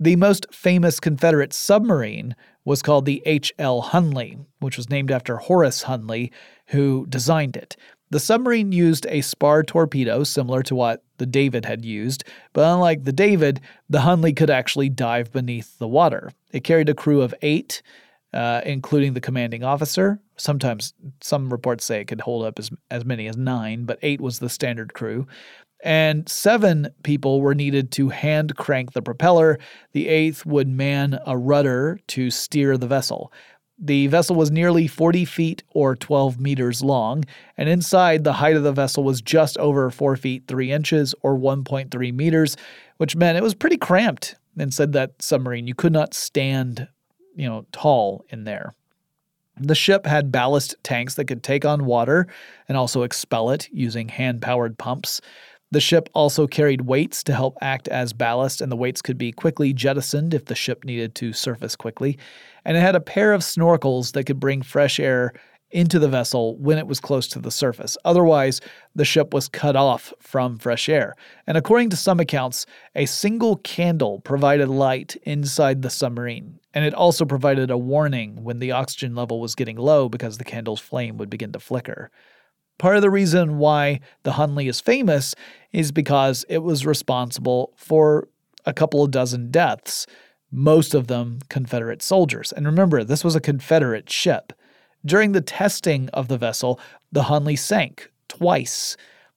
The 0.01 0.17
most 0.17 0.47
famous 0.53 1.01
Confederate 1.01 1.53
submarine 1.53 2.35
was 2.67 2.83
called 2.83 3.07
the 3.07 3.23
H.L. 3.25 3.81
Hunley, 3.81 4.45
which 4.59 4.77
was 4.77 4.91
named 4.91 5.11
after 5.11 5.39
Horace 5.39 5.85
Hunley, 5.85 6.31
who 6.67 7.07
designed 7.09 7.57
it. 7.57 7.77
The 8.11 8.21
submarine 8.21 8.73
used 8.73 9.07
a 9.09 9.23
spar 9.23 9.63
torpedo 9.63 10.25
similar 10.25 10.63
to 10.65 10.75
what 10.75 11.03
the 11.17 11.27
David 11.27 11.65
had 11.65 11.85
used, 11.85 12.25
but 12.53 12.65
unlike 12.65 13.05
the 13.05 13.13
David, 13.13 13.61
the 13.89 14.01
Hunley 14.01 14.37
could 14.37 14.51
actually 14.51 14.89
dive 14.89 15.33
beneath 15.33 15.79
the 15.79 15.89
water. 15.89 16.31
It 16.53 16.65
carried 16.65 16.89
a 16.89 16.95
crew 16.95 17.23
of 17.23 17.35
eight, 17.43 17.83
uh, 18.33 18.61
including 18.67 19.15
the 19.15 19.21
commanding 19.21 19.65
officer. 19.65 20.21
Sometimes 20.37 20.93
some 21.21 21.51
reports 21.51 21.85
say 21.85 22.01
it 22.01 22.07
could 22.07 22.21
hold 22.21 22.45
up 22.45 22.59
as, 22.59 22.71
as 22.91 23.05
many 23.05 23.29
as 23.29 23.37
nine, 23.37 23.85
but 23.85 23.99
eight 24.03 24.21
was 24.21 24.41
the 24.41 24.51
standard 24.51 24.93
crew 24.93 25.27
and 25.83 26.29
seven 26.29 26.89
people 27.03 27.41
were 27.41 27.55
needed 27.55 27.93
to 27.93 28.09
hand 28.09 28.57
crank 28.57 28.93
the 28.93 29.03
propeller. 29.03 29.59
The 29.93 30.09
eighth 30.09 30.47
would 30.47 30.69
man 30.69 31.19
a 31.27 31.37
rudder 31.37 31.99
to 32.09 32.31
steer 32.31 32.77
the 32.77 32.87
vessel. 32.87 33.33
The 33.79 34.07
vessel 34.07 34.37
was 34.37 34.51
nearly 34.51 34.87
40 34.87 35.27
feet 35.27 35.63
or 35.71 35.95
12 35.95 36.41
meters 36.41 36.83
long, 36.83 37.25
and 37.59 37.69
inside 37.69 38.25
the 38.25 38.33
height 38.33 38.57
of 38.57 38.63
the 38.63 38.73
vessel 38.73 39.05
was 39.05 39.21
just 39.21 39.59
over 39.59 39.91
4 39.91 40.17
feet 40.17 40.45
3 40.49 40.73
inches 40.73 41.15
or 41.23 41.37
1.3 41.37 42.15
meters, 42.15 42.57
which 42.97 43.17
meant 43.17 43.37
it 43.37 43.43
was 43.43 43.55
pretty 43.55 43.77
cramped 43.77 44.37
and 44.59 44.73
said 44.73 44.93
that 44.93 45.21
submarine 45.21 45.67
you 45.67 45.75
could 45.75 45.93
not 45.93 46.15
stand, 46.15 46.89
you 47.35 47.47
know, 47.47 47.67
tall 47.73 48.25
in 48.31 48.45
there. 48.45 48.73
The 49.59 49.75
ship 49.75 50.07
had 50.07 50.33
ballast 50.33 50.75
tanks 50.83 51.15
that 51.15 51.27
could 51.27 51.43
take 51.43 51.65
on 51.65 51.87
water 51.87 52.27
and 52.69 52.77
also 52.77 53.03
expel 53.03 53.51
it 53.51 53.69
using 53.73 54.09
hand 54.09 54.43
powered 54.43 54.77
pumps. 54.79 55.21
The 55.77 55.81
ship 55.81 56.09
also 56.15 56.47
carried 56.47 56.87
weights 56.87 57.23
to 57.25 57.35
help 57.35 57.59
act 57.61 57.87
as 57.89 58.15
ballast, 58.15 58.63
and 58.63 58.73
the 58.73 58.77
weights 58.77 59.03
could 59.03 59.19
be 59.19 59.31
quickly 59.31 59.75
jettisoned 59.75 60.33
if 60.33 60.47
the 60.47 60.55
ship 60.55 60.87
needed 60.87 61.15
to 61.17 61.35
surface 61.35 61.77
quickly. 61.77 62.17
And 62.65 62.79
it 62.79 62.81
had 62.81 62.97
a 62.97 63.01
pair 63.01 63.35
of 63.35 63.43
snorkels 63.43 64.13
that 64.13 64.25
could 64.25 64.41
bring 64.41 64.63
fresh 64.63 64.99
air 64.99 65.35
into 65.71 65.99
the 65.99 66.09
vessel 66.09 66.57
when 66.57 66.79
it 66.79 66.87
was 66.87 66.99
close 66.99 67.29
to 67.29 67.41
the 67.41 67.51
surface. 67.51 67.99
Otherwise, 68.07 68.63
the 68.95 69.05
ship 69.05 69.35
was 69.35 69.51
cut 69.51 69.77
off 69.77 70.15
from 70.19 70.57
fresh 70.57 70.89
air. 70.89 71.15
And 71.47 71.59
according 71.59 71.91
to 71.91 71.97
some 71.97 72.21
accounts, 72.21 72.65
a 72.95 73.05
single 73.05 73.57
candle 73.57 74.21
provided 74.21 74.71
light 74.71 75.15
inside 75.25 75.83
the 75.83 75.91
submarine. 75.91 76.59
And 76.73 76.87
it 76.87 76.95
also 76.95 77.27
provided 77.27 77.71
a 77.71 77.77
warning 77.77 78.45
when 78.45 78.61
the 78.61 78.73
oxygen 78.73 79.15
level 79.15 79.43
was 79.43 79.55
getting 79.55 79.77
low 79.77 80.09
because 80.09 80.39
the 80.39 80.45
candle's 80.45 80.81
flame 80.81 81.19
would 81.19 81.29
begin 81.29 81.53
to 81.53 81.61
flicker. 81.61 82.11
Part 82.79 82.97
of 82.97 83.03
the 83.03 83.11
reason 83.11 83.59
why 83.59 84.01
the 84.23 84.33
Hunley 84.33 84.69
is 84.69 84.81
famous 84.81 85.35
is 85.73 85.93
because 85.93 86.45
it 86.49 86.59
was 86.59 86.87
responsible 86.87 87.73
for 87.77 88.29
a 88.67 88.73
couple 88.73 89.03
of 89.03 89.11
dozen 89.11 89.51
deaths, 89.51 90.07
most 90.51 90.95
of 90.95 91.07
them 91.07 91.39
Confederate 91.49 92.03
soldiers. 92.03 92.53
And 92.53 92.67
remember, 92.67 93.03
this 93.03 93.25
was 93.25 93.37
a 93.37 93.41
Confederate 93.41 94.11
ship. 94.11 94.53
During 95.05 95.33
the 95.33 95.41
testing 95.41 96.09
of 96.11 96.29
the 96.29 96.39
vessel, 96.39 96.81
the 97.13 97.25
Hunley 97.25 97.59
sank 97.59 98.11
twice. 98.29 98.97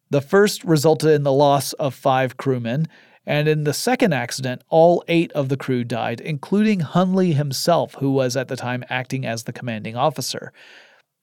The 0.10 0.22
first 0.22 0.64
resulted 0.64 1.12
in 1.12 1.24
the 1.24 1.32
loss 1.32 1.74
of 1.74 1.94
five 1.94 2.38
crewmen, 2.38 2.88
and 3.26 3.48
in 3.48 3.64
the 3.64 3.74
second 3.74 4.14
accident, 4.14 4.64
all 4.70 5.04
eight 5.08 5.32
of 5.34 5.50
the 5.50 5.58
crew 5.58 5.84
died, 5.84 6.20
including 6.20 6.80
Hunley 6.80 7.36
himself, 7.36 7.94
who 7.96 8.12
was 8.12 8.36
at 8.36 8.48
the 8.48 8.56
time 8.56 8.84
acting 8.90 9.26
as 9.26 9.44
the 9.44 9.54
commanding 9.54 9.96
officer. 9.96 10.52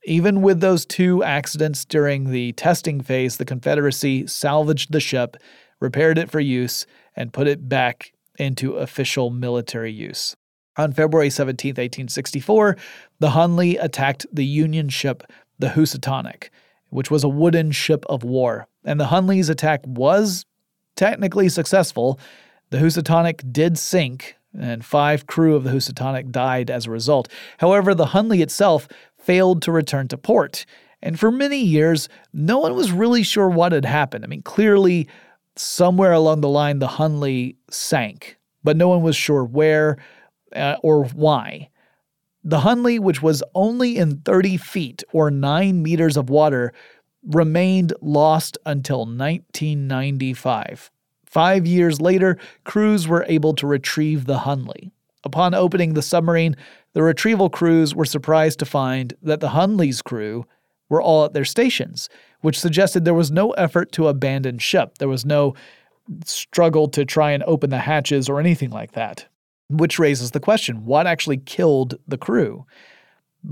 Even 0.08 0.40
with 0.40 0.60
those 0.60 0.86
two 0.86 1.24
accidents 1.24 1.84
during 1.84 2.30
the 2.30 2.52
testing 2.52 3.00
phase, 3.00 3.38
the 3.38 3.44
Confederacy 3.44 4.24
salvaged 4.28 4.92
the 4.92 5.00
ship, 5.00 5.36
repaired 5.80 6.16
it 6.16 6.30
for 6.30 6.38
use, 6.38 6.86
and 7.16 7.32
put 7.32 7.48
it 7.48 7.68
back 7.68 8.12
into 8.38 8.74
official 8.74 9.30
military 9.30 9.92
use. 9.92 10.36
On 10.76 10.92
February 10.92 11.28
17, 11.28 11.70
1864, 11.70 12.76
the 13.18 13.30
Hunley 13.30 13.82
attacked 13.82 14.26
the 14.32 14.44
Union 14.44 14.90
ship, 14.90 15.24
the 15.58 15.70
Housatonic, 15.70 16.50
which 16.90 17.10
was 17.10 17.24
a 17.24 17.28
wooden 17.28 17.72
ship 17.72 18.06
of 18.08 18.22
war. 18.22 18.68
And 18.84 19.00
the 19.00 19.06
Hunley's 19.06 19.48
attack 19.48 19.80
was 19.86 20.46
technically 20.94 21.48
successful. 21.48 22.20
The 22.70 22.78
Housatonic 22.78 23.42
did 23.50 23.76
sink, 23.76 24.35
and 24.58 24.84
five 24.84 25.26
crew 25.26 25.54
of 25.54 25.64
the 25.64 25.70
Housatonic 25.70 26.30
died 26.30 26.70
as 26.70 26.86
a 26.86 26.90
result. 26.90 27.28
However, 27.58 27.94
the 27.94 28.06
Hunley 28.06 28.40
itself 28.40 28.88
failed 29.18 29.62
to 29.62 29.72
return 29.72 30.08
to 30.08 30.18
port. 30.18 30.64
And 31.02 31.18
for 31.18 31.30
many 31.30 31.58
years, 31.58 32.08
no 32.32 32.58
one 32.58 32.74
was 32.74 32.92
really 32.92 33.22
sure 33.22 33.48
what 33.48 33.72
had 33.72 33.84
happened. 33.84 34.24
I 34.24 34.28
mean, 34.28 34.42
clearly, 34.42 35.08
somewhere 35.56 36.12
along 36.12 36.40
the 36.40 36.48
line, 36.48 36.78
the 36.78 36.86
Hunley 36.86 37.56
sank, 37.70 38.38
but 38.64 38.76
no 38.76 38.88
one 38.88 39.02
was 39.02 39.16
sure 39.16 39.44
where 39.44 39.98
uh, 40.54 40.76
or 40.82 41.04
why. 41.04 41.70
The 42.44 42.60
Hunley, 42.60 42.98
which 43.00 43.22
was 43.22 43.42
only 43.54 43.96
in 43.96 44.20
30 44.20 44.56
feet 44.56 45.02
or 45.12 45.30
9 45.30 45.82
meters 45.82 46.16
of 46.16 46.30
water, 46.30 46.72
remained 47.24 47.92
lost 48.00 48.56
until 48.64 49.00
1995. 49.00 50.90
Five 51.36 51.66
years 51.66 52.00
later, 52.00 52.38
crews 52.64 53.06
were 53.06 53.26
able 53.28 53.52
to 53.56 53.66
retrieve 53.66 54.24
the 54.24 54.38
Hunley. 54.38 54.90
Upon 55.22 55.52
opening 55.52 55.92
the 55.92 56.00
submarine, 56.00 56.56
the 56.94 57.02
retrieval 57.02 57.50
crews 57.50 57.94
were 57.94 58.06
surprised 58.06 58.58
to 58.60 58.64
find 58.64 59.12
that 59.20 59.40
the 59.40 59.50
Hunley's 59.50 60.00
crew 60.00 60.46
were 60.88 61.02
all 61.02 61.26
at 61.26 61.34
their 61.34 61.44
stations, 61.44 62.08
which 62.40 62.58
suggested 62.58 63.04
there 63.04 63.12
was 63.12 63.30
no 63.30 63.50
effort 63.50 63.92
to 63.92 64.08
abandon 64.08 64.56
ship. 64.56 64.96
There 64.96 65.10
was 65.10 65.26
no 65.26 65.52
struggle 66.24 66.88
to 66.88 67.04
try 67.04 67.32
and 67.32 67.42
open 67.42 67.68
the 67.68 67.80
hatches 67.80 68.30
or 68.30 68.40
anything 68.40 68.70
like 68.70 68.92
that. 68.92 69.26
Which 69.68 69.98
raises 69.98 70.30
the 70.30 70.40
question 70.40 70.86
what 70.86 71.06
actually 71.06 71.36
killed 71.36 71.98
the 72.08 72.16
crew? 72.16 72.64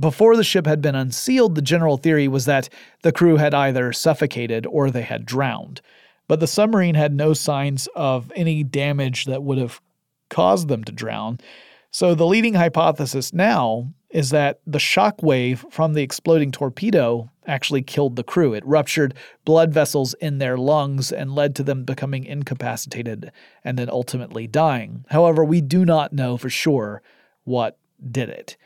Before 0.00 0.38
the 0.38 0.42
ship 0.42 0.64
had 0.64 0.80
been 0.80 0.94
unsealed, 0.94 1.54
the 1.54 1.60
general 1.60 1.98
theory 1.98 2.28
was 2.28 2.46
that 2.46 2.70
the 3.02 3.12
crew 3.12 3.36
had 3.36 3.52
either 3.52 3.92
suffocated 3.92 4.64
or 4.64 4.90
they 4.90 5.02
had 5.02 5.26
drowned. 5.26 5.82
But 6.26 6.40
the 6.40 6.46
submarine 6.46 6.94
had 6.94 7.14
no 7.14 7.34
signs 7.34 7.88
of 7.94 8.32
any 8.34 8.62
damage 8.62 9.26
that 9.26 9.42
would 9.42 9.58
have 9.58 9.80
caused 10.30 10.68
them 10.68 10.84
to 10.84 10.92
drown. 10.92 11.38
So 11.90 12.14
the 12.14 12.26
leading 12.26 12.54
hypothesis 12.54 13.32
now 13.32 13.92
is 14.10 14.30
that 14.30 14.60
the 14.66 14.78
shock 14.78 15.22
wave 15.22 15.64
from 15.70 15.92
the 15.92 16.02
exploding 16.02 16.50
torpedo 16.50 17.30
actually 17.46 17.82
killed 17.82 18.16
the 18.16 18.22
crew. 18.22 18.54
It 18.54 18.64
ruptured 18.64 19.14
blood 19.44 19.72
vessels 19.72 20.14
in 20.14 20.38
their 20.38 20.56
lungs 20.56 21.12
and 21.12 21.34
led 21.34 21.54
to 21.56 21.62
them 21.62 21.84
becoming 21.84 22.24
incapacitated 22.24 23.30
and 23.62 23.78
then 23.78 23.90
ultimately 23.90 24.46
dying. 24.46 25.04
However, 25.10 25.44
we 25.44 25.60
do 25.60 25.84
not 25.84 26.12
know 26.12 26.36
for 26.36 26.48
sure 26.48 27.02
what 27.44 27.76
did 28.10 28.28
it. 28.28 28.56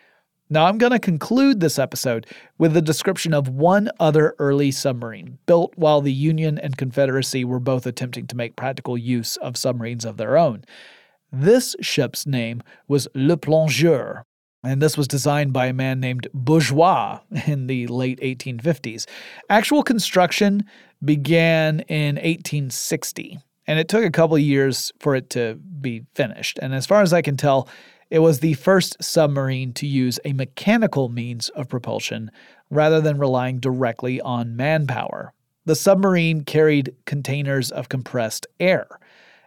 Now, 0.50 0.64
I'm 0.64 0.78
going 0.78 0.92
to 0.92 0.98
conclude 0.98 1.60
this 1.60 1.78
episode 1.78 2.26
with 2.56 2.74
a 2.74 2.80
description 2.80 3.34
of 3.34 3.48
one 3.50 3.90
other 4.00 4.34
early 4.38 4.70
submarine 4.70 5.38
built 5.44 5.74
while 5.76 6.00
the 6.00 6.12
Union 6.12 6.58
and 6.58 6.74
Confederacy 6.74 7.44
were 7.44 7.60
both 7.60 7.86
attempting 7.86 8.26
to 8.28 8.36
make 8.36 8.56
practical 8.56 8.96
use 8.96 9.36
of 9.36 9.58
submarines 9.58 10.06
of 10.06 10.16
their 10.16 10.38
own. 10.38 10.64
This 11.30 11.76
ship's 11.82 12.26
name 12.26 12.62
was 12.86 13.08
Le 13.14 13.36
Plongeur, 13.36 14.24
and 14.64 14.80
this 14.80 14.96
was 14.96 15.06
designed 15.06 15.52
by 15.52 15.66
a 15.66 15.74
man 15.74 16.00
named 16.00 16.28
Bourgeois 16.32 17.20
in 17.46 17.66
the 17.66 17.86
late 17.88 18.18
1850s. 18.20 19.04
Actual 19.50 19.82
construction 19.82 20.64
began 21.04 21.80
in 21.80 22.14
1860, 22.16 23.38
and 23.66 23.78
it 23.78 23.88
took 23.88 24.02
a 24.02 24.10
couple 24.10 24.38
years 24.38 24.92
for 24.98 25.14
it 25.14 25.28
to 25.30 25.56
be 25.56 26.06
finished. 26.14 26.58
And 26.62 26.74
as 26.74 26.86
far 26.86 27.02
as 27.02 27.12
I 27.12 27.20
can 27.20 27.36
tell, 27.36 27.68
it 28.10 28.20
was 28.20 28.40
the 28.40 28.54
first 28.54 29.02
submarine 29.02 29.72
to 29.74 29.86
use 29.86 30.18
a 30.24 30.32
mechanical 30.32 31.08
means 31.08 31.48
of 31.50 31.68
propulsion 31.68 32.30
rather 32.70 33.00
than 33.00 33.18
relying 33.18 33.58
directly 33.58 34.20
on 34.20 34.56
manpower. 34.56 35.32
The 35.66 35.76
submarine 35.76 36.44
carried 36.44 36.94
containers 37.04 37.70
of 37.70 37.88
compressed 37.88 38.46
air. 38.58 38.86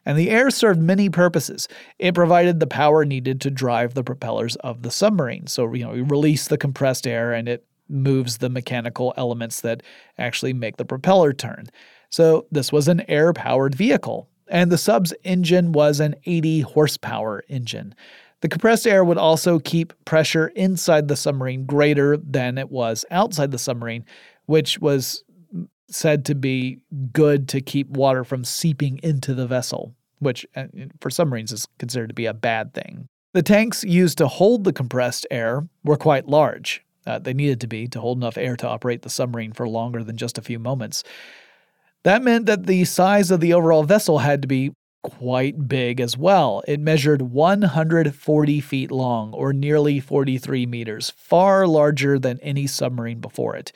And 0.06 0.18
the 0.18 0.30
air 0.30 0.50
served 0.50 0.80
many 0.80 1.10
purposes. 1.10 1.68
It 2.00 2.16
provided 2.16 2.60
the 2.60 2.68
power 2.68 3.06
needed 3.06 3.42
to 3.42 3.52
drive 3.52 3.94
the 3.94 4.04
propellers 4.04 4.56
of 4.58 4.82
the 4.82 4.92
submarine. 4.92 5.48
So, 5.48 5.74
you 5.74 5.86
know, 5.86 5.94
you 5.94 6.04
release 6.04 6.48
the 6.48 6.58
compressed 6.58 7.06
air 7.06 7.34
and 7.34 7.48
it 7.48 7.66
moves 7.88 8.38
the 8.38 8.50
mechanical 8.50 9.14
elements 9.18 9.62
that 9.62 9.84
actually 10.18 10.54
make 10.54 10.78
the 10.78 10.86
propeller 10.86 11.34
turn. 11.34 11.68
So, 12.10 12.46
this 12.52 12.72
was 12.72 12.88
an 12.88 13.04
air 13.08 13.34
powered 13.34 13.76
vehicle. 13.76 14.28
and 14.50 14.70
the 14.70 14.78
sub's 14.78 15.14
engine 15.24 15.72
was 15.72 16.02
an 16.02 16.16
80 16.26 16.62
horsepower 16.62 17.44
engine. 17.48 17.96
The 18.42 18.50
compressed 18.50 18.88
air 18.88 19.04
would 19.04 19.18
also 19.18 19.60
keep 19.60 19.94
pressure 20.06 20.48
inside 20.50 21.08
the 21.08 21.16
submarine 21.16 21.66
greater 21.66 22.18
than 22.18 22.58
it 22.58 22.70
was 22.70 23.06
outside 23.12 23.52
the 23.52 23.60
submarine, 23.60 24.06
which 24.46 24.80
was 24.80 25.24
said 25.90 26.26
to 26.26 26.36
be 26.36 26.80
good 27.14 27.48
to 27.50 27.62
keep 27.62 27.90
water 27.90 28.24
from 28.24 28.44
seeping 28.44 29.00
into 29.04 29.34
the 29.34 29.48
vessel, 29.48 29.94
which 30.20 30.46
uh, 30.56 30.66
for 31.00 31.10
submarines 31.10 31.52
is 31.52 31.68
considered 31.78 32.08
to 32.08 32.16
be 32.16 32.26
a 32.26 32.34
bad 32.34 32.74
thing. 32.74 33.08
The 33.34 33.44
tanks 33.44 33.84
used 33.84 34.18
to 34.18 34.28
hold 34.28 34.64
the 34.64 34.74
compressed 34.74 35.28
air 35.32 35.68
were 35.84 35.98
quite 35.98 36.28
large. 36.28 36.84
Uh, 37.06 37.20
they 37.20 37.34
needed 37.34 37.62
to 37.62 37.68
be 37.68 37.88
to 37.88 38.00
hold 38.00 38.18
enough 38.18 38.38
air 38.38 38.56
to 38.58 38.68
operate 38.68 39.02
the 39.04 39.10
submarine 39.10 39.54
for 39.54 39.68
longer 39.68 40.04
than 40.04 40.18
just 40.18 40.38
a 40.38 40.42
few 40.42 40.60
moments. 40.60 41.04
That 42.04 42.24
meant 42.24 42.48
that 42.48 42.66
the 42.66 42.86
size 42.86 43.32
of 43.32 43.40
the 43.40 43.54
overall 43.54 43.84
vessel 43.84 44.20
had 44.20 44.42
to 44.42 44.48
be 44.48 44.72
quite 45.04 45.68
big 45.68 46.00
as 46.00 46.18
well. 46.18 46.64
It 46.68 46.80
measured 46.80 47.22
140 47.22 48.62
feet 48.62 48.92
long, 48.92 49.34
or 49.34 49.54
nearly 49.54 50.00
43 50.00 50.66
meters, 50.66 51.12
far 51.16 51.68
larger 51.68 52.20
than 52.20 52.40
any 52.40 52.68
submarine 52.68 53.20
before 53.20 53.56
it. 53.56 53.72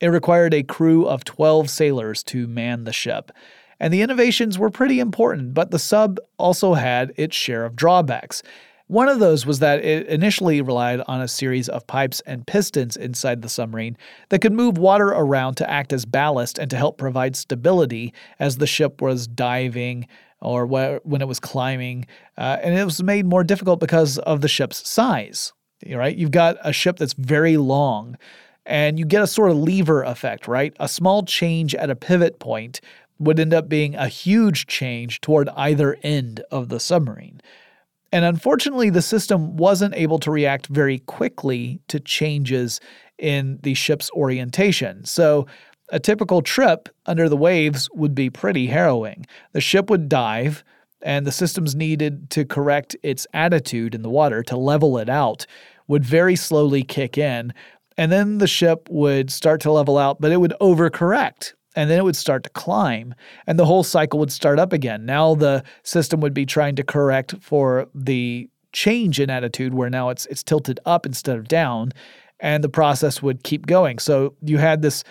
It 0.00 0.08
required 0.08 0.54
a 0.54 0.62
crew 0.62 1.06
of 1.06 1.24
12 1.24 1.68
sailors 1.70 2.22
to 2.24 2.46
man 2.46 2.84
the 2.84 2.92
ship. 2.92 3.32
And 3.80 3.92
the 3.92 4.02
innovations 4.02 4.58
were 4.58 4.70
pretty 4.70 5.00
important, 5.00 5.54
but 5.54 5.70
the 5.70 5.78
sub 5.78 6.18
also 6.36 6.74
had 6.74 7.12
its 7.16 7.36
share 7.36 7.64
of 7.64 7.76
drawbacks. 7.76 8.42
One 8.88 9.08
of 9.08 9.18
those 9.18 9.44
was 9.44 9.58
that 9.58 9.84
it 9.84 10.06
initially 10.06 10.62
relied 10.62 11.02
on 11.06 11.20
a 11.20 11.28
series 11.28 11.68
of 11.68 11.86
pipes 11.86 12.22
and 12.24 12.46
pistons 12.46 12.96
inside 12.96 13.42
the 13.42 13.48
submarine 13.48 13.98
that 14.30 14.40
could 14.40 14.54
move 14.54 14.78
water 14.78 15.08
around 15.08 15.56
to 15.56 15.70
act 15.70 15.92
as 15.92 16.06
ballast 16.06 16.58
and 16.58 16.70
to 16.70 16.76
help 16.76 16.96
provide 16.96 17.36
stability 17.36 18.14
as 18.38 18.56
the 18.56 18.66
ship 18.66 19.02
was 19.02 19.26
diving 19.26 20.06
or 20.40 20.66
when 20.66 21.22
it 21.22 21.28
was 21.28 21.40
climbing. 21.40 22.06
Uh, 22.36 22.58
and 22.62 22.78
it 22.78 22.84
was 22.84 23.02
made 23.02 23.26
more 23.26 23.44
difficult 23.44 23.80
because 23.80 24.18
of 24.18 24.40
the 24.40 24.48
ship's 24.48 24.88
size. 24.88 25.52
Right? 25.88 26.16
You've 26.16 26.32
got 26.32 26.56
a 26.64 26.72
ship 26.72 26.96
that's 26.96 27.12
very 27.12 27.56
long, 27.56 28.18
and 28.66 28.98
you 28.98 29.04
get 29.04 29.22
a 29.22 29.28
sort 29.28 29.50
of 29.50 29.56
lever 29.56 30.02
effect, 30.02 30.48
right? 30.48 30.76
A 30.80 30.88
small 30.88 31.22
change 31.22 31.74
at 31.74 31.88
a 31.88 31.96
pivot 31.96 32.40
point 32.40 32.80
would 33.18 33.38
end 33.38 33.54
up 33.54 33.68
being 33.68 33.94
a 33.94 34.08
huge 34.08 34.66
change 34.66 35.20
toward 35.20 35.48
either 35.50 35.96
end 36.02 36.40
of 36.50 36.68
the 36.68 36.80
submarine. 36.80 37.40
And 38.12 38.24
unfortunately, 38.24 38.90
the 38.90 39.02
system 39.02 39.56
wasn't 39.56 39.94
able 39.94 40.18
to 40.20 40.30
react 40.30 40.66
very 40.66 41.00
quickly 41.00 41.80
to 41.88 42.00
changes 42.00 42.80
in 43.18 43.58
the 43.62 43.74
ship's 43.74 44.10
orientation. 44.12 45.04
So, 45.04 45.46
a 45.90 45.98
typical 45.98 46.42
trip 46.42 46.88
under 47.06 47.28
the 47.28 47.36
waves 47.36 47.88
would 47.92 48.14
be 48.14 48.30
pretty 48.30 48.66
harrowing. 48.66 49.26
The 49.52 49.60
ship 49.60 49.90
would 49.90 50.08
dive, 50.08 50.64
and 51.02 51.26
the 51.26 51.32
systems 51.32 51.74
needed 51.74 52.30
to 52.30 52.44
correct 52.44 52.96
its 53.02 53.26
attitude 53.32 53.94
in 53.94 54.02
the 54.02 54.10
water 54.10 54.42
to 54.44 54.56
level 54.56 54.98
it 54.98 55.08
out 55.08 55.46
would 55.86 56.04
very 56.04 56.36
slowly 56.36 56.82
kick 56.82 57.16
in. 57.16 57.52
And 57.96 58.12
then 58.12 58.38
the 58.38 58.46
ship 58.46 58.88
would 58.90 59.30
start 59.30 59.60
to 59.62 59.72
level 59.72 59.98
out, 59.98 60.20
but 60.20 60.32
it 60.32 60.36
would 60.38 60.54
overcorrect 60.60 61.54
and 61.74 61.88
then 61.88 61.98
it 61.98 62.04
would 62.04 62.16
start 62.16 62.42
to 62.42 62.50
climb 62.50 63.14
and 63.46 63.58
the 63.58 63.64
whole 63.64 63.84
cycle 63.84 64.18
would 64.18 64.32
start 64.32 64.58
up 64.58 64.72
again. 64.72 65.06
Now 65.06 65.34
the 65.34 65.62
system 65.82 66.20
would 66.20 66.34
be 66.34 66.46
trying 66.46 66.76
to 66.76 66.82
correct 66.82 67.36
for 67.40 67.86
the 67.94 68.48
change 68.72 69.20
in 69.20 69.30
attitude 69.30 69.74
where 69.74 69.88
now 69.88 70.08
it's 70.08 70.26
it's 70.26 70.42
tilted 70.42 70.80
up 70.84 71.06
instead 71.06 71.36
of 71.36 71.48
down 71.48 71.92
and 72.40 72.62
the 72.62 72.68
process 72.68 73.22
would 73.22 73.42
keep 73.42 73.66
going. 73.66 73.98
So 73.98 74.34
you 74.42 74.58
had 74.58 74.82
this 74.82 75.04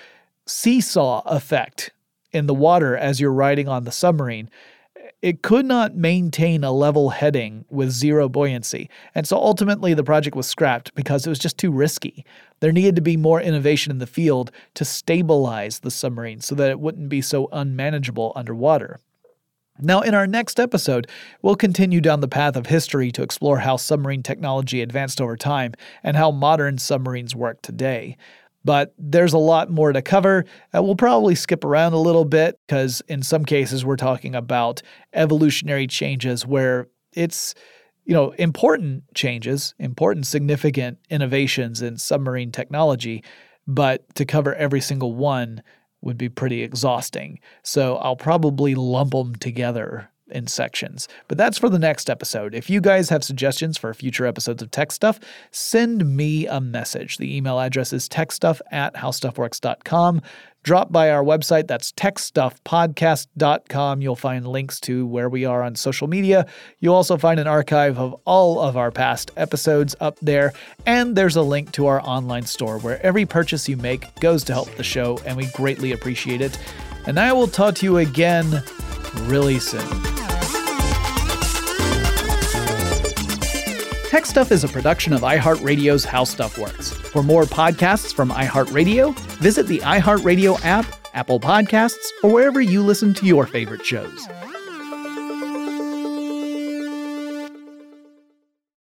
seesaw 0.47 1.21
effect 1.25 1.91
in 2.31 2.47
the 2.47 2.53
water 2.53 2.95
as 2.97 3.19
you're 3.19 3.31
riding 3.31 3.67
on 3.67 3.83
the 3.83 3.91
submarine 3.91 4.49
it 5.21 5.41
could 5.41 5.65
not 5.65 5.95
maintain 5.95 6.63
a 6.63 6.71
level 6.71 7.09
heading 7.09 7.65
with 7.69 7.89
zero 7.89 8.29
buoyancy, 8.29 8.89
and 9.15 9.27
so 9.27 9.37
ultimately 9.37 9.93
the 9.93 10.03
project 10.03 10.35
was 10.35 10.47
scrapped 10.47 10.93
because 10.93 11.25
it 11.25 11.29
was 11.29 11.39
just 11.39 11.57
too 11.57 11.71
risky. 11.71 12.23
There 12.59 12.71
needed 12.71 12.95
to 12.97 13.01
be 13.01 13.17
more 13.17 13.41
innovation 13.41 13.91
in 13.91 13.97
the 13.97 14.07
field 14.07 14.51
to 14.75 14.85
stabilize 14.85 15.79
the 15.79 15.91
submarine 15.91 16.41
so 16.41 16.53
that 16.55 16.69
it 16.69 16.79
wouldn't 16.79 17.09
be 17.09 17.21
so 17.21 17.49
unmanageable 17.51 18.31
underwater. 18.35 18.99
Now, 19.79 20.01
in 20.01 20.15
our 20.15 20.25
next 20.25 20.59
episode, 20.59 21.07
we'll 21.41 21.55
continue 21.55 22.01
down 22.01 22.21
the 22.21 22.27
path 22.27 22.55
of 22.55 22.67
history 22.67 23.11
to 23.11 23.21
explore 23.21 23.59
how 23.59 23.77
submarine 23.77 24.23
technology 24.23 24.81
advanced 24.81 25.21
over 25.21 25.37
time 25.37 25.73
and 26.03 26.17
how 26.17 26.31
modern 26.31 26.77
submarines 26.79 27.35
work 27.35 27.61
today 27.61 28.17
but 28.67 28.93
there's 28.97 29.31
a 29.31 29.37
lot 29.37 29.71
more 29.71 29.93
to 29.93 30.01
cover. 30.01 30.43
Uh, 30.75 30.83
we'll 30.83 30.93
probably 30.93 31.35
skip 31.35 31.63
around 31.63 31.93
a 31.93 31.97
little 31.97 32.25
bit 32.25 32.59
because 32.67 33.01
in 33.07 33.23
some 33.23 33.45
cases 33.45 33.85
we're 33.85 33.95
talking 33.95 34.35
about 34.35 34.81
evolutionary 35.13 35.87
changes 35.87 36.45
where 36.45 36.89
it's 37.13 37.55
you 38.03 38.13
know 38.13 38.31
important 38.31 39.03
changes, 39.15 39.73
important 39.79 40.27
significant 40.27 40.97
innovations 41.09 41.81
in 41.81 41.97
submarine 41.97 42.51
technology, 42.51 43.23
but 43.65 44.13
to 44.15 44.25
cover 44.25 44.53
every 44.55 44.81
single 44.81 45.13
one 45.13 45.63
would 46.01 46.17
be 46.17 46.27
pretty 46.27 46.61
exhausting. 46.61 47.39
So 47.63 47.95
I'll 47.95 48.17
probably 48.17 48.75
lump 48.75 49.11
them 49.11 49.33
together 49.35 50.09
in 50.29 50.47
sections. 50.47 51.07
But 51.27 51.37
that's 51.37 51.57
for 51.57 51.69
the 51.69 51.79
next 51.79 52.09
episode. 52.09 52.53
If 52.53 52.69
you 52.69 52.81
guys 52.81 53.09
have 53.09 53.23
suggestions 53.23 53.77
for 53.77 53.93
future 53.93 54.25
episodes 54.25 54.61
of 54.61 54.71
Tech 54.71 54.91
Stuff, 54.91 55.19
send 55.51 56.15
me 56.15 56.47
a 56.47 56.59
message. 56.59 57.17
The 57.17 57.35
email 57.35 57.59
address 57.59 57.93
is 57.93 58.09
techstuff 58.09 58.59
at 58.71 58.95
howstuffworks.com. 58.95 60.21
Drop 60.63 60.91
by 60.91 61.11
our 61.11 61.23
website, 61.23 61.67
that's 61.67 61.91
techstuffpodcast.com. 61.93 64.01
You'll 64.01 64.15
find 64.17 64.45
links 64.45 64.81
to 64.81 65.07
where 65.07 65.29
we 65.29 65.45
are 65.45 65.63
on 65.63 65.75
social 65.75 66.09
media. 66.09 66.45
You'll 66.79 66.95
also 66.95 67.15
find 67.15 67.39
an 67.39 67.47
archive 67.47 67.97
of 67.97 68.19
all 68.25 68.59
of 68.59 68.75
our 68.75 68.91
past 68.91 69.31
episodes 69.37 69.95
up 70.01 70.17
there. 70.21 70.51
And 70.85 71.15
there's 71.15 71.37
a 71.37 71.41
link 71.41 71.71
to 71.71 71.85
our 71.85 72.01
online 72.01 72.45
store 72.45 72.79
where 72.79 73.01
every 73.01 73.25
purchase 73.25 73.69
you 73.69 73.77
make 73.77 74.13
goes 74.19 74.43
to 74.43 74.51
help 74.51 74.69
the 74.75 74.83
show, 74.83 75.21
and 75.25 75.37
we 75.37 75.45
greatly 75.53 75.93
appreciate 75.93 76.41
it. 76.41 76.59
And 77.07 77.17
I 77.17 77.31
will 77.31 77.47
talk 77.47 77.75
to 77.75 77.85
you 77.85 77.97
again 77.97 78.61
really 79.21 79.59
soon. 79.59 79.87
Tech 84.09 84.25
Stuff 84.25 84.51
is 84.51 84.65
a 84.65 84.67
production 84.67 85.13
of 85.13 85.21
iHeartRadio's 85.21 86.03
How 86.03 86.25
Stuff 86.25 86.57
Works. 86.57 86.91
For 86.91 87.23
more 87.23 87.43
podcasts 87.43 88.13
from 88.13 88.29
iHeartRadio, 88.29 89.17
visit 89.39 89.67
the 89.67 89.79
iHeartRadio 89.79 90.59
app, 90.65 90.85
Apple 91.13 91.39
Podcasts, 91.39 91.95
or 92.23 92.31
wherever 92.31 92.59
you 92.59 92.83
listen 92.83 93.13
to 93.15 93.25
your 93.25 93.45
favorite 93.45 93.85
shows. 93.85 94.27